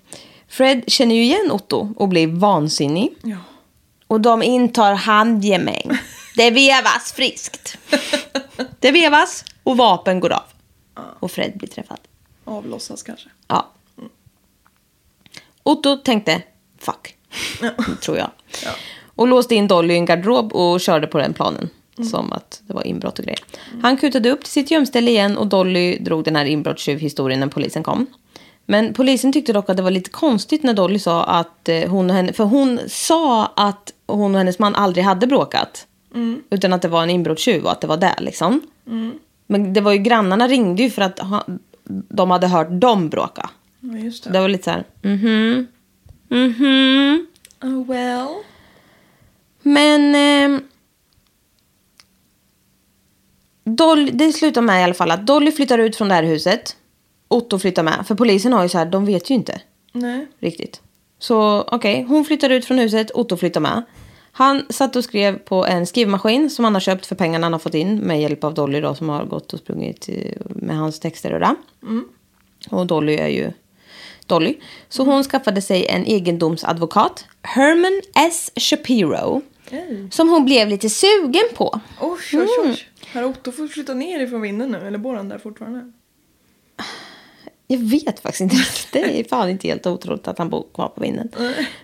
Fred 0.47 0.83
känner 0.87 1.15
ju 1.15 1.23
igen 1.23 1.51
Otto 1.51 1.93
och 1.95 2.07
blir 2.09 2.27
vansinnig. 2.27 3.09
Ja. 3.23 3.37
Och 4.07 4.21
de 4.21 4.43
intar 4.43 4.93
handgemäng. 4.93 5.97
Det 6.35 6.51
vevas 6.51 7.13
friskt. 7.15 7.77
Det 8.79 8.91
vevas 8.91 9.45
och 9.63 9.77
vapen 9.77 10.19
går 10.19 10.33
av. 10.33 10.43
Och 11.19 11.31
Fred 11.31 11.57
blir 11.57 11.69
träffad. 11.69 11.99
Avlossas 12.45 13.03
kanske. 13.03 13.29
Ja. 13.47 13.71
Otto 15.63 15.97
tänkte 15.97 16.41
fuck, 16.79 17.15
tror 18.01 18.17
jag. 18.17 18.29
Och 19.15 19.27
låste 19.27 19.55
in 19.55 19.67
Dolly 19.67 19.93
i 19.93 19.97
en 19.97 20.05
garderob 20.05 20.53
och 20.53 20.81
körde 20.81 21.07
på 21.07 21.17
den 21.17 21.33
planen. 21.33 21.69
Som 22.11 22.33
att 22.33 22.61
det 22.67 22.73
var 22.73 22.87
inbrott 22.87 23.19
och 23.19 23.25
grejer. 23.25 23.39
Han 23.81 23.97
kutade 23.97 24.31
upp 24.31 24.43
till 24.43 24.51
sitt 24.51 24.71
gömställe 24.71 25.11
igen 25.11 25.37
och 25.37 25.47
Dolly 25.47 25.97
drog 25.97 26.23
den 26.23 26.35
här 26.35 26.45
inbrottstjuvhistorien 26.45 27.39
när 27.39 27.47
polisen 27.47 27.83
kom. 27.83 28.07
Men 28.65 28.93
polisen 28.93 29.33
tyckte 29.33 29.53
dock 29.53 29.69
att 29.69 29.77
det 29.77 29.83
var 29.83 29.91
lite 29.91 30.09
konstigt 30.09 30.63
när 30.63 30.73
Dolly 30.73 30.99
sa 30.99 31.23
att 31.23 31.69
eh, 31.69 31.89
hon 31.89 32.09
och 32.09 32.15
henne... 32.15 32.33
För 32.33 32.43
hon 32.43 32.79
sa 32.87 33.45
att 33.45 33.93
hon 34.07 34.31
och 34.35 34.37
hennes 34.37 34.59
man 34.59 34.75
aldrig 34.75 35.05
hade 35.05 35.27
bråkat. 35.27 35.87
Utan 36.49 36.73
att 36.73 36.81
det 36.81 36.87
var 36.87 37.03
en 37.03 37.09
inbrottstjuv 37.09 37.63
och 37.63 37.71
att 37.71 37.81
det 37.81 37.87
var 37.87 37.97
det 37.97 38.15
liksom. 38.19 38.61
Men 39.47 39.73
det 39.73 39.81
var 39.81 39.91
ju 39.91 39.97
grannarna 39.97 40.47
ringde 40.47 40.83
ju 40.83 40.89
för 40.89 41.01
att 41.01 41.19
ha, 41.19 41.45
de 42.09 42.31
hade 42.31 42.47
hört 42.47 42.67
dem 42.71 43.09
bråka. 43.09 43.49
Ja, 43.79 43.97
just 43.97 44.23
det. 44.23 44.29
Det 44.29 44.39
var 44.39 44.49
lite 44.49 44.63
så 44.63 44.71
här, 44.71 44.83
mhm, 45.01 45.67
mhm. 46.29 47.27
Oh 47.61 47.87
well. 47.87 48.27
Men 49.61 50.15
eh, 50.15 50.61
Dolly, 53.63 54.11
det 54.11 54.33
slutar 54.33 54.61
med 54.61 54.81
i 54.81 54.83
alla 54.83 54.93
fall 54.93 55.11
att 55.11 55.27
Dolly 55.27 55.51
flyttar 55.51 55.79
ut 55.79 55.95
från 55.95 56.07
det 56.07 56.13
här 56.13 56.23
huset. 56.23 56.75
Otto 57.27 57.59
flyttar 57.59 57.83
med. 57.83 58.07
För 58.07 58.15
polisen 58.15 58.53
har 58.53 58.63
ju 58.63 58.69
så 58.69 58.77
här, 58.77 58.85
de 58.85 59.05
vet 59.05 59.29
ju 59.29 59.35
inte 59.35 59.61
Nej. 59.91 60.27
riktigt. 60.39 60.81
Så 61.25 61.61
okej, 61.67 62.05
hon 62.09 62.25
flyttar 62.25 62.49
ut 62.49 62.65
från 62.65 62.79
huset, 62.79 63.11
Otto 63.11 63.37
flyttar 63.37 63.61
med. 63.61 63.83
Han 64.31 64.65
satt 64.69 64.95
och 64.95 65.03
skrev 65.03 65.37
på 65.37 65.65
en 65.65 65.85
skrivmaskin 65.87 66.49
som 66.49 66.65
han 66.65 66.73
har 66.73 66.81
köpt 66.81 67.05
för 67.05 67.15
pengarna 67.15 67.45
han 67.45 67.53
har 67.53 67.59
fått 67.59 67.73
in 67.73 67.97
med 67.97 68.21
hjälp 68.21 68.43
av 68.43 68.53
Dolly 68.53 68.81
då 68.81 68.95
som 68.95 69.09
har 69.09 69.25
gått 69.25 69.53
och 69.53 69.59
sprungit 69.59 70.09
eh, 70.09 70.41
med 70.49 70.77
hans 70.77 70.99
texter 70.99 71.33
och 71.33 71.39
det. 71.39 71.55
Och 72.69 72.87
Dolly 72.87 73.15
är 73.15 73.27
ju 73.27 73.51
Dolly. 74.25 74.57
Så 74.89 75.03
hon 75.03 75.23
skaffade 75.23 75.61
sig 75.61 75.85
en 75.87 76.05
egendomsadvokat, 76.05 77.25
Herman 77.41 78.01
S. 78.15 78.51
Shapiro. 78.55 79.41
Som 80.11 80.29
hon 80.29 80.45
blev 80.45 80.67
lite 80.67 80.89
sugen 80.89 81.45
på. 81.55 81.79
Oj, 82.01 82.19
oj, 82.33 82.47
oj. 82.63 82.77
Har 83.13 83.23
Otto 83.23 83.51
fått 83.51 83.71
flytta 83.71 83.93
ner 83.93 84.19
ifrån 84.19 84.41
vinden 84.41 84.71
nu? 84.71 84.77
Eller 84.77 84.97
bor 84.97 85.15
han 85.15 85.29
där 85.29 85.37
fortfarande? 85.37 85.91
Jag 87.67 87.77
vet 87.77 88.19
faktiskt 88.19 88.41
inte. 88.41 88.55
Det 88.91 89.19
är 89.19 89.23
fan 89.23 89.49
inte 89.49 89.67
helt 89.67 89.87
otroligt 89.87 90.27
att 90.27 90.37
han 90.37 90.49
bor 90.49 90.65
kvar 90.73 90.87
på 90.87 91.01
vinden. 91.01 91.29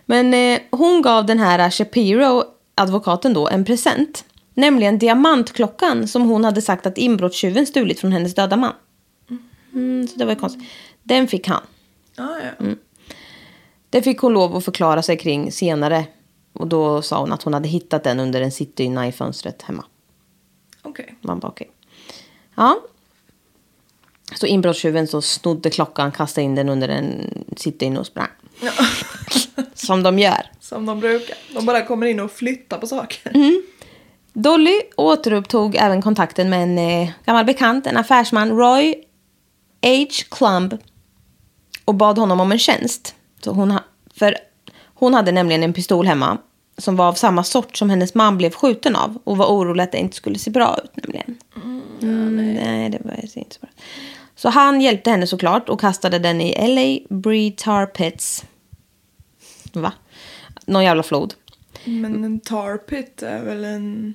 Men 0.06 0.34
eh, 0.34 0.60
hon 0.72 1.02
gav 1.02 1.26
den 1.26 1.40
här 1.40 1.70
Shapiro, 1.70 2.44
advokaten 2.76 3.34
då, 3.34 3.48
en 3.48 3.66
present. 3.66 4.26
Nämligen 4.54 5.00
diamantklockan 5.00 6.08
som 6.08 6.22
hon 6.22 6.46
hade 6.46 6.62
sagt 6.62 6.86
att 6.86 6.98
inbrottstjuven 6.98 7.66
stulit 7.66 8.00
från 8.00 8.12
hennes 8.12 8.36
döda 8.36 8.58
man. 8.58 8.74
Mm, 9.74 10.08
så 10.08 10.18
det 10.18 10.26
var 10.26 10.34
ju 10.34 10.40
konstigt. 10.40 10.70
Den 11.04 11.28
fick 11.28 11.48
han. 11.48 11.62
Ah, 12.18 12.38
ja. 12.60 12.66
Det 13.90 14.02
fick 14.02 14.20
hon 14.20 14.34
lov 14.34 14.56
att 14.56 14.66
förklara 14.66 15.02
sig 15.02 15.18
kring 15.18 15.52
senare. 15.52 16.06
Och 16.54 16.68
då 16.68 17.02
sa 17.02 17.20
hon 17.20 17.32
att 17.32 17.44
hon 17.44 17.54
hade 17.54 17.68
hittat 17.68 18.04
den 18.04 18.20
under 18.20 18.42
en 18.42 18.52
sittdyna 18.52 19.08
i 19.08 19.12
fönstret 19.12 19.62
hemma. 19.62 19.86
Okej. 20.82 21.16
Man 21.22 21.40
bara 21.40 21.48
okej. 21.48 21.72
Ja. 22.56 22.82
Så 24.36 24.46
inbrottstjuven 24.46 25.08
så 25.08 25.22
snodde 25.22 25.70
klockan, 25.70 26.12
kastade 26.12 26.46
in 26.46 26.56
den 26.56 26.70
under 26.70 26.90
en 26.90 27.34
sittdyna 27.58 28.00
och 28.00 28.06
sprang. 28.06 28.28
Som 29.74 30.04
de 30.04 30.20
gör. 30.20 30.46
Som 30.60 30.86
de 30.86 31.00
brukar. 31.00 31.38
De 31.54 31.66
bara 31.66 31.86
kommer 31.86 32.08
in 32.08 32.20
och 32.20 32.32
flyttar 32.32 32.78
på 32.78 32.88
saker. 32.88 33.32
Dolly 34.34 34.82
återupptog 34.96 35.76
även 35.76 36.02
kontakten 36.02 36.50
med 36.50 36.64
en 36.64 36.78
eh, 36.78 37.10
gammal 37.26 37.46
bekant, 37.46 37.88
en 37.88 37.98
affärsman, 37.98 38.50
Roy 38.50 38.96
H. 39.82 40.06
Clumb. 40.32 40.78
Och 41.86 41.96
bad 41.96 42.18
honom 42.18 42.40
om 42.40 42.52
en 42.52 42.60
tjänst. 42.60 43.16
Så 43.44 43.52
hon, 43.52 43.72
ha, 43.72 43.80
för 44.16 44.36
hon 44.94 45.14
hade 45.14 45.32
nämligen 45.32 45.64
en 45.64 45.74
pistol 45.74 46.08
hemma 46.08 46.38
som 46.78 46.96
var 46.96 47.08
av 47.08 47.14
samma 47.14 47.44
sort 47.44 47.78
som 47.78 47.90
hennes 47.90 48.14
man 48.14 48.38
blev 48.38 48.52
skjuten 48.54 48.96
av. 48.96 49.18
Och 49.24 49.38
var 49.38 49.46
orolig 49.46 49.84
att 49.84 49.92
det 49.92 49.98
inte 49.98 50.16
skulle 50.16 50.40
se 50.40 50.52
bra 50.52 50.78
ut 50.84 50.92
nämligen. 50.96 51.38
Mm, 52.02 52.54
nej. 52.54 52.90
det 52.90 53.00
var 53.04 53.38
inte 53.38 53.56
så 53.56 53.60
bra. 53.62 53.70
Så 54.42 54.50
han 54.50 54.82
hjälpte 54.82 55.10
henne 55.10 55.28
såklart 55.28 55.70
och 55.70 55.80
kastade 55.80 56.20
den 56.20 56.42
i 56.42 56.56
LA 56.68 57.16
Bree 57.16 57.52
Tar 57.52 57.86
Pits. 57.86 58.46
Va? 59.74 59.94
Någon 60.66 60.84
jävla 60.84 61.04
flod. 61.04 61.34
Men 61.86 62.24
en 62.24 62.40
tar 62.40 62.78
pit 62.78 63.24
är 63.24 63.44
väl 63.44 63.64
en... 63.66 64.14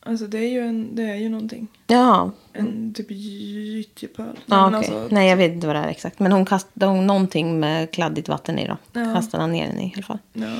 Alltså 0.00 0.26
det 0.26 0.38
är 0.38 0.48
ju, 0.48 0.60
en, 0.60 0.94
det 0.96 1.02
är 1.02 1.14
ju 1.16 1.28
någonting. 1.28 1.68
Ja, 1.86 2.30
En 2.52 2.94
typ 2.94 3.06
gyttjepöl. 3.10 4.38
Ja, 4.46 4.66
okej. 4.66 4.76
alltså- 4.76 5.08
Nej, 5.10 5.28
jag 5.28 5.36
vet 5.36 5.52
inte 5.52 5.66
vad 5.66 5.76
det 5.76 5.80
är 5.80 5.88
exakt. 5.88 6.18
Men 6.18 6.32
hon 6.32 6.44
kastade 6.44 6.86
hon 6.86 7.06
någonting 7.06 7.60
med 7.60 7.90
kladdigt 7.90 8.28
vatten 8.28 8.58
i 8.58 8.66
då. 8.68 8.76
Ja. 8.92 9.14
Kastade 9.14 9.42
han 9.42 9.52
ner 9.52 9.66
den 9.66 9.80
i 9.80 9.84
i 9.86 9.92
alla 9.94 10.02
fall. 10.02 10.18
Ja. 10.32 10.56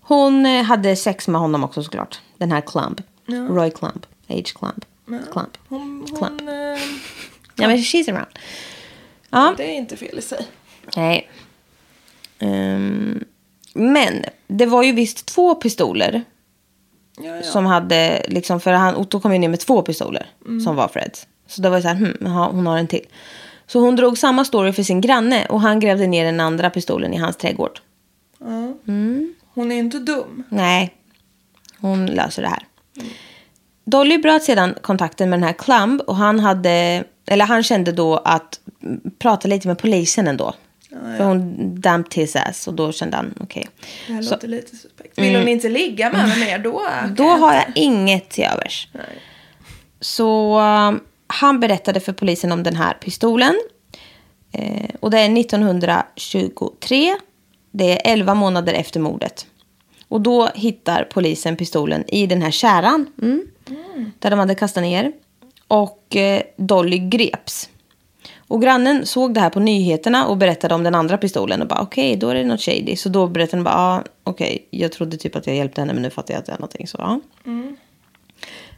Hon 0.00 0.46
eh, 0.46 0.62
hade 0.62 0.96
sex 0.96 1.28
med 1.28 1.40
honom 1.40 1.64
också 1.64 1.82
såklart. 1.82 2.20
Den 2.38 2.52
här 2.52 2.60
Clump. 2.60 3.00
Ja. 3.26 3.34
Roy 3.36 3.70
Clump. 3.70 4.06
H. 4.28 4.34
Clump. 4.54 4.84
Clump. 5.32 5.58
Hon, 5.68 6.06
hon, 6.10 6.48
eh, 6.48 6.78
Ja, 7.56 7.68
men 7.68 7.76
she's 7.76 8.10
around. 8.10 8.38
Ja, 9.30 9.54
det 9.56 9.64
är 9.64 9.76
inte 9.76 9.96
fel 9.96 10.18
i 10.18 10.22
sig. 10.22 10.46
nej. 10.96 11.30
Ehm, 12.38 13.24
men 13.74 14.24
det 14.46 14.66
var 14.66 14.82
ju 14.82 14.92
visst 14.92 15.26
två 15.26 15.54
pistoler. 15.54 16.24
Ja, 17.18 17.36
ja. 17.36 17.42
Som 17.42 17.66
hade, 17.66 18.22
liksom, 18.28 18.60
för 18.60 18.72
han, 18.72 18.94
Otto 18.96 19.20
kom 19.20 19.32
ju 19.32 19.38
ner 19.38 19.48
med 19.48 19.60
två 19.60 19.82
pistoler. 19.82 20.26
Mm. 20.46 20.60
Som 20.60 20.76
var 20.76 20.88
Freds. 20.88 21.26
Så 21.46 21.62
det 21.62 21.70
var 21.70 21.76
ju 21.76 21.82
så 21.82 21.88
här, 21.88 21.94
hm, 21.94 22.16
jaha, 22.20 22.48
hon 22.52 22.66
har 22.66 22.78
en 22.78 22.88
till. 22.88 23.06
Så 23.66 23.80
hon 23.80 23.96
drog 23.96 24.18
samma 24.18 24.44
story 24.44 24.72
för 24.72 24.82
sin 24.82 25.00
granne. 25.00 25.46
Och 25.46 25.60
han 25.60 25.80
grävde 25.80 26.06
ner 26.06 26.24
den 26.24 26.40
andra 26.40 26.70
pistolen 26.70 27.14
i 27.14 27.16
hans 27.16 27.36
trädgård. 27.36 27.80
Ja. 28.38 28.74
Hon 29.54 29.72
är 29.72 29.76
inte 29.76 29.98
dum. 29.98 30.42
Nej, 30.48 30.94
hon 31.78 32.06
löser 32.06 32.42
det 32.42 32.48
här. 32.48 32.66
Dolly 33.90 34.18
bröt 34.18 34.42
sedan 34.44 34.74
kontakten 34.82 35.30
med 35.30 35.38
den 35.38 35.44
här 35.44 35.52
Clumb 35.52 36.00
och 36.00 36.16
han 36.16 36.40
hade, 36.40 37.04
eller 37.26 37.44
han 37.46 37.62
kände 37.62 37.92
då 37.92 38.16
att 38.16 38.60
mm, 38.82 39.00
prata 39.18 39.48
lite 39.48 39.68
med 39.68 39.78
polisen 39.78 40.28
ändå. 40.28 40.54
För 41.16 41.24
hon 41.24 41.54
damped 41.80 42.14
his 42.14 42.36
ass 42.36 42.68
och 42.68 42.74
då 42.74 42.92
kände 42.92 43.16
han 43.16 43.34
okej. 43.40 43.68
Det 44.06 44.12
här 44.12 44.22
Så- 44.22 44.28
Mm. 44.28 44.36
låter 44.36 44.48
lite 44.48 44.76
suspekt. 44.76 45.18
Vill 45.18 45.36
hon 45.36 45.48
inte 45.48 45.68
ligga 45.68 46.12
med 46.12 46.28
mig 46.28 46.38
mer 46.40 46.58
då? 46.58 46.82
Då 47.16 47.24
har 47.24 47.54
jag 47.54 47.64
inget 47.74 48.28
till 48.30 48.44
övers. 48.44 48.88
Så 50.00 50.60
um, 50.60 51.00
han 51.26 51.60
berättade 51.60 52.00
för 52.00 52.12
polisen 52.12 52.52
om 52.52 52.62
den 52.62 52.76
här 52.76 52.94
pistolen. 52.94 53.54
Eh, 54.52 54.90
och 55.00 55.10
det 55.10 55.18
är 55.20 55.38
1923. 55.38 57.14
Det 57.72 57.92
är 58.08 58.12
11 58.12 58.34
månader 58.34 58.72
efter 58.72 59.00
mordet. 59.00 59.46
Och 60.08 60.20
då 60.20 60.48
hittar 60.54 61.04
polisen 61.04 61.56
pistolen 61.56 62.04
i 62.08 62.26
den 62.26 62.42
här 62.42 62.50
kärran. 62.50 63.06
Mm, 63.22 63.42
Där 64.18 64.30
de 64.30 64.38
hade 64.38 64.54
kastat 64.54 64.82
ner. 64.82 65.12
Och 65.68 66.16
eh, 66.16 66.42
Dolly 66.56 66.98
greps. 66.98 67.68
Och 68.38 68.62
grannen 68.62 69.06
såg 69.06 69.34
det 69.34 69.40
här 69.40 69.50
på 69.50 69.60
nyheterna 69.60 70.26
och 70.26 70.36
berättade 70.36 70.74
om 70.74 70.82
den 70.82 70.94
andra 70.94 71.18
pistolen. 71.18 71.62
Och 71.62 71.68
bara 71.68 71.80
okej, 71.80 72.16
då 72.16 72.28
är 72.28 72.34
det 72.34 72.44
något 72.44 72.60
shady. 72.60 72.96
Så 72.96 73.08
då 73.08 73.26
berättade 73.26 73.56
han 73.56 73.64
bara, 73.64 73.74
ah, 73.74 74.04
okej, 74.24 74.68
jag 74.70 74.92
trodde 74.92 75.16
typ 75.16 75.36
att 75.36 75.46
jag 75.46 75.56
hjälpte 75.56 75.80
henne 75.80 75.92
men 75.92 76.02
nu 76.02 76.10
fattar 76.10 76.34
jag 76.34 76.38
att 76.38 76.46
det 76.46 76.52
är 76.52 76.58
någonting. 76.58 76.86
Så, 76.86 76.96
ja. 76.98 77.20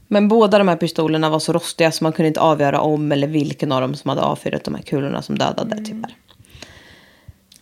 Men 0.08 0.28
båda 0.28 0.58
de 0.58 0.68
här 0.68 0.76
pistolerna 0.76 1.30
var 1.30 1.38
så 1.38 1.52
rostiga 1.52 1.92
så 1.92 2.04
man 2.04 2.12
kunde 2.12 2.28
inte 2.28 2.40
avgöra 2.40 2.80
om 2.80 3.12
eller 3.12 3.26
vilken 3.26 3.72
av 3.72 3.80
dem 3.80 3.94
som 3.94 4.08
hade 4.08 4.22
avfyrat 4.22 4.64
de 4.64 4.74
här 4.74 4.82
kulorna 4.82 5.22
som 5.22 5.38
dödade 5.38 5.84
tyvärr. 5.84 6.16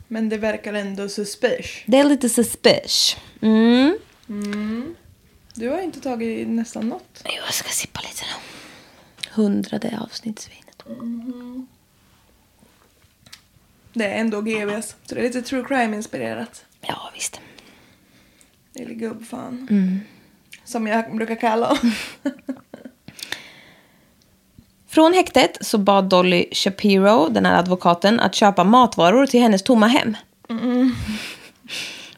Men 0.08 0.28
det 0.28 0.36
verkar 0.36 0.74
ändå 0.74 1.08
suspicious. 1.08 1.82
Det 1.86 1.98
är 1.98 2.04
lite 2.04 2.28
suspicious. 2.28 3.16
Mm. 3.42 3.98
Du 5.60 5.68
har 5.68 5.80
inte 5.80 6.00
tagit 6.00 6.48
nästan 6.48 6.88
något. 6.88 7.22
Jo, 7.24 7.42
jag 7.44 7.54
ska 7.54 7.68
sippa 7.68 8.00
lite 8.00 8.22
då. 8.22 8.40
Hundrade 9.42 9.98
avsnittsvinet. 10.00 10.84
Det 13.92 14.04
är 14.04 14.20
ändå 14.20 14.40
GVs. 14.40 14.96
Så 15.06 15.14
det 15.14 15.20
är 15.20 15.22
lite 15.22 15.42
true 15.42 15.64
crime-inspirerat. 15.64 16.64
Ja, 16.80 17.10
visst. 17.14 17.40
Lille 18.74 18.94
gubbfan. 18.94 19.68
Som 20.64 20.86
jag 20.86 21.16
brukar 21.16 21.34
kalla 21.34 21.66
honom. 21.66 21.92
Från 24.88 25.12
häktet 25.12 25.58
så 25.60 25.78
bad 25.78 26.04
Dolly 26.04 26.46
Shapiro, 26.52 27.28
den 27.28 27.46
här 27.46 27.58
advokaten, 27.58 28.20
att 28.20 28.34
köpa 28.34 28.64
matvaror 28.64 29.26
till 29.26 29.40
hennes 29.40 29.62
tomma 29.62 29.86
hem. 29.86 30.16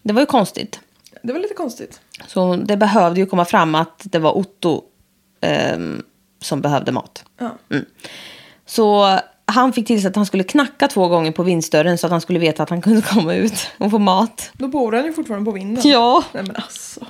Det 0.03 0.13
var 0.13 0.21
ju 0.21 0.27
konstigt. 0.27 0.81
Det 1.23 1.33
var 1.33 1.41
lite 1.41 1.55
konstigt. 1.55 2.01
Så 2.27 2.57
det 2.57 2.77
behövde 2.77 3.21
ju 3.21 3.27
komma 3.27 3.45
fram 3.45 3.75
att 3.75 4.03
det 4.03 4.19
var 4.19 4.37
Otto 4.37 4.83
ehm, 5.41 6.03
som 6.41 6.61
behövde 6.61 6.93
mat. 6.93 7.25
Ja. 7.39 7.51
Så 8.67 9.19
han 9.45 9.73
fick 9.73 9.87
till 9.87 10.01
sig 10.01 10.09
att 10.09 10.17
han 10.17 10.27
skulle 10.27 10.45
knacka 10.45 10.89
två 10.89 11.09
gånger 11.09 11.33
på 11.33 11.43
vindsdörren 11.43 11.99
så 11.99 12.07
att 12.07 12.11
han 12.11 12.21
skulle 12.21 12.39
veta 12.39 12.63
att 12.63 12.71
han 12.71 12.83
kunde 12.83 13.03
komma 13.15 13.35
ut 13.35 13.69
och 13.79 13.91
få 13.91 13.99
mat. 13.99 14.51
Då 14.53 14.69
bor 14.69 14.93
han 14.93 15.05
ju 15.05 15.13
fortfarande 15.13 15.45
på 15.45 15.53
vinden. 15.53 15.91
Ja. 15.91 16.25
Nej 16.33 16.43
men 16.43 16.57
alltså. 16.57 17.07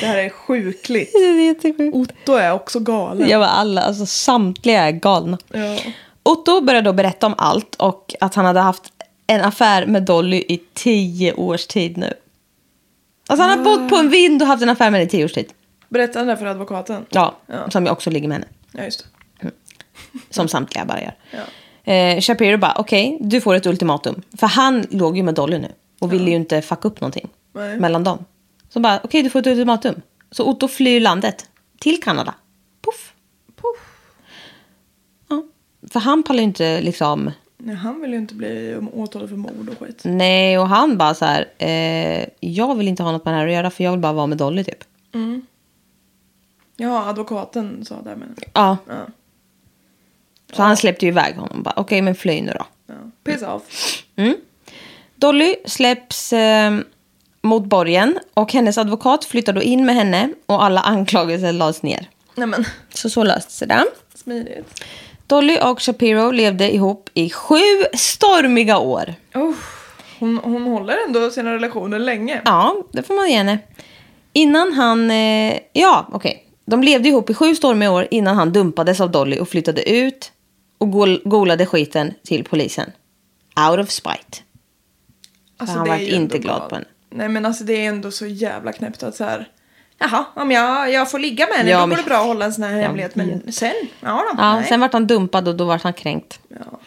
Det 0.00 0.06
här 0.06 0.18
är 0.18 0.28
sjukligt. 0.28 1.12
Det 1.14 1.18
är 1.18 1.46
jättesjukt. 1.46 1.96
Otto 1.96 2.32
är 2.32 2.52
också 2.52 2.80
galen. 2.80 3.28
Jag 3.28 3.38
var 3.38 3.46
alla, 3.46 3.82
alltså 3.82 4.06
samtliga 4.06 4.82
är 4.82 4.92
galna. 4.92 5.38
Ja. 5.48 5.78
Otto 6.22 6.60
började 6.60 6.88
då 6.88 6.92
berätta 6.92 7.26
om 7.26 7.34
allt 7.38 7.74
och 7.74 8.14
att 8.20 8.34
han 8.34 8.44
hade 8.44 8.60
haft 8.60 8.92
en 9.26 9.40
affär 9.40 9.86
med 9.86 10.02
Dolly 10.02 10.36
i 10.36 10.60
tio 10.74 11.32
års 11.32 11.66
tid 11.66 11.98
nu. 11.98 12.14
Alltså 13.30 13.42
han 13.46 13.58
har 13.58 13.64
bott 13.64 13.88
på 13.88 13.96
en 13.96 14.10
vind 14.10 14.42
och 14.42 14.48
haft 14.48 14.62
en 14.62 14.68
affär 14.68 14.90
med 14.90 15.00
henne 15.00 15.08
i 15.08 15.10
tio 15.10 15.24
års 15.24 15.32
tid. 15.32 15.52
Berättade 15.88 16.18
han 16.18 16.26
det 16.26 16.36
för 16.36 16.46
advokaten? 16.46 17.06
Ja, 17.10 17.36
Ja. 17.46 17.70
som 17.70 17.86
jag 17.86 17.92
också 17.92 18.10
ligger 18.10 18.28
med 18.28 18.34
henne. 18.36 18.48
Ja, 18.72 18.84
just 18.84 19.06
det. 19.40 19.50
Som 20.30 20.48
samtliga 20.48 20.84
bara 20.84 21.00
gör. 21.00 21.14
Eh, 21.94 22.20
Shapiro 22.20 22.58
bara, 22.58 22.74
okej, 22.78 23.18
du 23.20 23.40
får 23.40 23.54
ett 23.54 23.66
ultimatum. 23.66 24.22
För 24.38 24.46
han 24.46 24.86
låg 24.90 25.16
ju 25.16 25.22
med 25.22 25.34
Dolly 25.34 25.58
nu. 25.58 25.68
Och 25.98 26.12
ville 26.12 26.30
ju 26.30 26.36
inte 26.36 26.62
fucka 26.62 26.88
upp 26.88 27.00
någonting 27.00 27.28
Nej. 27.52 27.80
mellan 27.80 28.04
dem. 28.04 28.24
Så 28.68 28.80
bara, 28.80 29.00
okej, 29.04 29.22
du 29.22 29.30
får 29.30 29.38
ett 29.38 29.46
ultimatum. 29.46 30.02
Så 30.30 30.44
Otto 30.50 30.68
flyr 30.68 31.00
landet 31.00 31.48
till 31.80 32.02
Kanada. 32.02 32.34
Puff. 32.84 33.12
Puff. 33.56 33.86
Ja. 35.28 35.42
För 35.92 36.00
han 36.00 36.22
pallar 36.22 36.38
ju 36.40 36.44
inte 36.44 36.80
liksom... 36.80 37.30
Nej, 37.62 37.74
han 37.76 38.00
vill 38.00 38.10
ju 38.12 38.16
inte 38.18 38.34
bli 38.34 38.76
åtalad 38.92 39.28
för 39.28 39.36
mord 39.36 39.68
och 39.68 39.78
skit. 39.86 40.00
Nej, 40.04 40.58
och 40.58 40.68
han 40.68 40.98
bara 40.98 41.14
så 41.14 41.24
här, 41.24 41.48
eh, 41.58 42.26
jag 42.40 42.74
vill 42.74 42.88
inte 42.88 43.02
ha 43.02 43.12
något 43.12 43.24
med 43.24 43.34
det 43.34 43.38
här 43.38 43.46
att 43.46 43.52
göra 43.52 43.70
för 43.70 43.84
jag 43.84 43.90
vill 43.90 44.00
bara 44.00 44.12
vara 44.12 44.26
med 44.26 44.38
Dolly 44.38 44.64
typ. 44.64 44.84
Ja, 46.76 47.08
advokaten 47.08 47.84
sa 47.84 47.94
det 48.02 48.16
men. 48.16 48.34
Ja, 48.54 48.76
Ja. 48.88 48.94
så 50.52 50.62
han 50.62 50.76
släppte 50.76 51.06
ju 51.06 51.12
iväg 51.12 51.34
honom. 51.36 51.66
Okej, 51.76 52.02
men 52.02 52.14
fly 52.14 52.42
nu 52.42 52.52
då. 52.58 52.66
ja. 52.86 52.94
Piss 53.24 53.42
off. 53.42 53.62
Dolly 55.16 55.56
släpps 55.66 56.32
eh, 56.32 56.78
mot 57.42 57.64
borgen 57.64 58.18
och 58.34 58.52
hennes 58.52 58.78
advokat 58.78 59.24
flyttar 59.24 59.52
då 59.52 59.62
in 59.62 59.86
med 59.86 59.94
henne 59.94 60.32
och 60.46 60.64
alla 60.64 60.80
anklagelser 60.80 61.52
lades 61.52 61.82
ner. 61.82 62.08
Nej 62.34 62.46
men, 62.46 62.64
Så 62.94 63.10
så 63.10 63.24
löste 63.24 63.52
sig 63.52 63.68
det. 63.68 63.84
smidigt. 64.14 64.84
Dolly 65.30 65.58
och 65.62 65.82
Shapiro 65.82 66.30
levde 66.30 66.74
ihop 66.74 67.10
i 67.14 67.30
sju 67.30 67.56
stormiga 67.94 68.78
år. 68.78 69.14
Oh, 69.34 69.54
hon, 70.18 70.38
hon 70.38 70.62
håller 70.62 70.96
ändå 71.06 71.30
sina 71.30 71.54
relationer 71.54 71.98
länge. 71.98 72.42
Ja, 72.44 72.76
det 72.92 73.02
får 73.02 73.14
man 73.14 73.30
ge 73.30 73.36
henne. 73.36 73.58
Innan 74.32 74.72
han... 74.72 75.10
Eh, 75.10 75.58
ja, 75.72 76.08
okej. 76.12 76.46
De 76.64 76.82
levde 76.82 77.08
ihop 77.08 77.30
i 77.30 77.34
sju 77.34 77.54
stormiga 77.54 77.90
år 77.92 78.08
innan 78.10 78.36
han 78.36 78.52
dumpades 78.52 79.00
av 79.00 79.10
Dolly 79.10 79.38
och 79.38 79.48
flyttade 79.48 79.90
ut 79.90 80.32
och 80.78 80.90
gol- 80.90 81.22
golade 81.24 81.66
skiten 81.66 82.14
till 82.24 82.44
polisen. 82.44 82.92
Out 83.70 83.78
of 83.80 83.90
spite. 83.90 84.38
Alltså, 85.56 85.78
han 85.78 86.00
ju 86.00 86.10
inte 86.14 86.38
glad 86.38 86.68
på 86.68 86.74
henne. 86.74 86.86
Nej 87.10 87.28
men 87.28 87.46
alltså 87.46 87.64
det 87.64 87.72
är 87.84 87.88
ändå 87.88 88.10
så 88.10 88.26
jävla 88.26 88.72
knäppt 88.72 89.02
att 89.02 89.16
så 89.16 89.24
här. 89.24 89.48
Jaha, 90.00 90.24
om 90.34 90.50
jag, 90.50 90.92
jag 90.92 91.10
får 91.10 91.18
ligga 91.18 91.46
med 91.46 91.56
henne 91.56 91.70
Ja, 91.70 91.80
då 91.80 91.86
men- 91.86 91.90
går 91.96 91.96
det 91.96 92.08
bra 92.08 92.18
att 92.18 92.26
hålla 92.26 92.44
en 92.44 92.52
sån 92.52 92.64
här 92.64 92.76
Jag 92.76 92.82
hemlighet. 92.82 93.14
Men 93.16 93.52
sen, 93.52 93.72
ja 94.00 94.24
då. 94.32 94.34
Ja, 94.42 94.54
nej. 94.54 94.64
sen 94.68 94.80
vart 94.80 94.92
han 94.92 95.06
dumpad 95.06 95.48
och 95.48 95.54
då 95.56 95.64
vart 95.64 95.82
han 95.82 95.92
kränkt. 95.92 96.38
Ja. 96.48 96.78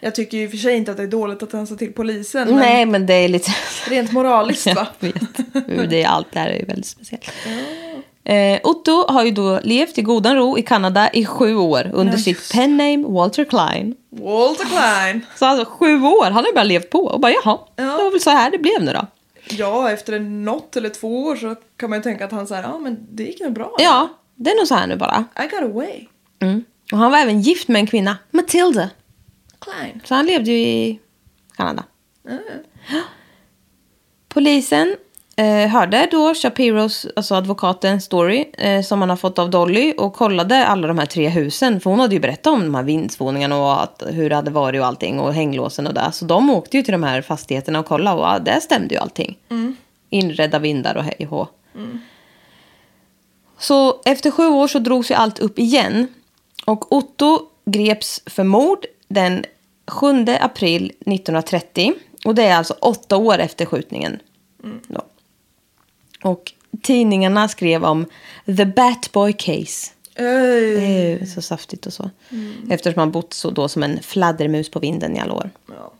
Jag 0.00 0.14
tycker 0.14 0.36
ju 0.38 0.44
i 0.44 0.46
och 0.46 0.50
för 0.50 0.58
sig 0.58 0.76
inte 0.76 0.90
att 0.90 0.96
det 0.96 1.02
är 1.02 1.06
dåligt 1.06 1.42
att 1.42 1.52
han 1.52 1.66
sa 1.66 1.74
till 1.74 1.92
polisen. 1.92 2.48
Men 2.48 2.56
Nej, 2.58 2.86
men 2.86 3.06
det 3.06 3.14
är 3.14 3.28
lite... 3.28 3.50
rent 3.88 4.12
moraliskt 4.12 4.66
va? 4.74 4.86
Jag 5.00 5.08
vet. 5.08 5.90
Det 5.90 6.02
är 6.02 6.08
allt 6.08 6.26
det 6.32 6.38
här 6.38 6.48
är 6.48 6.58
ju 6.58 6.64
väldigt 6.64 6.86
speciellt. 6.86 7.30
Eh, 8.24 8.58
Otto 8.62 9.06
har 9.12 9.24
ju 9.24 9.30
då 9.30 9.60
levt 9.62 9.98
i 9.98 10.02
godan 10.02 10.36
ro 10.36 10.58
i 10.58 10.62
Kanada 10.62 11.10
i 11.12 11.26
sju 11.26 11.56
år 11.56 11.90
under 11.94 12.12
Ja, 12.12 12.18
sitt 12.18 12.52
penname 12.52 13.04
Walter 13.08 13.44
Klein. 13.44 13.94
Walter 14.10 14.64
Klein. 14.64 15.26
Så 15.38 15.46
alltså 15.46 15.64
sju 15.78 16.02
år, 16.02 16.24
han 16.24 16.32
har 16.34 16.46
ju 16.46 16.52
bara 16.52 16.64
levt 16.64 16.90
på 16.90 16.98
och 17.04 17.20
bara 17.20 17.32
jaha, 17.32 17.58
Ja. 17.76 17.84
det 17.84 18.02
var 18.02 18.10
väl 18.10 18.20
så 18.20 18.30
här 18.30 18.50
det 18.50 18.58
blev 18.58 18.82
nu 18.82 18.92
då. 18.92 19.06
Ja, 19.50 19.90
efter 19.90 20.18
något 20.20 20.76
eller 20.76 20.88
två 20.88 21.24
år 21.24 21.36
så 21.36 21.56
kan 21.76 21.90
man 21.90 21.98
ju 21.98 22.02
tänka 22.02 22.24
att 22.24 22.32
han 22.32 22.46
säger 22.46 22.62
ja 22.62 22.78
men 22.78 23.06
det 23.10 23.22
gick 23.22 23.40
nog 23.40 23.52
bra. 23.52 23.74
Ja, 23.78 24.08
det 24.34 24.50
är 24.50 24.56
nog 24.56 24.66
så 24.66 24.74
här 24.74 24.86
nu 24.86 24.96
bara. 24.96 25.24
I 25.38 25.42
got 25.42 25.62
away. 25.62 26.06
Och 26.92 26.98
han 26.98 27.10
var 27.10 27.18
även 27.18 27.40
gift 27.40 27.68
med 27.68 27.80
en 27.80 27.86
kvinna, 27.86 28.18
Matilda. 28.30 28.90
Klein. 29.58 30.00
Så 30.04 30.14
han 30.14 30.26
levde 30.26 30.50
ju 30.50 30.58
i 30.58 31.00
Kanada. 31.56 31.84
Ja. 32.90 33.02
Polisen 34.28 34.96
eh, 35.36 35.68
hörde 35.68 36.08
då 36.10 36.34
Shapiros, 36.34 37.06
alltså 37.16 37.34
advokatens 37.34 38.04
story 38.04 38.44
eh, 38.58 38.82
som 38.82 39.00
han 39.00 39.10
har 39.10 39.16
fått 39.16 39.38
av 39.38 39.50
Dolly 39.50 39.94
och 39.98 40.14
kollade 40.14 40.66
alla 40.66 40.88
de 40.88 40.98
här 40.98 41.06
tre 41.06 41.28
husen. 41.28 41.80
För 41.80 41.90
hon 41.90 42.00
hade 42.00 42.14
ju 42.14 42.20
berättat 42.20 42.52
om 42.52 42.60
de 42.60 42.74
här 42.74 42.82
vindsvåningarna 42.82 43.56
och 43.56 43.82
att, 43.82 44.02
hur 44.06 44.28
det 44.28 44.36
hade 44.36 44.50
varit 44.50 44.80
och 44.80 44.86
allting 44.86 45.20
och 45.20 45.34
hänglåsen 45.34 45.86
och 45.86 45.94
det. 45.94 46.10
Så 46.12 46.24
de 46.24 46.50
åkte 46.50 46.76
ju 46.76 46.82
till 46.82 46.92
de 46.92 47.02
här 47.02 47.22
fastigheterna 47.22 47.80
och 47.80 47.86
kollade 47.86 48.20
och 48.20 48.26
ja, 48.26 48.38
det 48.38 48.60
stämde 48.60 48.94
ju 48.94 49.00
allting. 49.00 49.38
Inredda 50.10 50.58
vindar 50.58 50.94
och 50.94 51.04
hej 51.04 51.16
och 51.18 51.26
hå. 51.26 51.48
Så 53.58 54.00
efter 54.04 54.30
sju 54.30 54.46
år 54.46 54.68
så 54.68 54.78
drogs 54.78 55.10
ju 55.10 55.14
allt 55.14 55.38
upp 55.38 55.58
igen. 55.58 56.08
Och 56.64 56.92
Otto 56.92 57.40
greps 57.64 58.22
för 58.26 58.44
mord 58.44 58.86
den 59.08 59.44
7 59.86 60.06
april 60.40 60.84
1930. 60.84 61.92
Och 62.24 62.34
det 62.34 62.42
är 62.42 62.56
alltså 62.56 62.74
åtta 62.80 63.16
år 63.16 63.38
efter 63.38 63.64
skjutningen. 63.64 64.18
Då. 64.88 65.02
Och 66.26 66.52
tidningarna 66.82 67.48
skrev 67.48 67.84
om 67.84 68.06
The 68.46 68.66
Batboy 68.66 69.32
Case. 69.32 69.92
Öj. 70.16 70.74
Det 70.74 70.86
är 70.86 71.18
ju 71.18 71.26
så 71.26 71.42
saftigt 71.42 71.86
och 71.86 71.92
så. 71.92 72.10
Eftersom 72.70 73.00
han 73.00 73.10
bott 73.10 73.32
så 73.32 73.50
då 73.50 73.68
som 73.68 73.82
en 73.82 74.02
fladdermus 74.02 74.70
på 74.70 74.78
vinden 74.78 75.16
i 75.16 75.20
alla 75.20 75.34
år. 75.34 75.50
Ja. 75.66 75.92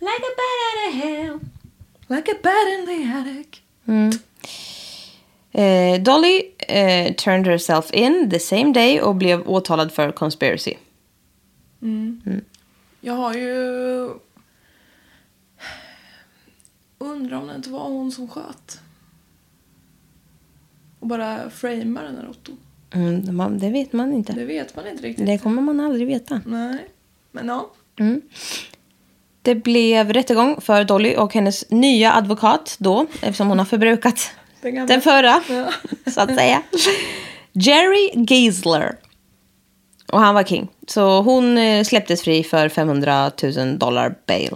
Like 0.00 0.22
a 0.22 0.34
bat 0.36 0.60
out 0.68 0.88
of 0.88 1.02
hell. 1.04 1.38
Like 2.08 2.32
a 2.32 2.34
bat 2.42 2.68
in 2.68 2.86
the 2.86 3.12
attic. 3.18 3.60
Eh, 5.52 6.02
Dolly 6.02 6.42
eh, 6.58 7.14
turned 7.14 7.46
herself 7.46 7.90
in 7.92 8.30
the 8.30 8.38
same 8.38 8.72
day 8.72 9.00
och 9.00 9.14
blev 9.14 9.48
åtalad 9.48 9.92
för 9.92 10.12
conspiracy. 10.12 10.74
Jag 13.00 13.14
har 13.14 13.34
ju... 13.34 14.10
Undrar 16.98 17.36
om 17.36 17.46
det 17.46 17.54
inte 17.54 17.70
var 17.70 17.88
hon 17.88 18.12
som 18.12 18.28
sköt. 18.28 18.80
Och 21.04 21.08
bara 21.08 21.50
framar 21.50 22.02
den 22.02 22.16
här 22.16 22.28
Otto. 22.30 22.52
Mm, 22.94 23.36
man- 23.36 23.58
det 23.58 23.70
vet 23.70 23.92
man 23.92 24.12
inte. 24.12 24.32
Det 24.32 24.44
vet 24.44 24.76
man 24.76 24.86
inte 24.86 25.02
riktigt. 25.02 25.26
Det 25.26 25.38
kommer 25.38 25.62
man 25.62 25.80
aldrig 25.80 26.06
veta. 26.06 26.40
Nej. 26.46 26.78
Men 27.32 27.48
ja. 27.48 27.70
Det 29.42 29.54
blev 29.54 30.12
rättegång 30.12 30.60
för 30.60 30.84
Dolly 30.84 31.16
och 31.16 31.34
hennes 31.34 31.70
nya 31.70 32.12
advokat 32.12 32.76
då, 32.78 33.06
eftersom 33.22 33.48
hon 33.48 33.58
har 33.58 33.64
förbrukat 33.66 34.30
Den 34.62 34.86
den 34.86 35.00
förra, 35.00 35.42
så 36.14 36.20
att 36.20 36.34
säga. 36.34 36.62
Jerry 37.52 38.10
Geisler. 38.28 38.96
Och 40.12 40.20
han 40.20 40.34
var 40.34 40.42
king. 40.44 40.68
Så 40.86 41.22
hon 41.22 41.58
eh, 41.58 41.84
släpptes 41.84 42.22
fri 42.22 42.44
för 42.44 42.68
500 42.68 43.30
000 43.56 43.78
dollar 43.78 44.14
bail. 44.26 44.54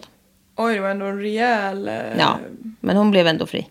Oj, 0.57 0.75
det 0.75 0.81
var 0.81 0.91
ändå 0.91 1.07
en 1.07 1.21
rejäl... 1.21 1.89
eh, 1.89 1.95
Ja, 2.19 2.39
men 2.81 2.97
hon 2.97 3.11
blev 3.11 3.27
ändå 3.27 3.47
fri. 3.47 3.67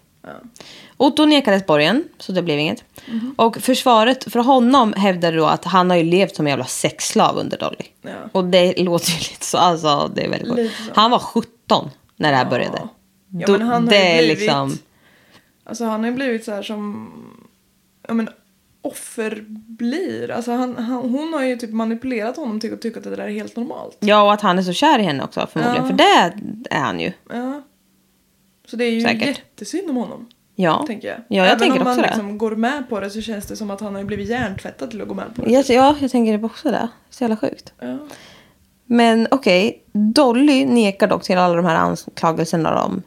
Otto 0.97 1.25
nekades 1.25 1.65
borgen, 1.65 2.03
så 2.17 2.31
det 2.31 2.41
blev 2.41 2.59
inget. 2.59 2.83
Mhm. 3.05 3.33
Och 3.37 3.57
försvaret 3.57 4.31
för 4.33 4.39
honom 4.39 4.93
hävdade 4.93 5.37
då 5.37 5.45
att 5.45 5.65
han 5.65 5.89
har 5.89 5.97
ju 5.97 6.03
levt 6.03 6.35
som 6.35 6.47
en 6.47 6.49
jävla 6.49 6.65
sexslav 6.65 7.37
under 7.37 7.57
Dolly. 7.57 7.85
Ja. 8.01 8.09
Och 8.31 8.45
det 8.45 8.79
låter 8.83 9.11
ju 9.11 9.17
lite 9.17 9.45
så, 9.45 9.57
alltså 9.57 10.11
det 10.15 10.21
är 10.25 10.29
väldigt 10.29 10.71
så. 10.71 10.91
Han 10.95 11.11
var 11.11 11.19
17 11.19 11.89
när 12.15 12.31
det 12.31 12.37
här 12.37 12.45
började. 12.49 12.81
Ja, 13.29 13.47
Då- 13.47 13.51
men 13.57 13.61
han 13.61 13.83
har 13.83 13.89
det 13.89 13.95
ju 13.97 14.01
är 14.03 14.17
blivit... 14.17 14.39
liksom... 14.39 14.77
Alltså 15.63 15.85
han 15.85 15.99
har 15.99 16.09
ju 16.09 16.15
blivit 16.15 16.45
så 16.45 16.51
här 16.51 16.63
som... 16.63 17.09
Ja 18.07 18.13
men 18.13 18.29
offer 18.81 19.45
blir. 19.67 20.31
Alltså 20.31 20.51
han, 20.51 20.75
han, 20.77 21.09
hon 21.09 21.33
har 21.33 21.43
ju 21.43 21.57
typ 21.57 21.71
manipulerat 21.71 22.35
honom 22.35 22.59
till 22.59 22.73
att 22.73 22.81
tycka 22.81 22.97
att 22.99 23.03
det 23.03 23.15
där 23.15 23.23
är 23.23 23.29
helt 23.29 23.55
normalt. 23.55 23.97
Ja, 23.99 24.21
och 24.21 24.33
att 24.33 24.41
han 24.41 24.57
är 24.59 24.63
så 24.63 24.73
kär 24.73 24.99
i 24.99 25.03
henne 25.03 25.23
också 25.23 25.47
förmodligen. 25.53 25.83
Ja. 25.83 25.89
För 25.89 25.97
det 25.97 26.75
är 26.75 26.79
han 26.79 26.99
ju. 26.99 27.11
Ja. 27.29 27.61
Så 28.69 28.75
det 28.75 28.85
är 28.85 28.91
ju 28.91 29.01
Säkert. 29.01 29.27
jättesynd 29.27 29.89
om 29.89 29.95
honom. 29.95 30.29
Ja, 30.55 30.83
Tänker 30.87 31.07
jag. 31.07 31.17
ja 31.17 31.23
jag 31.29 31.45
Även 31.47 31.59
tänker 31.59 31.75
om 31.81 31.87
också 31.87 31.89
man 31.89 31.97
det. 31.97 32.07
liksom 32.07 32.37
går 32.37 32.55
med 32.55 32.89
på 32.89 32.99
det 32.99 33.09
så 33.09 33.21
känns 33.21 33.45
det 33.45 33.55
som 33.55 33.71
att 33.71 33.81
han 33.81 33.95
har 33.95 34.03
blivit 34.03 34.29
hjärntvättad 34.29 34.91
till 34.91 35.01
att 35.01 35.07
gå 35.07 35.13
med 35.13 35.35
på 35.35 35.41
det. 35.41 35.51
Ja, 35.51 35.63
ja, 35.67 35.95
jag 36.01 36.11
tänker 36.11 36.45
också 36.45 36.71
det. 36.71 36.87
Så 37.09 37.23
jävla 37.23 37.37
sjukt. 37.37 37.73
Ja. 37.79 37.97
Men 38.85 39.27
okej, 39.31 39.83
Dolly 39.93 40.65
nekar 40.65 41.07
dock 41.07 41.23
till 41.23 41.37
alla 41.37 41.55
de 41.55 41.65
här 41.65 41.75
anklagelserna 41.75 42.83
om 42.83 43.01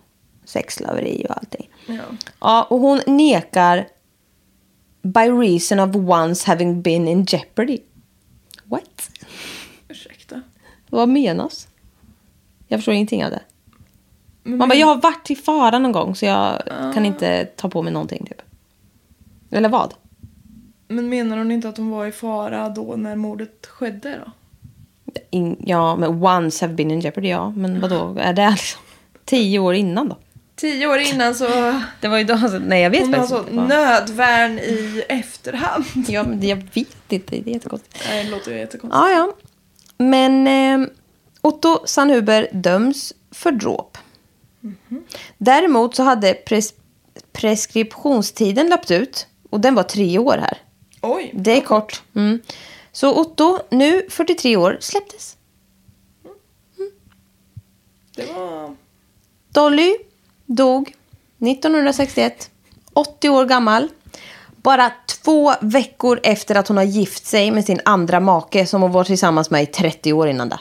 sexslaveri 0.45 1.27
och 1.29 1.37
allting. 1.37 1.71
Ja. 1.87 1.95
Ja, 2.41 2.67
och 2.71 2.79
hon 2.81 3.01
nekar 3.07 3.89
by 5.03 5.21
reason 5.21 5.81
of 5.81 5.97
once 5.97 6.51
having 6.51 6.83
been 6.83 7.09
in 7.09 7.25
jeopardy. 7.25 7.79
What? 8.65 9.11
Ursäkta. 9.89 10.41
Vad 10.91 11.09
menas? 11.09 11.69
Jag 12.69 12.79
förstår 12.81 12.95
ingenting 12.95 13.25
av 13.25 13.31
det. 13.31 13.41
Men 14.51 14.59
Man 14.59 14.69
bara, 14.69 14.75
jag 14.75 14.87
har 14.87 14.97
varit 14.97 15.31
i 15.31 15.37
fara 15.37 15.79
någon 15.79 15.93
gång 15.93 16.15
så 16.15 16.27
jag 16.27 16.63
kan 16.95 17.07
inte 17.07 17.45
ta 17.45 17.69
på 17.69 17.83
mig 17.83 17.93
någonting 17.93 18.27
typ. 18.29 18.43
Eller 19.51 19.69
vad? 19.69 19.95
Men 20.89 21.09
menar 21.09 21.39
hon 21.39 21.51
inte 21.51 21.69
att 21.69 21.77
hon 21.77 21.91
var 21.91 22.07
i 22.07 22.13
fara 22.13 22.69
då 22.69 22.95
när 22.97 23.17
mordet 23.17 23.67
skedde 23.67 24.19
då? 24.25 24.33
In, 25.31 25.57
ja, 25.67 25.97
men 25.97 26.23
once 26.25 26.65
have 26.65 26.75
been 26.75 26.91
in 26.91 27.01
jeopardy, 27.01 27.29
ja. 27.29 27.51
Men 27.51 27.81
vad 27.81 27.91
då? 27.91 28.17
Är 28.21 28.33
det 28.33 28.51
liksom 28.51 28.81
tio 29.25 29.59
år 29.59 29.75
innan 29.75 30.09
då? 30.09 30.17
Tio 30.57 30.87
år 30.87 30.99
innan 30.99 31.35
så 31.35 31.47
Det 32.01 32.09
var 32.09 32.19
ju 32.19 32.25
då, 32.25 32.35
alltså, 32.35 32.59
nej 32.59 32.83
jag 32.83 32.91
vet 32.91 33.01
hon 33.03 33.15
har 33.15 33.21
faktiskt 33.21 33.41
inte. 33.41 33.55
vad- 33.55 33.69
nödvärn 33.69 34.59
i 34.59 35.03
efterhand. 35.09 35.85
Ja, 36.09 36.23
men 36.23 36.49
jag 36.49 36.57
vet 36.57 37.13
inte, 37.13 37.37
det 37.37 37.51
är 37.51 37.55
jättekonstigt. 37.55 38.05
Nej, 38.09 38.25
det 38.25 38.31
låter 38.31 38.51
ju 38.53 38.59
jättekonstigt. 38.59 38.95
Ja, 39.03 39.11
ja. 39.11 39.33
Men 39.99 40.47
eh, 40.83 40.89
Otto 41.41 41.79
Sandhuber 41.87 42.49
döms 42.53 43.13
för 43.31 43.53
dråp. 43.53 43.99
Däremot 45.39 45.95
så 45.95 46.03
hade 46.03 46.35
pres 46.35 46.75
preskriptionstiden 47.33 48.69
löpt 48.69 48.91
ut. 48.91 49.27
Och 49.51 49.61
den 49.61 49.75
var 49.75 49.83
tre 49.83 50.19
år 50.19 50.37
här. 50.37 50.59
Oj, 51.03 51.31
Det 51.35 51.57
är 51.57 51.61
kort. 51.61 52.03
Mm. 52.15 52.41
Så 52.93 53.21
Otto, 53.21 53.59
nu 53.71 54.07
43 54.11 54.57
år, 54.57 54.79
släpptes. 54.81 55.37
det 58.17 58.33
var... 58.33 58.77
Dolly 59.49 59.97
dog 60.47 60.95
1961, 61.39 62.51
80 62.93 63.29
år 63.29 63.45
gammal. 63.45 63.89
Bara 64.57 64.93
två 65.07 65.53
veckor 65.61 66.21
efter 66.23 66.55
att 66.55 66.69
hon 66.69 66.77
har 66.77 66.85
gift 66.85 67.27
sig 67.27 67.51
med 67.51 67.65
sin 67.65 67.81
andra 67.85 68.21
make 68.21 68.67
som 68.67 68.83
hon 68.83 68.93
var 68.93 69.05
tillsammans 69.05 69.51
med 69.51 69.63
i 69.63 69.67
30 69.67 70.13
år 70.13 70.29
innan 70.29 70.49
det. 70.49 70.61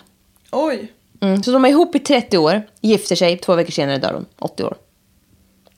Oj, 0.52 0.94
Mm. 1.20 1.44
Så 1.44 1.52
de 1.52 1.66
är 1.66 1.70
ihop 1.70 1.96
i 1.96 2.00
30 2.00 2.38
år, 2.38 2.62
gifter 2.82 3.16
sig, 3.16 3.38
två 3.38 3.56
veckor 3.56 3.72
senare 3.72 3.98
dör 3.98 4.14
hon, 4.14 4.26
80 4.40 4.64
år. 4.64 4.78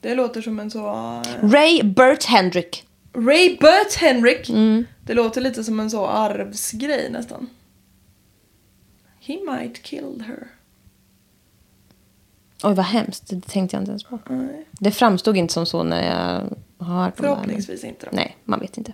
det 0.01 0.15
låter 0.15 0.41
som 0.41 0.59
en 0.59 0.71
så... 0.71 0.87
eh, 0.87 1.49
Ray 1.49 1.83
Burt 1.83 2.23
Hendrick. 2.23 2.87
Ray 3.13 3.57
Burt 3.57 3.93
Henrik. 3.97 4.49
Mm. 4.49 4.85
Det 5.05 5.13
låter 5.13 5.41
lite 5.41 5.63
som 5.63 5.79
en 5.79 5.89
så 5.89 6.07
arvsgrej 6.07 7.09
nästan. 7.11 7.49
He 9.19 9.37
might 9.51 9.83
killed 9.83 10.21
her. 10.21 10.47
Oj, 12.63 12.73
vad 12.73 12.85
hemskt. 12.85 13.29
Det 13.29 13.41
tänkte 13.41 13.75
jag 13.75 13.81
inte 13.81 13.91
ens 13.91 14.03
på. 14.03 14.19
Nej. 14.29 14.65
Det 14.71 14.91
framstod 14.91 15.37
inte 15.37 15.53
som 15.53 15.65
så 15.65 15.83
när 15.83 16.03
jag 16.05 16.57
har 16.85 17.03
hört 17.03 17.19
om 17.19 17.25
det 17.25 17.27
här, 17.27 17.35
Förhoppningsvis 17.35 17.83
inte 17.83 18.05
då. 18.05 18.11
Nej, 18.13 18.37
man 18.43 18.59
vet 18.59 18.77
inte. 18.77 18.93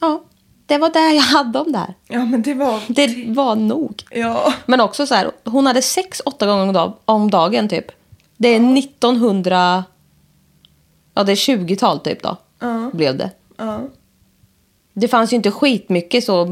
Ja, 0.00 0.24
det 0.70 0.78
var 0.78 0.90
det 0.90 1.12
jag 1.14 1.22
hade 1.22 1.58
om 1.58 1.72
det 1.72 1.78
här. 1.78 1.94
Ja 2.08 2.24
men 2.24 2.42
det 2.42 2.54
var... 2.54 2.80
Det 2.88 3.24
var 3.34 3.56
nog. 3.56 4.02
Ja. 4.10 4.54
Men 4.66 4.80
också 4.80 5.06
så 5.06 5.14
här, 5.14 5.30
hon 5.44 5.66
hade 5.66 5.82
sex, 5.82 6.22
åtta 6.24 6.46
gånger 6.46 6.62
om 6.62 6.72
dag- 6.72 6.92
om 7.04 7.30
dagen 7.30 7.68
typ. 7.68 7.84
Det 8.36 8.48
är 8.48 8.78
1900... 8.78 9.84
Ja, 11.14 11.24
det 11.24 11.32
är 11.32 11.36
20-tal 11.36 11.98
typ 12.00 12.22
då. 12.22 12.36
Ja. 12.58 12.90
Blev 12.92 13.16
det. 13.16 13.30
Ja. 13.56 13.80
Det 14.92 15.08
fanns 15.08 15.32
ju 15.32 15.36
inte 15.36 15.50
skitmycket 15.50 16.24
så... 16.24 16.44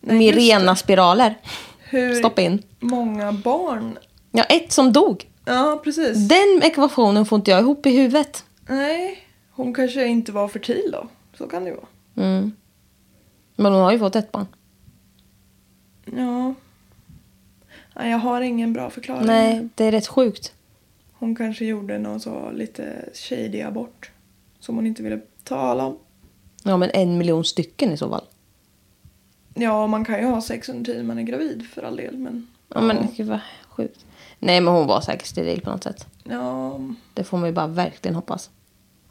Nej, 0.00 0.18
med 0.18 0.34
rena 0.34 0.72
det. 0.72 0.76
spiraler. 0.76 1.38
Hur 1.78 2.14
Stoppa 2.14 2.42
in. 2.42 2.62
många 2.80 3.32
barn... 3.32 3.98
Ja, 4.32 4.44
ett 4.44 4.72
som 4.72 4.92
dog. 4.92 5.26
Ja, 5.44 5.80
precis. 5.84 6.28
Den 6.28 6.60
ekvationen 6.62 7.26
får 7.26 7.36
inte 7.36 7.50
jag 7.50 7.60
ihop 7.60 7.86
i 7.86 7.90
huvudet. 7.90 8.44
Nej, 8.68 9.18
hon 9.50 9.74
kanske 9.74 10.06
inte 10.06 10.32
var 10.32 10.48
fertil 10.48 10.88
då. 10.92 11.06
Så 11.38 11.46
kan 11.46 11.64
det 11.64 11.70
ju 11.70 11.76
vara. 11.76 11.86
Men 12.14 12.52
hon 13.56 13.72
har 13.82 13.92
ju 13.92 13.98
fått 13.98 14.16
ett 14.16 14.32
barn. 14.32 14.46
Ja. 16.04 16.54
Nej, 17.96 18.10
jag 18.10 18.18
har 18.18 18.40
ingen 18.40 18.72
bra 18.72 18.90
förklaring. 18.90 19.26
Nej, 19.26 19.68
det 19.74 19.84
är 19.84 19.90
rätt 19.92 20.06
sjukt. 20.06 20.54
Hon 21.12 21.34
kanske 21.36 21.64
gjorde 21.64 21.98
någon 21.98 22.20
så 22.20 22.50
lite 22.50 23.08
shady 23.14 23.60
abort. 23.62 24.10
Som 24.60 24.76
hon 24.76 24.86
inte 24.86 25.02
ville 25.02 25.20
tala 25.44 25.84
om. 25.86 25.98
Ja, 26.62 26.76
men 26.76 26.90
en 26.94 27.18
miljon 27.18 27.44
stycken 27.44 27.92
i 27.92 27.96
så 27.96 28.08
fall. 28.08 28.24
Ja, 29.54 29.86
man 29.86 30.04
kan 30.04 30.18
ju 30.20 30.26
ha 30.26 30.40
sex 30.40 30.68
under 30.68 30.84
tiden 30.84 31.06
man 31.06 31.18
är 31.18 31.22
gravid 31.22 31.66
för 31.66 31.82
all 31.82 31.96
del. 31.96 32.18
Men 32.18 32.46
Ja, 32.68 32.80
men 32.80 33.08
gud 33.16 33.26
vad 33.26 33.40
sjukt. 33.68 34.06
Nej, 34.38 34.60
men 34.60 34.74
hon 34.74 34.86
var 34.86 35.00
säkert 35.00 35.26
steril 35.26 35.60
på 35.60 35.70
något 35.70 35.84
sätt. 35.84 36.06
ja, 36.24 36.80
Det 37.14 37.24
får 37.24 37.38
man 37.38 37.48
ju 37.48 37.52
bara 37.54 37.66
verkligen 37.66 38.14
hoppas. 38.14 38.50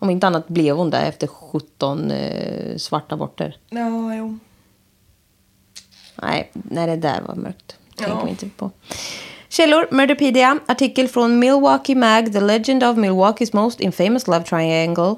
Om 0.04 0.10
inte 0.10 0.28
annat 0.28 0.48
blev 0.48 0.76
hon 0.76 0.90
där 0.90 1.06
efter 1.06 1.28
17 1.28 2.12
eh, 2.12 2.78
svarta 2.78 3.16
aborter. 3.16 3.58
ja, 3.70 4.16
jo. 4.16 4.38
Nej, 6.22 6.52
nej, 6.54 6.88
det 6.88 6.96
där 6.96 7.22
var 7.22 7.36
mörkt. 7.36 7.76
Tänker 7.96 8.12
Ja. 8.14 8.20
man 8.20 8.28
inte 8.28 8.50
på. 8.50 8.72
Källor, 9.50 9.88
Murderpedia, 9.92 10.60
artikel 10.68 11.08
från 11.08 11.40
Milwaukee 11.40 11.96
Mag, 11.96 12.34
The 12.34 12.40
Legend 12.40 12.84
of 12.84 12.98
Milwaukee's 12.98 13.56
Most 13.56 13.80
Infamous 13.80 14.28
Love 14.28 14.44
Triangle. 14.44 15.16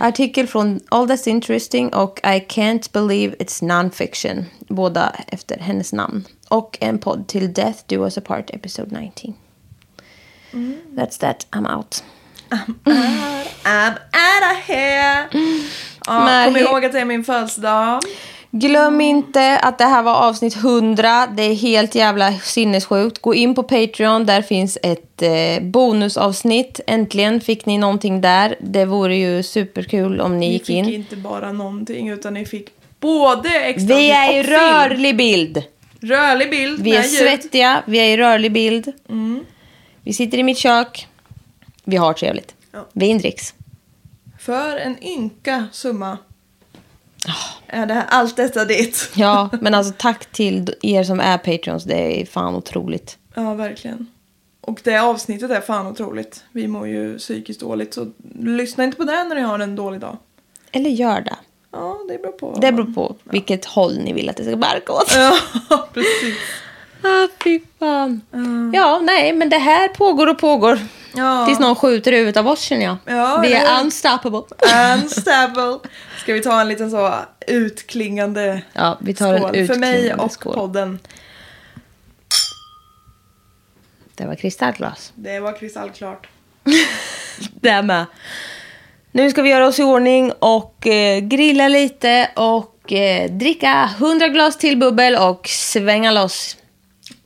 Artikel 0.00 0.46
från 0.46 0.80
All 0.88 1.06
That's 1.08 1.28
Interesting 1.28 1.88
och 1.94 2.20
I 2.24 2.28
Can't 2.48 2.92
Believe 2.92 3.36
It's 3.38 3.64
Non-Fiction. 3.64 4.44
Båda 4.68 5.12
efter 5.28 5.58
hennes 5.58 5.92
namn. 5.92 6.24
Och 6.48 6.78
en 6.80 6.98
podd 6.98 7.26
till 7.26 7.52
Death 7.52 7.78
Do 7.86 8.04
Us 8.04 8.18
Apart, 8.18 8.50
Episode 8.50 9.00
19. 9.00 9.34
That's 10.96 11.20
that, 11.20 11.46
I'm 11.50 11.76
out. 11.76 12.04
I'm 13.64 13.92
out 13.92 14.42
of 14.52 14.66
here. 14.66 15.28
Ja, 16.06 16.42
kom 16.46 16.56
ihåg 16.56 16.84
att 16.84 16.92
det 16.92 17.00
är 17.00 17.04
min 17.04 17.24
födelsedag. 17.24 18.00
Glöm 18.50 19.00
inte 19.00 19.58
att 19.58 19.78
det 19.78 19.84
här 19.84 20.02
var 20.02 20.14
avsnitt 20.14 20.56
100. 20.56 21.26
Det 21.36 21.42
är 21.42 21.54
helt 21.54 21.94
jävla 21.94 22.32
sinnessjukt. 22.32 23.18
Gå 23.22 23.34
in 23.34 23.54
på 23.54 23.62
Patreon. 23.62 24.26
Där 24.26 24.42
finns 24.42 24.78
ett 24.82 25.22
eh, 25.22 25.62
bonusavsnitt. 25.62 26.80
Äntligen 26.86 27.40
fick 27.40 27.66
ni 27.66 27.78
någonting 27.78 28.20
där. 28.20 28.56
Det 28.60 28.84
vore 28.84 29.16
ju 29.16 29.42
superkul 29.42 30.20
om 30.20 30.38
ni 30.40 30.46
Ni 30.46 30.52
gick 30.52 30.66
fick 30.66 30.76
in. 30.76 30.94
inte 30.94 31.16
bara 31.16 31.52
någonting 31.52 32.08
utan 32.08 32.34
ni 32.34 32.46
fick 32.46 32.68
både 33.00 33.48
extra 33.50 33.96
Vi 33.96 34.10
är 34.10 34.32
i 34.32 34.42
rörlig 34.42 35.16
bild. 35.16 35.62
Rörlig 36.00 36.50
bild 36.50 36.80
Vi 36.82 36.96
är 36.96 37.02
ljud. 37.02 37.10
svettiga. 37.10 37.82
Vi 37.86 37.98
är 37.98 38.04
i 38.04 38.16
rörlig 38.16 38.52
bild. 38.52 38.92
Vi 40.04 40.12
sitter 40.12 40.38
i 40.38 40.42
mitt 40.42 40.58
kök. 40.58 41.06
Vi 41.84 41.96
har 41.96 42.12
trevligt. 42.12 42.54
Ja. 42.72 42.86
Vin 42.92 43.18
dricks. 43.18 43.54
För 44.40 44.76
en 44.76 45.04
ynka 45.04 45.66
summa 45.72 46.18
är 47.66 47.86
det 47.86 47.94
här, 47.94 48.04
allt 48.08 48.36
detta 48.36 48.64
ditt. 48.64 49.10
Ja, 49.14 49.50
men 49.60 49.74
alltså 49.74 49.92
tack 49.98 50.26
till 50.26 50.74
er 50.82 51.04
som 51.04 51.20
är 51.20 51.38
Patreons. 51.38 51.84
Det 51.84 52.20
är 52.22 52.26
fan 52.26 52.54
otroligt. 52.54 53.18
Ja, 53.34 53.54
verkligen. 53.54 54.06
Och 54.60 54.80
det 54.84 54.98
avsnittet 54.98 55.50
är 55.50 55.60
fan 55.60 55.86
otroligt. 55.86 56.44
Vi 56.52 56.68
mår 56.68 56.88
ju 56.88 57.18
psykiskt 57.18 57.60
dåligt 57.60 57.94
så 57.94 58.10
lyssna 58.38 58.84
inte 58.84 58.96
på 58.96 59.04
det 59.04 59.24
när 59.24 59.34
ni 59.34 59.40
har 59.40 59.58
en 59.58 59.76
dålig 59.76 60.00
dag. 60.00 60.16
Eller 60.72 60.90
gör 60.90 61.20
det. 61.20 61.36
Ja, 61.70 61.98
det 62.08 62.18
beror 62.18 62.32
på. 62.32 62.58
Det 62.60 62.72
beror 62.72 62.92
på 62.94 63.14
vilket 63.24 63.64
håll 63.64 63.98
ni 63.98 64.12
vill 64.12 64.28
att 64.28 64.36
det 64.36 64.44
ska 64.44 64.56
barka 64.56 64.92
åt. 64.92 65.14
Ja, 65.14 65.38
precis. 65.94 66.36
Ah, 67.02 67.28
fy 67.44 67.60
fan. 67.78 68.20
Ja, 68.74 69.00
nej, 69.02 69.32
men 69.32 69.48
det 69.48 69.58
här 69.58 69.88
pågår 69.88 70.26
och 70.26 70.38
pågår. 70.38 70.78
Ja. 71.16 71.46
Tills 71.46 71.58
någon 71.60 71.76
skjuter 71.76 72.12
huvudet 72.12 72.36
av 72.36 72.48
oss 72.48 72.60
känner 72.60 72.84
jag. 72.84 72.96
Ja, 73.04 73.38
Vi 73.42 73.52
är 73.52 73.80
unstoppable. 73.80 74.40
Unstable. 74.94 75.78
Ska 76.18 76.32
vi 76.32 76.40
ta 76.42 76.60
en 76.60 76.68
liten 76.68 76.90
så 76.90 77.14
utklingande 77.46 78.62
Ja, 78.72 78.98
vi 79.00 79.14
tar 79.14 79.34
en 79.34 79.38
skål 79.40 79.66
för 79.66 79.74
mig 79.74 79.94
utklingande 79.94 80.24
och 80.24 80.32
skål. 80.32 80.54
podden. 80.54 80.98
Det 84.14 84.26
var 84.26 84.34
kristallglas. 84.34 85.12
Det 85.14 85.40
var 85.40 85.58
kristallklart. 85.58 86.26
Det 87.60 87.82
med. 87.82 88.06
Nu 89.12 89.30
ska 89.30 89.42
vi 89.42 89.48
göra 89.50 89.66
oss 89.66 89.78
i 89.78 89.82
ordning 89.82 90.32
och 90.38 90.86
eh, 90.86 91.18
grilla 91.20 91.68
lite 91.68 92.30
och 92.36 92.92
eh, 92.92 93.30
dricka 93.30 93.90
100 93.98 94.28
glas 94.28 94.58
till 94.58 94.76
bubbel 94.78 95.16
och 95.16 95.48
svänga 95.48 96.10
loss. 96.10 96.56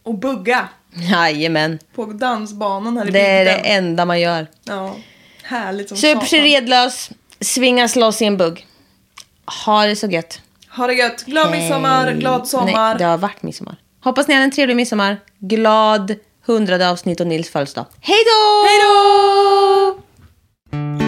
Och 0.03 0.15
bugga 0.19 0.69
Jajamän. 0.95 1.79
på 1.95 2.05
dansbanan 2.05 2.97
här 2.97 3.09
i 3.09 3.11
Det 3.11 3.21
är 3.27 3.45
det 3.45 3.55
bygden. 3.57 3.73
enda 3.85 4.05
man 4.05 4.21
gör. 4.21 4.47
Ja, 4.65 4.97
härligt 5.43 5.89
som 5.89 5.99
Super 5.99 6.27
sig 6.27 6.41
redlös, 6.41 7.11
svingas 7.41 7.97
loss 7.97 8.23
i 8.23 8.25
en 8.25 8.37
bugg. 8.37 8.67
Ha 9.67 9.87
det 9.87 9.97
så 9.97 10.07
gött. 10.07 10.41
Ha 10.77 10.87
det 10.87 10.95
gött. 10.95 11.25
Glad 11.25 11.51
midsommar, 11.51 12.05
Hej. 12.07 12.19
glad 12.19 12.49
sommar. 12.49 12.73
Nej, 12.73 12.95
det 12.99 13.05
har 13.05 13.19
varit 13.19 13.43
midsommar. 13.43 13.77
Hoppas 14.05 14.29
ni 14.29 14.35
har 14.35 14.43
en 14.43 14.51
trevlig 14.51 14.77
midsommar. 14.77 15.17
Glad 15.39 16.15
hundrade 16.47 16.91
avsnitt 16.91 17.21
och 17.21 17.27
Nils 17.27 17.51
födelsedag. 17.51 17.87
Hej 18.01 18.19
då! 18.25 18.67
Hej 18.67 18.79
då! 18.83 21.08